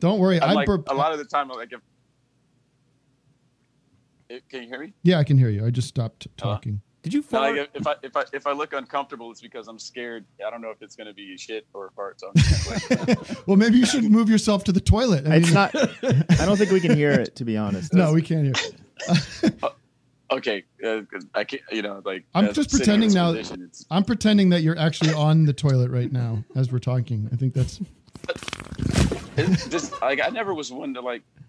[0.00, 0.40] Don't worry.
[0.40, 0.88] I'm I like, burp.
[0.90, 1.80] a lot of the time like if
[4.50, 5.64] can you hear me Yeah, I can hear you.
[5.66, 6.54] I just stopped Hello?
[6.54, 6.80] talking.
[7.02, 7.56] Did you No, fart?
[7.56, 10.24] like, if I if I if I look uncomfortable, it's because I'm scared.
[10.44, 12.20] I don't know if it's gonna be shit or a fart.
[12.20, 13.42] So I'm just gonna wait.
[13.46, 15.26] Well, maybe you should move yourself to the toilet.
[15.26, 15.74] I It's mean- not.
[15.74, 17.36] I don't think we can hear it.
[17.36, 17.94] To be honest.
[17.94, 18.54] No, we can't hear.
[19.42, 19.54] It.
[20.30, 21.62] Okay, uh, 'cause I can't.
[21.72, 23.32] You know, like I'm uh, just pretending now.
[23.32, 27.30] position, I'm pretending that you're actually on the toilet right now as we're talking.
[27.32, 27.80] I think that's.
[29.38, 31.22] It's just like I never was one to like.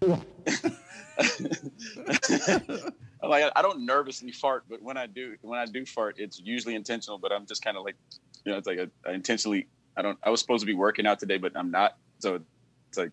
[3.22, 6.40] like I- I don't nervously fart, but when I do, when I do fart, it's
[6.40, 7.18] usually intentional.
[7.18, 7.96] But I'm just kind of like,
[8.44, 9.66] you know, it's like a, I intentionally.
[9.96, 10.18] I don't.
[10.22, 11.96] I was supposed to be working out today, but I'm not.
[12.20, 12.40] So
[12.88, 13.10] it's like,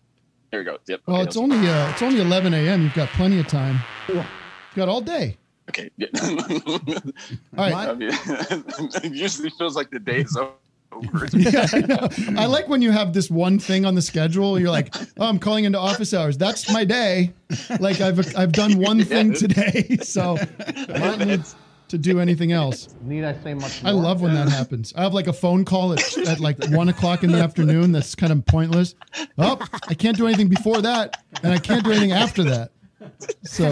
[0.50, 0.78] here we go.
[0.86, 1.00] Yep.
[1.06, 2.82] Well, okay, it's only uh, it's only 11 a.m.
[2.82, 3.78] You've got plenty of time.
[4.08, 4.24] You've
[4.76, 5.36] got all day.
[5.68, 5.90] Okay.
[5.98, 6.06] Yeah.
[6.24, 6.78] All
[7.58, 7.74] right.
[7.88, 10.52] I mean, it usually feels like the day is over.
[11.32, 12.42] Yeah, I.
[12.42, 14.58] I like when you have this one thing on the schedule.
[14.58, 16.36] You're like, oh, I'm calling into office hours.
[16.36, 17.32] That's my day.
[17.78, 20.36] Like I've I've done one thing today, so
[20.66, 21.44] I don't need
[21.88, 22.88] to do anything else.
[23.02, 24.92] Need I say much I love when that happens.
[24.96, 27.92] I have like a phone call at, at like one o'clock in the afternoon.
[27.92, 28.94] That's kind of pointless.
[29.38, 29.58] Oh,
[29.88, 32.72] I can't do anything before that, and I can't do anything after that.
[33.44, 33.68] So,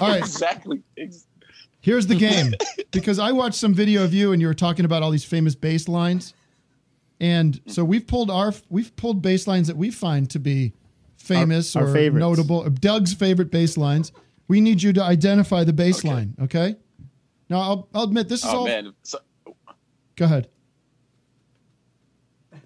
[0.00, 0.18] all right.
[0.18, 0.82] Exactly.
[0.98, 1.26] Ex-
[1.82, 2.54] Here's the game
[2.92, 5.54] because I watched some video of you and you were talking about all these famous
[5.54, 6.32] bass lines.
[7.20, 10.72] And so we've pulled our we've pulled bass lines that we find to be
[11.16, 12.20] famous Our- our or favorites.
[12.20, 12.68] notable.
[12.70, 14.10] Doug's favorite bass lines.
[14.48, 16.76] We need you to identify the bass line, okay?
[17.50, 18.64] Now I'll, I'll admit this is Oh all.
[18.64, 18.92] man.
[19.02, 19.18] So,
[20.16, 20.48] Go ahead.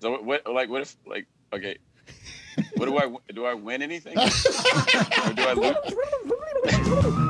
[0.00, 0.46] so what, what?
[0.52, 0.96] Like, what if?
[1.06, 1.76] Like, okay.
[2.76, 3.44] What do I do?
[3.44, 4.16] I win anything?
[4.18, 5.52] or do I
[6.64, 7.22] lose?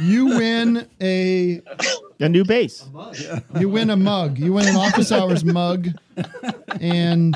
[0.00, 1.62] You win a
[2.20, 2.88] a new bass.
[3.58, 4.38] You win a mug.
[4.38, 5.88] You win an office hours mug,
[6.80, 7.34] and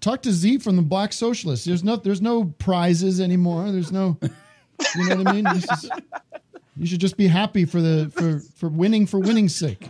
[0.00, 1.64] talk to Z from the Black Socialists.
[1.64, 3.70] There's no there's no prizes anymore.
[3.70, 4.18] There's no,
[4.96, 5.44] you know what I mean.
[5.44, 5.90] This is,
[6.76, 9.88] you should just be happy for the for for winning for winning's sake.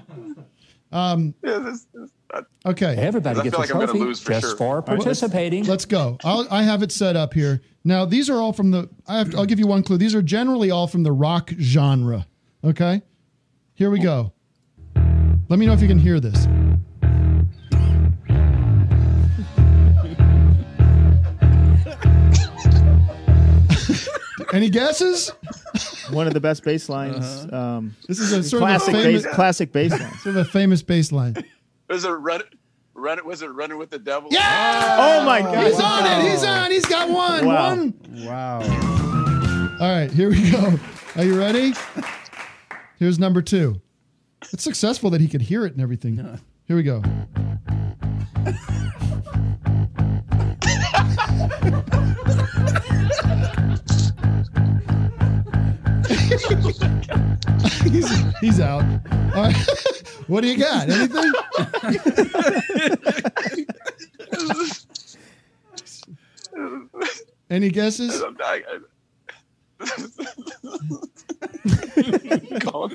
[0.93, 2.11] Um, Yeah, this, this,
[2.67, 2.97] Okay.
[2.97, 4.57] Everybody I gets feel a like I'm gonna trophy lose for just sure.
[4.57, 5.65] for participating.
[5.65, 6.19] Let's go.
[6.25, 7.61] I'll, I have it set up here.
[7.85, 8.89] Now, these are all from the.
[9.07, 9.97] I have, I'll give you one clue.
[9.97, 12.27] These are generally all from the rock genre.
[12.63, 13.03] Okay.
[13.75, 14.33] Here we go.
[15.49, 16.47] Let me know if you can hear this.
[24.53, 25.31] Any guesses?
[26.11, 27.51] One of the best bass lines.
[27.53, 30.13] Um, This is a sort classic of a famous, bass, classic bass line.
[30.19, 31.37] Sort of a famous bass line.
[31.89, 32.43] Was it run?
[33.01, 33.25] Run it?
[33.25, 34.29] Was it running with the devil?
[34.31, 34.97] Yeah!
[35.01, 35.67] Oh my God!
[35.67, 36.31] He's on it.
[36.31, 36.71] He's on.
[36.71, 37.47] He's got one.
[37.47, 37.69] Wow.
[37.71, 37.95] One.
[38.27, 38.61] Wow.
[39.81, 40.79] All right, here we go.
[41.17, 41.73] Are you ready?
[42.99, 43.81] Here's number two.
[44.53, 46.17] It's successful that he could hear it and everything.
[46.67, 47.03] Here we go.
[57.85, 58.09] he's,
[58.41, 58.83] he's out.
[59.35, 59.57] All right.
[60.27, 60.89] what do you got?
[60.89, 61.33] Anything?
[67.51, 68.21] Any guesses?
[68.23, 68.63] I'm dying.
[72.61, 72.93] Call-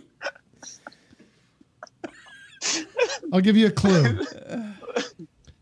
[3.33, 4.19] I'll give you a clue.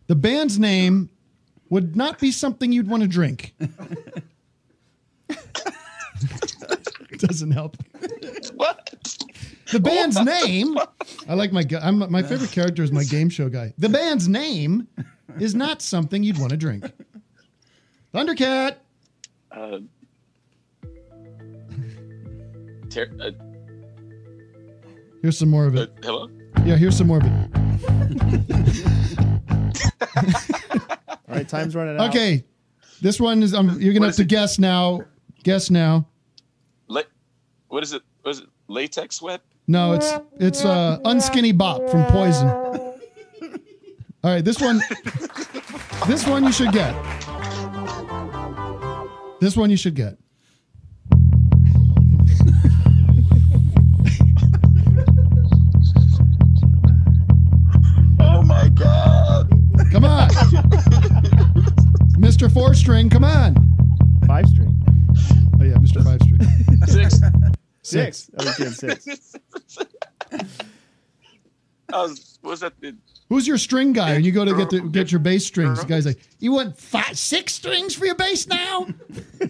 [0.07, 1.09] The band's name
[1.69, 3.53] would not be something you'd want to drink.
[7.27, 7.77] Doesn't help.
[8.55, 8.89] What?
[9.71, 10.77] The band's name.
[11.29, 11.63] I like my.
[11.63, 13.73] gu- I'm, my favorite character is my game show guy.
[13.77, 14.87] The band's name
[15.39, 16.91] is not something you'd want to drink.
[18.13, 18.75] Thundercat.
[19.51, 19.79] Uh,
[22.89, 23.31] ter- uh,
[25.21, 25.93] Here's some more of uh, it.
[26.03, 26.29] hello.
[26.65, 27.33] Yeah, here's some more of it.
[30.17, 32.09] All right, time's running out.
[32.09, 32.43] Okay,
[33.01, 33.53] this one is.
[33.53, 35.01] Um, you're gonna have to guess now.
[35.43, 36.07] Guess now.
[37.73, 38.03] La- what is it?
[38.23, 39.41] Was it latex sweat?
[39.67, 42.47] No, it's it's uh, unskinny bop from Poison.
[44.23, 44.79] All right, this one,
[46.07, 46.93] this one you should get.
[49.41, 50.17] This one you should get.
[58.19, 59.49] Oh my god!
[59.91, 60.29] Come on,
[62.19, 62.53] Mr.
[62.53, 63.09] Four String.
[63.09, 63.55] Come on.
[64.27, 64.79] Five string.
[65.59, 66.03] Oh yeah, Mr.
[66.03, 66.39] Five String.
[66.87, 67.19] Six.
[67.93, 68.29] Six.
[68.37, 69.35] I was doing six.
[71.91, 72.39] I was.
[72.41, 72.95] Was that the?
[73.29, 74.11] Who's your string guy?
[74.15, 75.79] And you go to get the, get your bass strings.
[75.79, 78.87] The guy's like, "You want five, six strings for your bass now?"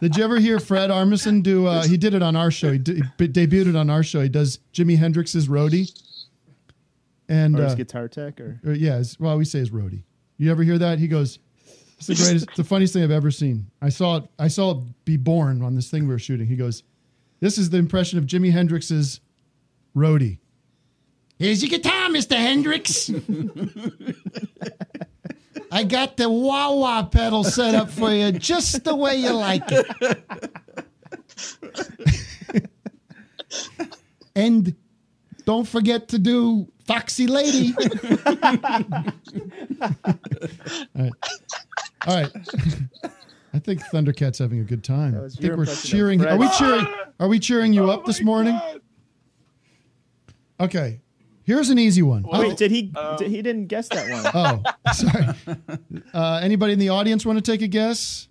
[0.00, 1.66] did you ever hear Fred Armisen do?
[1.66, 2.72] Uh, he did it on our show.
[2.72, 4.22] He, d- he debuted it on our show.
[4.22, 5.92] He does Jimi Hendrix's roadie.
[7.28, 10.02] And Or his uh, guitar tech, or or, yeah, his- well, we say his roadie.
[10.38, 10.98] You ever hear that?
[10.98, 11.38] He goes,
[11.98, 14.24] "It's the greatest, the funniest thing I've ever seen." I saw it.
[14.38, 16.46] I saw it be born on this thing we were shooting.
[16.46, 16.82] He goes,
[17.40, 19.20] "This is the impression of Jimi Hendrix's
[19.94, 20.38] roadie."
[21.38, 23.10] Here's your guitar, Mister Hendrix.
[25.70, 29.64] I got the wah wah pedal set up for you just the way you like
[29.66, 29.86] it.
[34.36, 34.74] and
[35.44, 37.74] don't forget to do Foxy Lady.
[42.06, 42.30] All right.
[42.34, 42.42] All
[43.02, 43.12] right.
[43.54, 45.14] I think Thundercat's having a good time.
[45.18, 46.24] I think we're cheering.
[46.26, 46.86] Are we cheering?
[47.18, 48.58] Are we cheering you up this morning?
[50.60, 51.00] Okay.
[51.44, 52.24] Here's an easy one.
[52.30, 52.92] Wait, did he?
[53.18, 54.32] did, he didn't guess that one.
[54.34, 55.26] Oh, sorry.
[56.12, 58.26] Uh, anybody in the audience want to take a guess?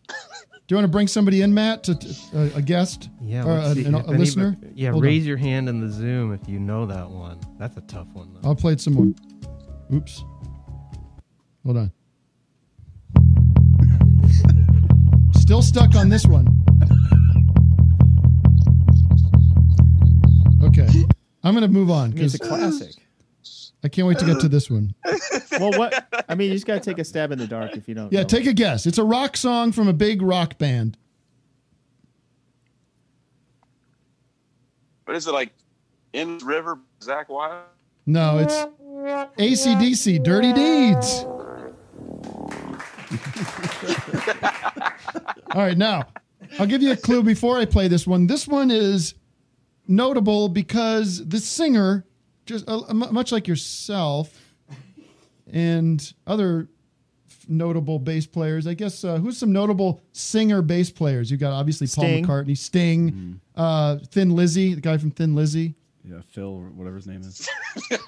[0.68, 1.94] Do you want to bring somebody in, Matt, to
[2.36, 4.58] uh, a guest Yeah, or let's a, an- a if anybody- listener?
[4.74, 5.28] Yeah, Hold raise on.
[5.30, 7.40] your hand in the Zoom if you know that one.
[7.58, 8.34] That's a tough one.
[8.34, 8.50] Though.
[8.50, 9.08] I'll play it some more.
[9.94, 10.24] Oops.
[11.64, 11.92] Hold on.
[15.46, 16.48] Still stuck on this one.
[20.64, 20.88] Okay.
[21.44, 22.96] I'm going to move on I mean, it's a classic.
[23.84, 24.96] I can't wait to get to this one.
[25.52, 26.26] well, what?
[26.28, 28.12] I mean, you just gotta take a stab in the dark if you don't.
[28.12, 28.28] Yeah, know.
[28.28, 28.88] take a guess.
[28.88, 30.98] It's a rock song from a big rock band.
[35.04, 35.54] What is it like?
[36.14, 37.62] In River, Zakk Wylde.
[38.08, 38.56] No, it's
[39.38, 41.24] ACDC, Dirty Deeds.
[45.52, 46.04] All right, now
[46.60, 48.28] I'll give you a clue before I play this one.
[48.28, 49.16] This one is
[49.88, 52.06] notable because the singer,
[52.46, 54.56] just uh, much like yourself
[55.52, 56.70] and other
[57.48, 59.04] notable bass players, I guess.
[59.04, 61.30] Uh, who's some notable singer bass players?
[61.30, 62.26] You got obviously Sting.
[62.26, 65.76] Paul McCartney, Sting, uh, Thin Lizzy, the guy from Thin Lizzy.
[66.04, 67.48] Yeah, Phil whatever his name is.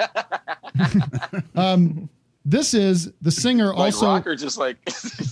[1.56, 2.10] Um,
[2.50, 4.06] this is the singer Like also.
[4.08, 4.78] rock or just like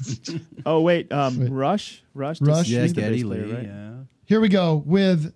[0.66, 2.68] Oh wait, um, Rush, Rush, Rush?
[2.68, 3.54] Yeah, He's the Geddy bass player, Lee.
[3.54, 3.64] right?
[3.64, 3.92] Yeah.
[4.26, 5.34] Here we go with.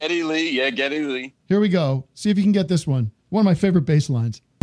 [0.00, 0.50] Geddy Lee.
[0.50, 1.34] Yeah, Geddy Lee.
[1.46, 2.06] Here we go.
[2.14, 3.10] See if you can get this one.
[3.30, 4.40] One of my favorite bass lines.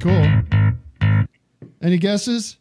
[0.00, 1.16] cool.
[1.82, 2.56] Any guesses?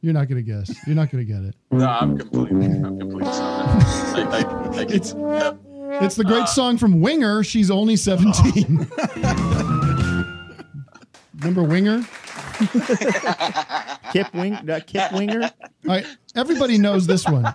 [0.00, 0.74] You're not gonna guess.
[0.86, 1.54] You're not gonna get it.
[1.70, 3.28] No, I'm completely, I'm completely.
[3.28, 5.14] I, I, I, It's
[6.04, 7.44] it's the great song from Winger.
[7.44, 8.88] She's only 17.
[11.38, 12.02] Remember Winger?
[14.12, 15.42] Kip Wing, uh, Kip Winger.
[15.42, 15.50] All
[15.86, 17.44] right, everybody knows this one.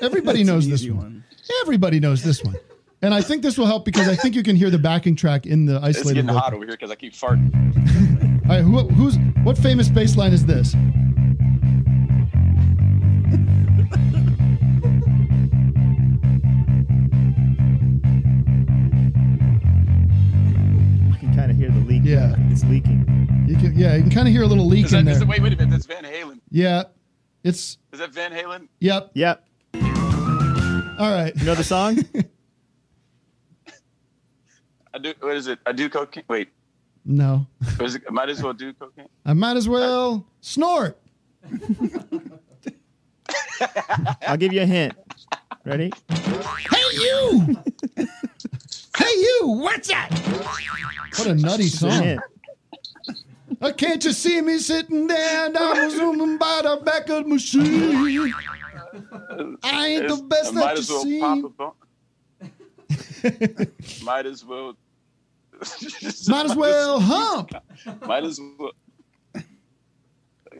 [0.00, 1.24] Everybody That's knows this easy one.
[1.62, 2.56] Everybody knows this one.
[3.00, 5.46] And I think this will help because I think you can hear the backing track
[5.46, 5.88] in the isolated.
[5.90, 6.40] it's isolated getting vocal.
[6.40, 7.54] hot over here because I keep farting.
[8.44, 10.74] All right, who, who's what famous bass line is this?
[19.80, 22.02] You can kind of hear the leak.
[22.04, 22.34] Yeah.
[22.50, 23.04] it's leaking.
[23.46, 25.18] You can, yeah, you can kind of hear a little leak Is that, in is
[25.18, 25.24] there.
[25.24, 25.70] it, wait, wait a minute.
[25.70, 26.40] That's Van Halen.
[26.50, 26.84] Yeah,
[27.44, 28.68] it's Is that Van Halen?
[28.80, 29.10] yep.
[29.14, 29.44] Yep.
[30.98, 31.32] All right.
[31.36, 31.98] You know the song?
[34.98, 35.14] I do.
[35.20, 35.60] What is it?
[35.64, 36.24] I do cocaine.
[36.28, 36.48] Wait.
[37.04, 37.46] No,
[37.76, 38.02] What is it?
[38.08, 39.06] I might as well do cocaine.
[39.24, 40.98] I might as well snort.
[44.26, 44.94] I'll give you a hint.
[45.64, 45.92] Ready?
[46.10, 47.56] Hey you!
[47.96, 49.40] hey you!
[49.46, 50.10] What's that?
[51.16, 52.02] What a nutty song!
[52.02, 52.20] hint.
[53.60, 57.28] Uh, can't you see me sitting there and I'm zooming by the back of the
[57.30, 57.96] machine?
[59.62, 61.20] I ain't the It's- best I that might you as well see.
[61.20, 61.72] pop a bone.
[64.04, 64.76] might as well.
[66.28, 67.52] Might as well hump.
[68.06, 68.72] Might as well.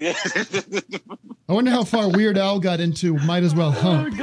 [0.01, 0.15] Yeah.
[1.49, 4.15] I wonder how far Weird Al got into might as well hump.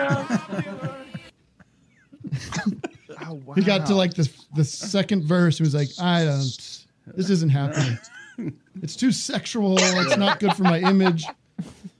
[3.21, 5.57] Oh he got to like the the second verse.
[5.57, 6.85] He was like, I don't.
[7.07, 7.97] This isn't happening.
[8.81, 9.75] It's too sexual.
[9.77, 11.25] It's not good for my image.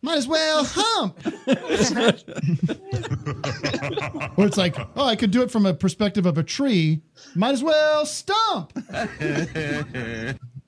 [0.06, 1.18] Might as well hump.
[4.38, 7.02] or it's like, oh, I could do it from a perspective of a tree.
[7.34, 8.72] Might as well stump.
[8.94, 9.07] I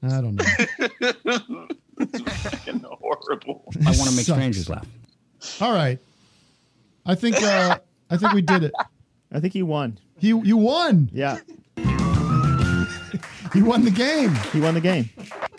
[0.02, 0.44] don't know.
[2.08, 3.64] fucking horrible.
[3.86, 4.28] I want to make Sucks.
[4.38, 4.88] strangers laugh.
[5.62, 6.00] All right.
[7.06, 7.78] I think uh
[8.10, 8.72] I think we did it.
[9.32, 10.00] I think he won.
[10.18, 11.12] He you won.
[11.14, 11.38] Yeah,
[13.54, 14.34] he won the game.
[14.52, 15.12] he won the game.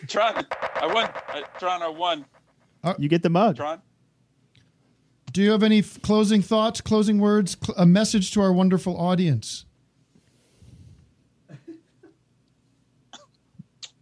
[0.08, 0.44] Tron,
[0.74, 1.08] I won.
[1.28, 2.24] I, Tron, I won.
[2.98, 3.56] You get the mug.
[3.56, 3.80] Tron.
[5.32, 8.96] Do you have any f- closing thoughts, closing words, cl- a message to our wonderful
[8.96, 9.64] audience?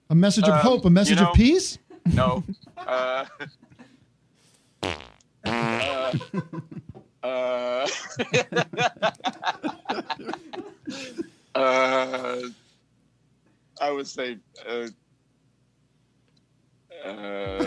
[0.08, 1.78] A message of Um, hope, a message you know- of peace?
[2.06, 2.44] No.
[2.86, 3.24] Uh,
[5.44, 6.12] uh,
[7.24, 7.86] uh,
[11.54, 12.40] uh,
[13.80, 14.38] I would say.
[17.06, 17.64] Uh,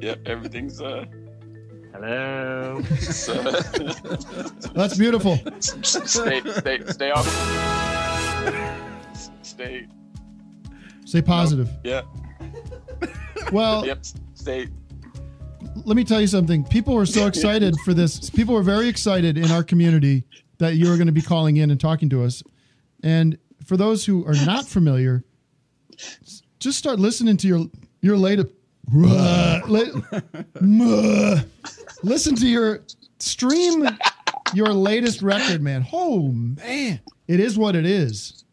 [0.00, 0.80] yep, everything's.
[0.80, 1.04] Uh,
[1.92, 2.80] Hello.
[2.90, 3.62] it's, uh,
[4.74, 5.38] That's beautiful.
[5.60, 7.26] stay, stay, stay off.
[9.42, 9.86] Stay.
[11.06, 11.70] Stay positive.
[11.82, 12.02] Yeah.
[13.52, 14.04] Well, Yep.
[14.34, 14.68] Stay.
[15.86, 16.64] let me tell you something.
[16.64, 18.28] People were so excited for this.
[18.30, 20.24] People were very excited in our community
[20.58, 22.42] that you were going to be calling in and talking to us.
[23.02, 25.24] And for those who are not familiar,
[25.98, 27.66] s- just start listening to your
[28.00, 28.52] your latest.
[32.02, 32.80] Listen to your
[33.18, 33.86] stream
[34.54, 35.86] your latest record, man.
[35.92, 38.44] Oh man, it is what it is.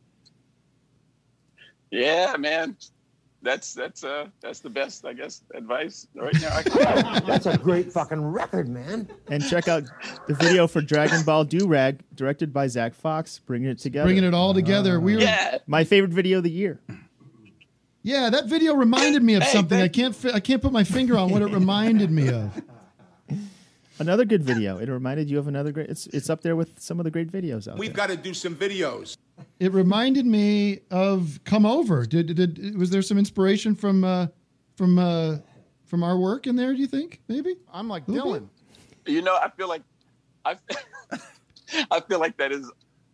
[1.92, 2.76] Yeah, man.
[3.42, 6.62] That's that's uh that's the best, I guess, advice right now.
[7.28, 9.08] That's a great fucking record, man.
[9.30, 9.84] And check out
[10.28, 14.08] the video for Dragonball Durag, directed by Zack Fox, bringing it together.
[14.08, 15.00] Bringing it all together.
[15.00, 15.60] We were, Yeah.
[15.68, 16.80] My favorite video of the year.
[18.06, 19.82] Yeah, that video reminded me of Hey, something.
[19.82, 22.62] I can't fi- I can't put my finger on what it reminded me of.
[24.00, 24.78] Another good video.
[24.78, 25.90] It reminded you of another great.
[25.90, 27.76] It's it's up there with some of the great videos out there.
[27.78, 28.08] We've there.
[28.08, 29.18] got to do some videos.
[29.60, 34.28] It reminded me of "Come Over." Did did was there some inspiration from uh,
[34.76, 35.38] from uh,
[35.86, 36.74] from our work in there?
[36.74, 37.56] Do you think maybe?
[37.74, 38.48] I'm like Little Dylan.
[39.08, 39.82] You know, I feel like
[40.44, 40.58] I
[41.90, 42.70] I feel like that is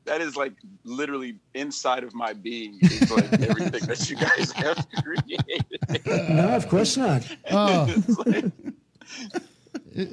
[0.06, 0.54] that is like
[0.84, 6.06] literally inside of my being is like everything that you guys have created.
[6.36, 7.28] No, of course not.
[7.52, 8.46] Oh, It's like,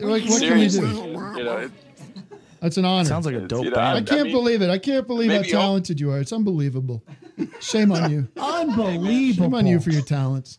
[0.01, 0.87] like, what can you do?
[0.89, 1.71] you know, it,
[2.61, 3.05] That's an honor.
[3.05, 4.71] Sounds like a dope you know, I can't mean, believe it.
[4.71, 6.19] I can't believe how maybe I'll- talented you are.
[6.19, 7.03] It's unbelievable.
[7.61, 8.29] Shame on you.
[8.37, 9.45] Unbelievable.
[9.47, 10.59] Shame on you for your talents.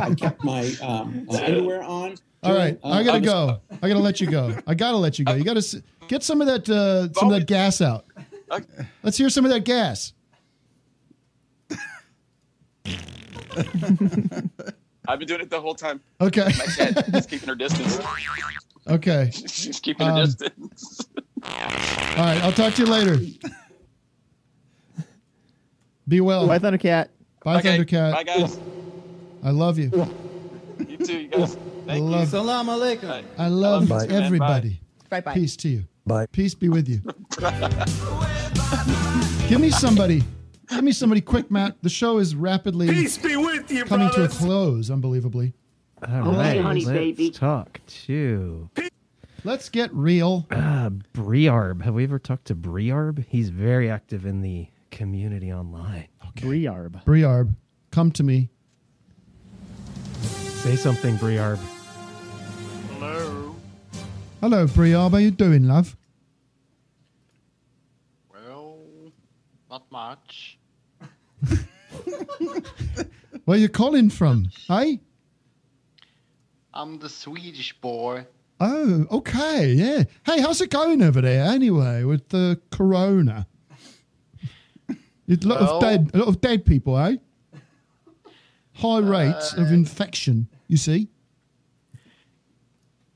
[0.00, 2.16] I kept my um, underwear on.
[2.44, 3.60] All right, Uh, I gotta I'll just- go.
[3.82, 4.56] I gotta let you go.
[4.66, 5.34] I gotta let you go.
[5.34, 5.76] You gotta s-
[6.08, 8.04] get some of that uh, some of that gas out.
[8.50, 8.86] Okay.
[9.02, 10.12] Let's hear some of that gas.
[15.08, 16.00] I've been doing it the whole time.
[16.20, 16.44] Okay.
[16.44, 17.98] My cat is keeping her distance.
[18.88, 19.30] Okay.
[19.46, 21.00] She's keeping her Um, distance.
[21.44, 21.50] All
[22.16, 22.42] right.
[22.42, 23.18] I'll talk to you later.
[26.08, 26.46] Be well.
[26.46, 27.08] Bye, Thundercat.
[27.44, 28.12] Bye, Okay, Thundercat.
[28.12, 28.58] Bye, guys.
[29.42, 29.90] I love you.
[30.88, 31.56] You too, you guys.
[31.82, 32.26] I Thank love, you.
[32.26, 33.24] Salam alaikum.
[33.38, 34.06] I love Bye.
[34.08, 34.80] everybody.
[35.10, 35.34] Bye bye.
[35.34, 35.84] Peace to you.
[36.06, 36.26] Bye.
[36.26, 37.00] Peace be with you.
[39.48, 40.22] Give me somebody.
[40.68, 41.76] Give me somebody quick, Matt.
[41.82, 45.52] The show is rapidly Peace be with you, coming to a close, unbelievably.
[46.08, 48.70] All right, let's talk to
[49.44, 50.46] Let's get real.
[50.52, 51.82] uh, Briarb.
[51.82, 53.24] Have we ever talked to Briarb?
[53.28, 56.06] He's very active in the community online.
[56.28, 56.46] Okay.
[56.46, 57.04] Briarb.
[57.04, 57.54] Briarb,
[57.90, 58.50] come to me.
[60.62, 61.58] Say something, Briarb.
[62.92, 63.56] Hello.
[64.40, 65.10] Hello, Briarb.
[65.10, 65.96] How you doing, love?
[68.32, 68.78] Well,
[69.68, 70.58] not much.
[73.44, 74.46] Where you calling from?
[74.68, 75.00] Hey?
[76.72, 78.24] I'm the Swedish boy.
[78.60, 80.04] Oh, okay, yeah.
[80.24, 83.48] Hey, how's it going over there anyway with the corona?
[85.28, 87.16] A lot Well- of dead, a lot of dead people, eh?
[88.74, 90.48] High uh, rates of infection.
[90.68, 91.08] You see?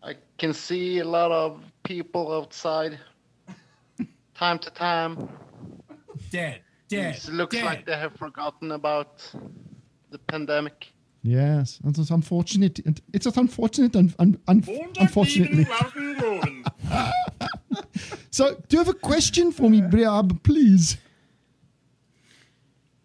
[0.02, 2.98] I can see a lot of people outside.
[4.34, 5.28] Time to time.
[6.30, 6.60] Dead.
[6.88, 7.16] Dead.
[7.16, 7.64] It looks dead.
[7.64, 9.28] like they have forgotten about
[10.10, 10.92] the pandemic.
[11.22, 12.78] Yes, and it's unfortunate.
[13.12, 14.62] It's just unfortunate, un, un, un,
[15.00, 15.66] unfortunately.
[18.30, 20.98] so, do you have a question for me, Briab, please?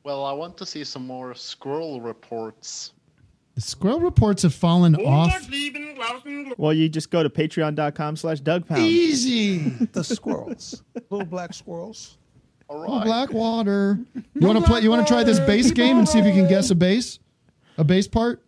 [0.03, 2.93] Well, I want to see some more squirrel reports.
[3.55, 5.47] The squirrel reports have fallen off.
[6.57, 8.79] Well, you just go to patreon.com slash Douggpound.
[8.79, 9.59] Easy.
[9.91, 10.83] The squirrels.
[11.09, 12.17] Little black squirrels.
[12.67, 13.99] All Oh, Blackwater.
[14.33, 14.79] You want to play?
[14.81, 17.19] You want to try this bass game and see if you can guess a bass,
[17.77, 18.41] a bass part?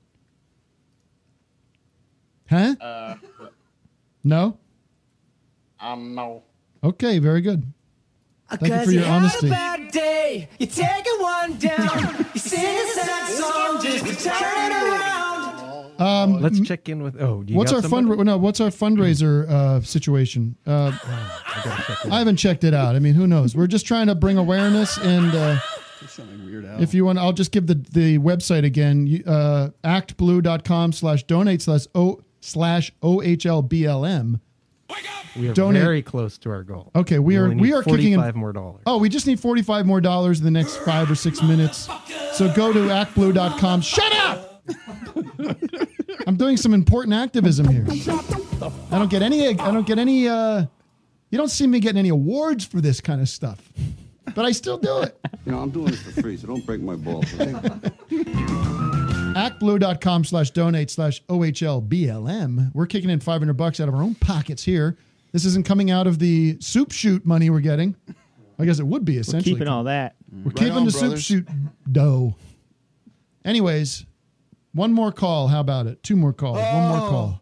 [2.50, 2.76] Huh?
[2.80, 3.16] Uh,
[4.24, 4.58] No.
[5.80, 6.44] um, no.
[6.84, 7.64] Okay, very good.
[8.60, 9.50] Thank you for your honesty.
[9.50, 10.50] bad day.
[10.60, 12.26] You take it one down.
[12.34, 16.02] You sing a sad song just to turn it around.
[16.02, 17.22] Um, Let's check in with.
[17.22, 18.18] Oh, do you what's got our somebody?
[18.18, 18.26] fund?
[18.26, 20.56] No, what's our fundraiser uh, situation?
[20.66, 22.96] Uh, I haven't checked it out.
[22.96, 23.56] I mean, who knows?
[23.56, 25.60] We're just trying to bring awareness, and uh,
[26.08, 26.82] Something weird out.
[26.82, 29.24] if you want, I'll just give the the website again.
[29.26, 34.40] Uh, actblue.com slash donate slash o slash ohlblm.
[35.36, 35.82] We are Donate.
[35.82, 36.92] very close to our goal.
[36.96, 38.84] Okay, we are only we need are kicking in forty-five more dollars.
[38.86, 41.90] Oh, we just need forty five more dollars in the next five or six minutes.
[42.34, 43.82] So go to actblue.com.
[43.82, 44.64] Shut up!
[46.28, 47.86] I'm doing some important activism here.
[47.90, 49.48] I don't get any.
[49.48, 50.28] I don't get any.
[50.28, 50.66] Uh,
[51.32, 53.72] you don't see me getting any awards for this kind of stuff,
[54.36, 55.18] but I still do it.
[55.46, 57.26] You know, I'm doing this for free, so don't break my balls.
[59.34, 62.72] actblue.com slash donate slash OHLBLM.
[62.74, 64.98] We're kicking in 500 bucks out of our own pockets here.
[65.32, 67.96] This isn't coming out of the soup shoot money we're getting.
[68.60, 69.56] I guess it would be essentially.
[69.56, 70.16] keeping all that.
[70.32, 71.48] We're Right keeping on, the soup shoot
[71.92, 72.36] dough.
[73.44, 74.06] Anyways,
[74.74, 75.48] one more call.
[75.48, 76.02] How about it?
[76.04, 76.58] Two more calls.
[76.58, 77.42] One more call.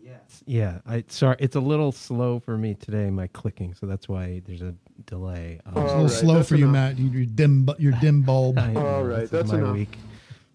[0.00, 0.42] Yes.
[0.46, 3.10] Yeah, I sorry, it's a little slow for me today.
[3.10, 4.74] My clicking, so that's why there's a
[5.06, 5.60] delay.
[5.66, 6.96] Um, It's a little slow for you, Matt.
[6.98, 8.58] You, you dim, bu- your dim bulb.
[8.60, 9.96] I know, this is my week.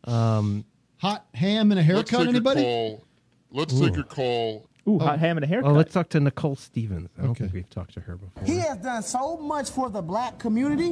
[0.06, 0.64] Um,
[1.00, 1.98] Hot ham and a haircut.
[1.98, 2.26] Let's haircut.
[2.26, 2.62] take Anybody?
[2.62, 3.04] a call.
[3.52, 3.90] Let's Ooh.
[3.90, 4.68] take a call.
[4.88, 5.72] Ooh, hot ham and a haircut.
[5.72, 7.10] Oh, let's talk to Nicole Stevens.
[7.20, 8.44] I don't think we've talked to her before.
[8.46, 10.92] He has done so much for the black community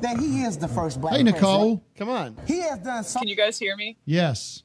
[0.00, 1.80] that he is the first black Hey, Nicole.
[1.96, 2.36] Come on.
[2.46, 3.96] He has done so Can you guys hear me?
[4.04, 4.64] Yes.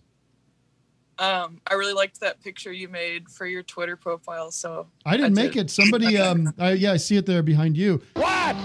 [1.20, 4.50] Um, I really liked that picture you made for your Twitter profile.
[4.50, 5.44] So I didn't did.
[5.44, 5.70] make it.
[5.70, 8.02] Somebody, um, I, yeah, I see it there behind you.
[8.16, 8.56] What?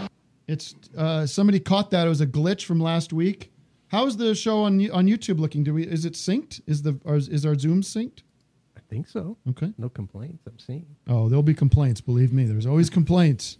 [0.48, 2.06] It's uh, somebody caught that.
[2.06, 3.50] It was a glitch from last week.
[3.88, 5.62] How's the show on on YouTube looking?
[5.64, 6.60] Do we is it synced?
[6.66, 8.20] Is the is, is our Zoom synced?
[8.76, 9.36] I think so.
[9.50, 9.72] Okay.
[9.78, 10.44] No complaints.
[10.46, 10.86] I'm seeing.
[11.08, 12.00] Oh, there'll be complaints.
[12.00, 13.58] Believe me, there's always complaints.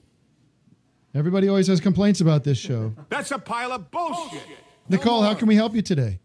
[1.15, 2.95] Everybody always has complaints about this show.
[3.09, 4.43] That's a pile of bullshit.
[4.89, 6.21] Nicole, how can we help you today?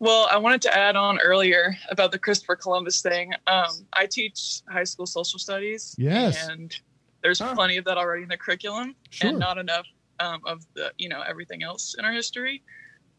[0.00, 3.32] Well, I wanted to add on earlier about the Christopher Columbus thing.
[3.46, 5.94] Um, I teach high school social studies.
[5.98, 6.48] Yes.
[6.48, 6.74] And
[7.22, 9.30] there's plenty of that already in the curriculum, Sure.
[9.30, 9.86] and not enough
[10.20, 12.62] um, of the you know everything else in our history.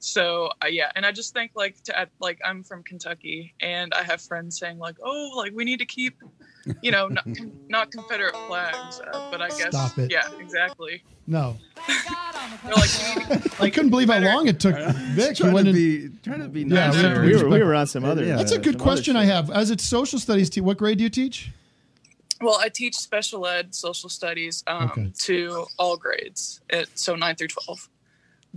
[0.01, 3.93] So uh, yeah, and I just think like to add, like I'm from Kentucky, and
[3.93, 6.15] I have friends saying like, oh, like we need to keep,
[6.81, 7.27] you know, not,
[7.67, 10.09] not Confederate flags, uh, but I guess Stop it.
[10.09, 11.03] yeah, exactly.
[11.27, 11.57] No,
[12.65, 12.89] They're like,
[13.61, 14.75] I couldn't believe how long it took
[15.13, 15.35] Vic.
[15.35, 17.21] Trying He went to in- be- trying to be Yeah, nice we, have to there.
[17.21, 19.51] be We were- we were on some other- That's a uh, good question I have.
[19.51, 21.51] As it's social studies, te- what grade do you teach?
[22.41, 25.11] Well, I teach special ed social studies um, Okay.
[25.19, 27.89] to all grades, it, so nine through twelve.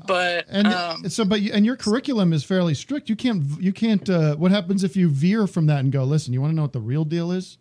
[0.07, 3.09] But And um, so, but you, and your curriculum is fairly strict.
[3.11, 3.45] You can't.
[3.61, 4.09] You can't.
[4.09, 6.05] Uh, what happens if you veer from that and go?
[6.05, 7.59] Listen, you want to know what the real deal is?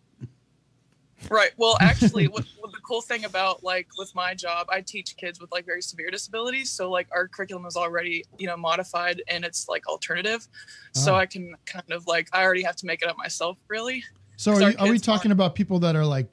[1.30, 1.50] Right.
[1.56, 5.40] Well, actually, what, what the cool thing about like with my job, I teach kids
[5.40, 6.70] with like very severe disabilities.
[6.70, 10.48] So like our curriculum is already you know modified and it's like alternative.
[10.94, 11.18] So Ah.
[11.18, 14.02] I can kind of like I already have to make it up myself, really.
[14.36, 16.28] So, are, you, are we talking about people that are like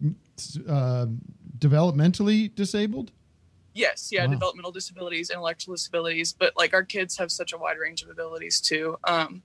[0.67, 1.07] uh,
[1.57, 3.11] developmentally disabled?
[3.73, 4.31] Yes, yeah, Wow.
[4.31, 8.59] developmental disabilities, intellectual disabilities, but like our kids have such a wide range of abilities
[8.59, 8.97] too.
[9.03, 9.43] Um,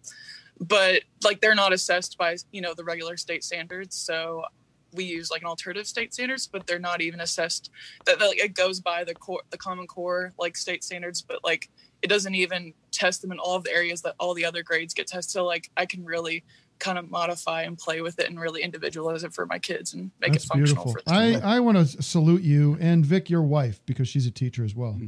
[0.60, 4.44] but like they're not assessed by you know the regular state standards, so
[4.92, 7.70] we use like an alternative state standards, but they're not even assessed.
[8.06, 11.40] That that, like it goes by the core, the Common Core like state standards, but
[11.44, 11.68] like
[12.02, 14.94] it doesn't even test them in all of the areas that all the other grades
[14.94, 15.30] get tested.
[15.30, 16.44] So like I can really
[16.78, 20.10] kind of modify and play with it and really individualize it for my kids and
[20.20, 21.02] make That's it functional beautiful.
[21.04, 21.42] for them.
[21.44, 24.74] I, I want to salute you and Vic, your wife, because she's a teacher as
[24.74, 24.98] well.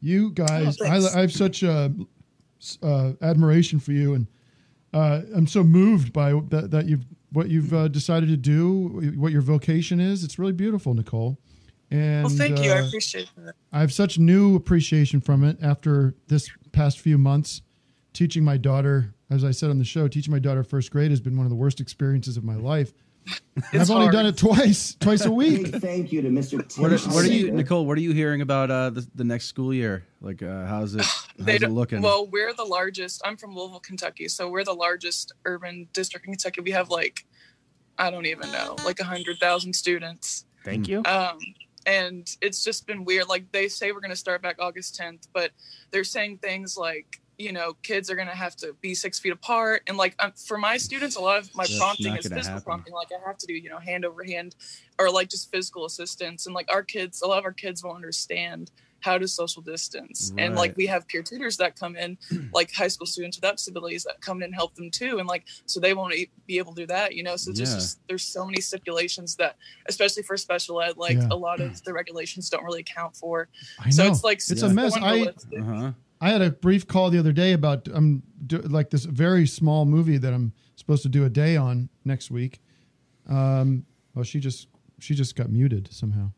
[0.00, 1.18] You guys, Oh, I.
[1.18, 1.90] I have such uh,
[2.82, 4.26] uh, admiration for you, and
[4.92, 9.30] uh, I'm so moved by that, that you've what you've uh, decided to do, what
[9.30, 10.24] your vocation is.
[10.24, 11.38] It's really beautiful, Nicole.
[11.90, 12.72] And well, thank you.
[12.72, 13.54] I uh, appreciate that.
[13.72, 17.62] I have such new appreciation from it after this past few months.
[18.12, 21.20] Teaching my daughter, as I said on the show, teaching my daughter first grade has
[21.20, 22.92] been one of the worst experiences of my life.
[23.72, 25.68] I've only done it twice, twice a week.
[25.76, 26.56] thank you to Mr.
[26.80, 27.86] What are, what are you, Nicole?
[27.86, 30.06] What are you hearing about uh, the, the next school year?
[30.20, 31.04] Like, uh, how's it?
[31.38, 32.02] They How's it don't- looking?
[32.02, 33.22] Well, we're the largest.
[33.24, 36.60] I'm from Louisville, Kentucky, so we're the largest urban district in Kentucky.
[36.60, 37.24] We have like,
[37.98, 40.44] I don't even know, like a hundred thousand students.
[40.64, 41.02] Thank you.
[41.04, 41.38] Um,
[41.86, 43.28] and it's just been weird.
[43.28, 45.50] Like they say we're going to start back August 10th, but
[45.90, 49.32] they're saying things like, you know, kids are going to have to be six feet
[49.32, 49.82] apart.
[49.86, 52.62] And like um, for my students, a lot of my That's prompting is physical happen.
[52.62, 52.92] prompting.
[52.92, 54.54] Like I have to do, you know, hand over hand
[54.98, 56.44] or like just physical assistance.
[56.46, 60.34] And like our kids, a lot of our kids won't understand how to social distance.
[60.36, 62.18] And like we have peer tutors that come in,
[62.52, 65.18] like high school students without disabilities that come in and help them too.
[65.18, 66.14] And like, so they won't
[66.46, 67.36] be able to do that, you know?
[67.36, 67.78] So just, Yeah.
[67.78, 69.56] just there's so many stipulations that,
[69.88, 71.28] especially for special ed, like Yeah.
[71.30, 73.48] a lot of the regulations don't really account for.
[73.88, 74.94] So it's like it's a mess.
[74.94, 75.92] I uh-huh.
[76.20, 79.84] I had a brief call the other day about um do, like this very small
[79.84, 82.60] movie that I'm supposed to do a day on next week.
[83.28, 83.84] Um,
[84.14, 84.68] well, she just
[84.98, 86.30] she just got muted somehow.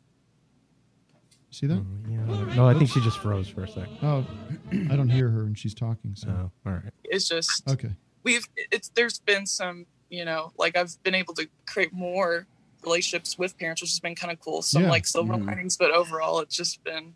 [1.50, 1.84] See that?
[2.09, 2.54] Yeah.
[2.56, 3.86] No, I think she just froze for a sec.
[4.02, 4.24] Oh,
[4.90, 6.14] I don't hear her and she's talking.
[6.14, 6.92] So Oh, all right.
[7.04, 7.90] It's just okay.
[8.22, 12.46] we've it's there's been some you know like I've been able to create more
[12.84, 14.62] relationships with parents, which has been kind of cool.
[14.62, 14.90] Some Yeah.
[14.90, 15.46] like silver Mhm.
[15.46, 17.14] linings, but overall it's just been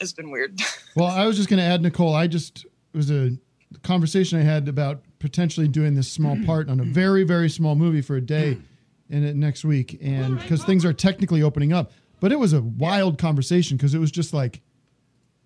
[0.00, 0.60] it's been weird.
[0.96, 2.14] Well, I was just going to add, Nicole.
[2.14, 3.32] I just it was a
[3.82, 8.00] conversation I had about potentially doing this small part on a very very small movie
[8.00, 8.56] for a day
[9.10, 11.92] in it next week, and because things are technically opening up.
[12.18, 14.62] But it was a wild conversation because it was just like,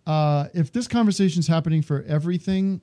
[0.07, 2.81] uh, if this conversation's happening for everything,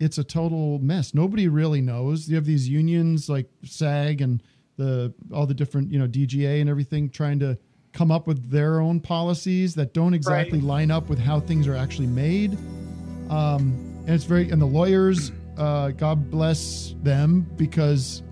[0.00, 1.12] it's a total mess.
[1.12, 2.30] Nobody really knows.
[2.30, 4.42] You have these unions like SAG and
[4.76, 7.58] the all the different you know DGA and everything trying to
[7.96, 11.74] come up with their own policies that don't exactly line up with how things are
[11.74, 12.52] actually made.
[13.30, 18.22] Um, and it's very and the lawyers, uh, God bless them because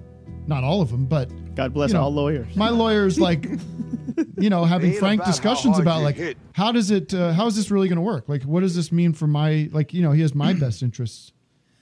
[0.46, 2.54] not all of them, but God bless you know, all lawyers.
[2.54, 3.48] My lawyer's like,
[4.38, 6.36] you know, having frank about discussions about like hit.
[6.52, 8.28] how does it uh, how is this really going to work?
[8.28, 11.32] Like, what does this mean for my like you know he has my best interests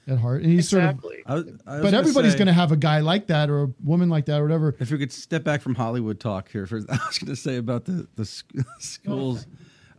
[0.07, 1.05] at heart, and he's sort of.
[1.27, 3.69] I was, I was But everybody's going to have a guy like that or a
[3.83, 4.75] woman like that or whatever.
[4.81, 7.57] If we could step back from Hollywood talk here, for I was going to say
[7.57, 8.25] about the the
[8.79, 9.47] schools.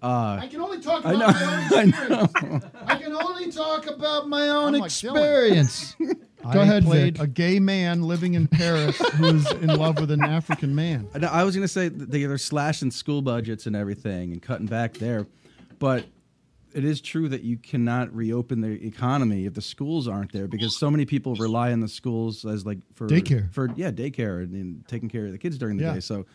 [0.02, 2.66] Uh, I can only talk about know, my own experience.
[2.86, 5.96] I can only talk about my own I'm like experience.
[5.98, 7.24] Go I ahead, played Vic.
[7.24, 11.08] a gay man living in Paris who's in love with an African man.
[11.26, 15.26] I was going to say they're slashing school budgets and everything and cutting back there,
[15.80, 16.04] but
[16.74, 20.78] it is true that you cannot reopen the economy if the schools aren't there because
[20.78, 23.52] so many people rely on the schools as like for Daycare.
[23.54, 25.94] for yeah daycare and, and taking care of the kids during the Yeah.
[25.96, 26.00] day.
[26.00, 26.26] So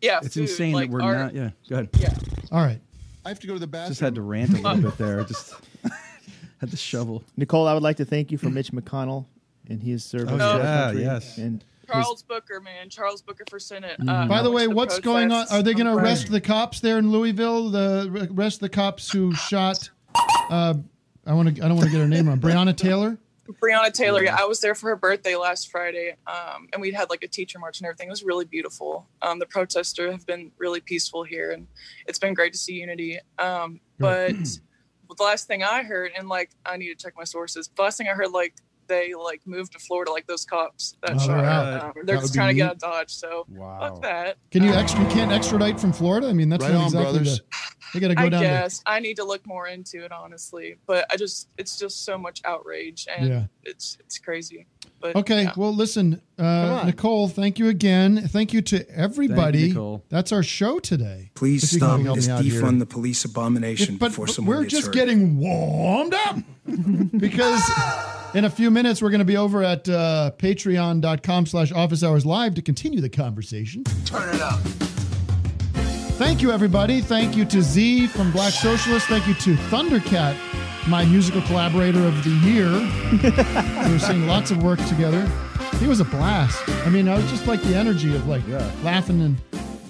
[0.00, 1.34] Yeah, it's food, insane like that we're our- not.
[1.34, 1.88] Yeah, go ahead.
[1.98, 2.14] Yeah.
[2.52, 2.80] All right.
[3.24, 3.90] I have to go to the bathroom.
[3.90, 5.24] Just had to rant a little bit there.
[5.24, 5.54] Just
[6.60, 7.24] had to shovel.
[7.36, 9.26] Nicole, I would like to thank you for Mitch McConnell
[9.68, 11.38] and his service Oh, to our yeah, yes.
[11.38, 14.00] And his- Charles Booker, man, Charles Booker for Senate.
[14.00, 14.08] Mm.
[14.08, 15.46] Uh, By the way, to what's going on?
[15.50, 17.70] Are they going to arrest the cops there in Louisville?
[17.70, 19.90] The arrest the cops who shot.
[20.50, 20.74] Uh,
[21.26, 21.64] I want to.
[21.64, 22.38] I don't want to get her name wrong.
[22.38, 23.18] Breonna Taylor.
[23.52, 27.10] Breonna Taylor, yeah, I was there for her birthday last Friday, um, and we'd had
[27.10, 28.08] like a teacher march and everything.
[28.08, 29.06] It was really beautiful.
[29.22, 31.66] Um, the protesters have been really peaceful here, and
[32.06, 33.18] it's been great to see unity.
[33.38, 34.32] Um, but
[35.16, 37.98] the last thing I heard, and like I need to check my sources, the last
[37.98, 38.54] thing I heard, like
[38.88, 41.26] they like moved to Florida, like those cops that Oh, shot.
[41.26, 42.68] they're Um, they're would just be trying to get neat.
[42.68, 43.14] out of Dodge.
[43.14, 43.46] So
[43.78, 44.36] fuck that.
[44.50, 45.00] Can you extra?
[45.02, 46.28] You can't extradite from Florida.
[46.28, 47.38] I mean, that's Right not on, exactly brothers.
[47.38, 47.44] the.
[47.94, 50.76] They got to go I down guess I need to look more into it, honestly.
[50.86, 53.44] But I just, it's just so much outrage, and Yeah.
[53.62, 54.66] it's it's crazy.
[55.00, 55.14] But.
[55.14, 55.52] Okay, yeah.
[55.56, 56.82] well, listen, uh.
[56.84, 57.28] Nicole.
[57.28, 58.26] Thank you again.
[58.28, 59.68] Thank you to everybody.
[59.68, 60.04] Nicole.
[60.08, 61.30] That's our show today.
[61.34, 62.60] Please If stop this me here.
[62.62, 64.94] defund the police abomination If- but before but someone we're gets just hurt.
[64.94, 66.38] getting warmed up
[67.16, 67.62] because
[68.36, 72.26] in a few minutes we're going to be over at uh, patreon.com slash office hours
[72.26, 73.82] live to continue the conversation.
[74.04, 74.60] Turn it up.
[76.18, 77.00] thank you everybody.
[77.00, 79.06] Thank you to z from black socialist.
[79.06, 80.36] Thank you to thundercat
[80.86, 82.70] my musical collaborator of the year.
[83.86, 85.26] We were seeing lots of work together.
[85.78, 86.62] He was a blast.
[86.68, 88.46] I mean i was just like the energy of like
[88.82, 89.45] laughing and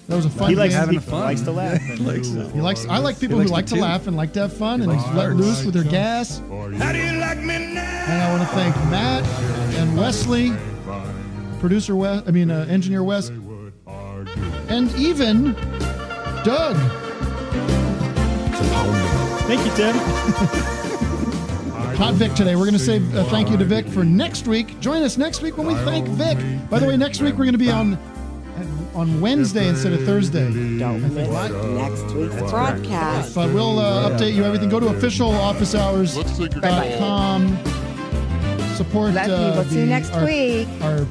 [0.08, 0.80] that was a fun He likes game.
[0.80, 1.20] having fun.
[1.22, 1.80] likes to laugh.
[1.80, 4.40] he likes, he likes i like people who like to to laugh and like to
[4.40, 5.36] have fun and let farts.
[5.38, 6.38] loose with their gas
[6.78, 8.04] How do you like me now?
[8.08, 9.24] and I want to thank Matt
[9.74, 10.52] and Wesley,
[11.60, 13.28] producer Wes, I mean uh, engineer Wes,
[14.68, 15.52] and even
[16.44, 16.76] Doug.
[19.46, 19.94] Thank you, Tim.
[21.96, 22.54] Hot Vic today.
[22.56, 24.78] We're going to say uh, thank you to Vic for next week.
[24.80, 26.36] Join us next week when we thank Vic.
[26.68, 27.96] By the way, next week we're going to be on
[28.96, 30.50] on Wednesday instead of Thursday.
[30.78, 33.34] Don't miss next week's broadcast.
[33.34, 34.68] But we'll uh, update you everything.
[34.70, 37.58] Go to officialofficehours.com.
[38.74, 39.12] Support.
[39.14, 39.34] Love you.
[39.34, 40.68] uh, We'll see you next our- week.
[40.82, 41.06] Our,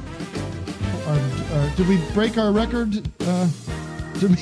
[1.06, 1.18] our,
[1.54, 3.08] our, did we break our record?
[3.20, 3.48] Uh,
[4.22, 4.28] we?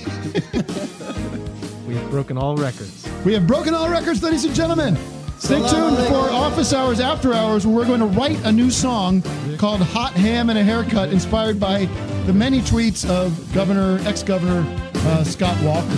[1.86, 3.06] We've broken all records.
[3.24, 4.96] We have broken all records, ladies and gentlemen.
[5.38, 9.22] Stay tuned for Office Hours After Hours, where we're going to write a new song
[9.58, 11.84] called Hot Ham and a Haircut, inspired by
[12.24, 15.90] the many tweets of Governor, ex-Governor uh, Scott Walker.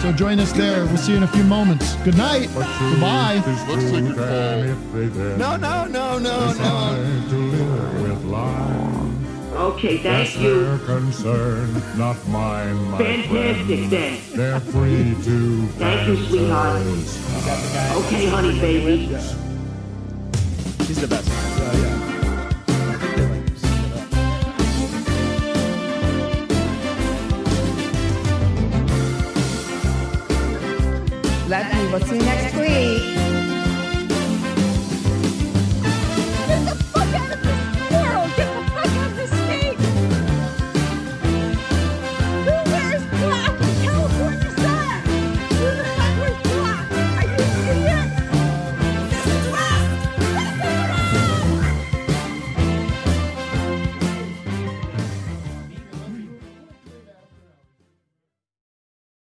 [0.00, 0.84] So join us there.
[0.86, 1.94] We'll see you in a few moments.
[1.96, 2.48] Good night.
[2.54, 3.40] Goodbye.
[5.38, 6.96] No, no, no, no, no.
[9.62, 10.64] Okay, thank you.
[10.64, 13.90] Their concern, not mine, my Fantastic, friend.
[13.92, 14.20] then.
[14.34, 15.66] They're free to.
[15.78, 16.82] Thank you, sweetheart.
[18.06, 19.06] Okay, honey, baby.
[20.84, 21.28] He's the best.
[31.48, 31.90] Love you.
[31.92, 32.61] We'll see you next week.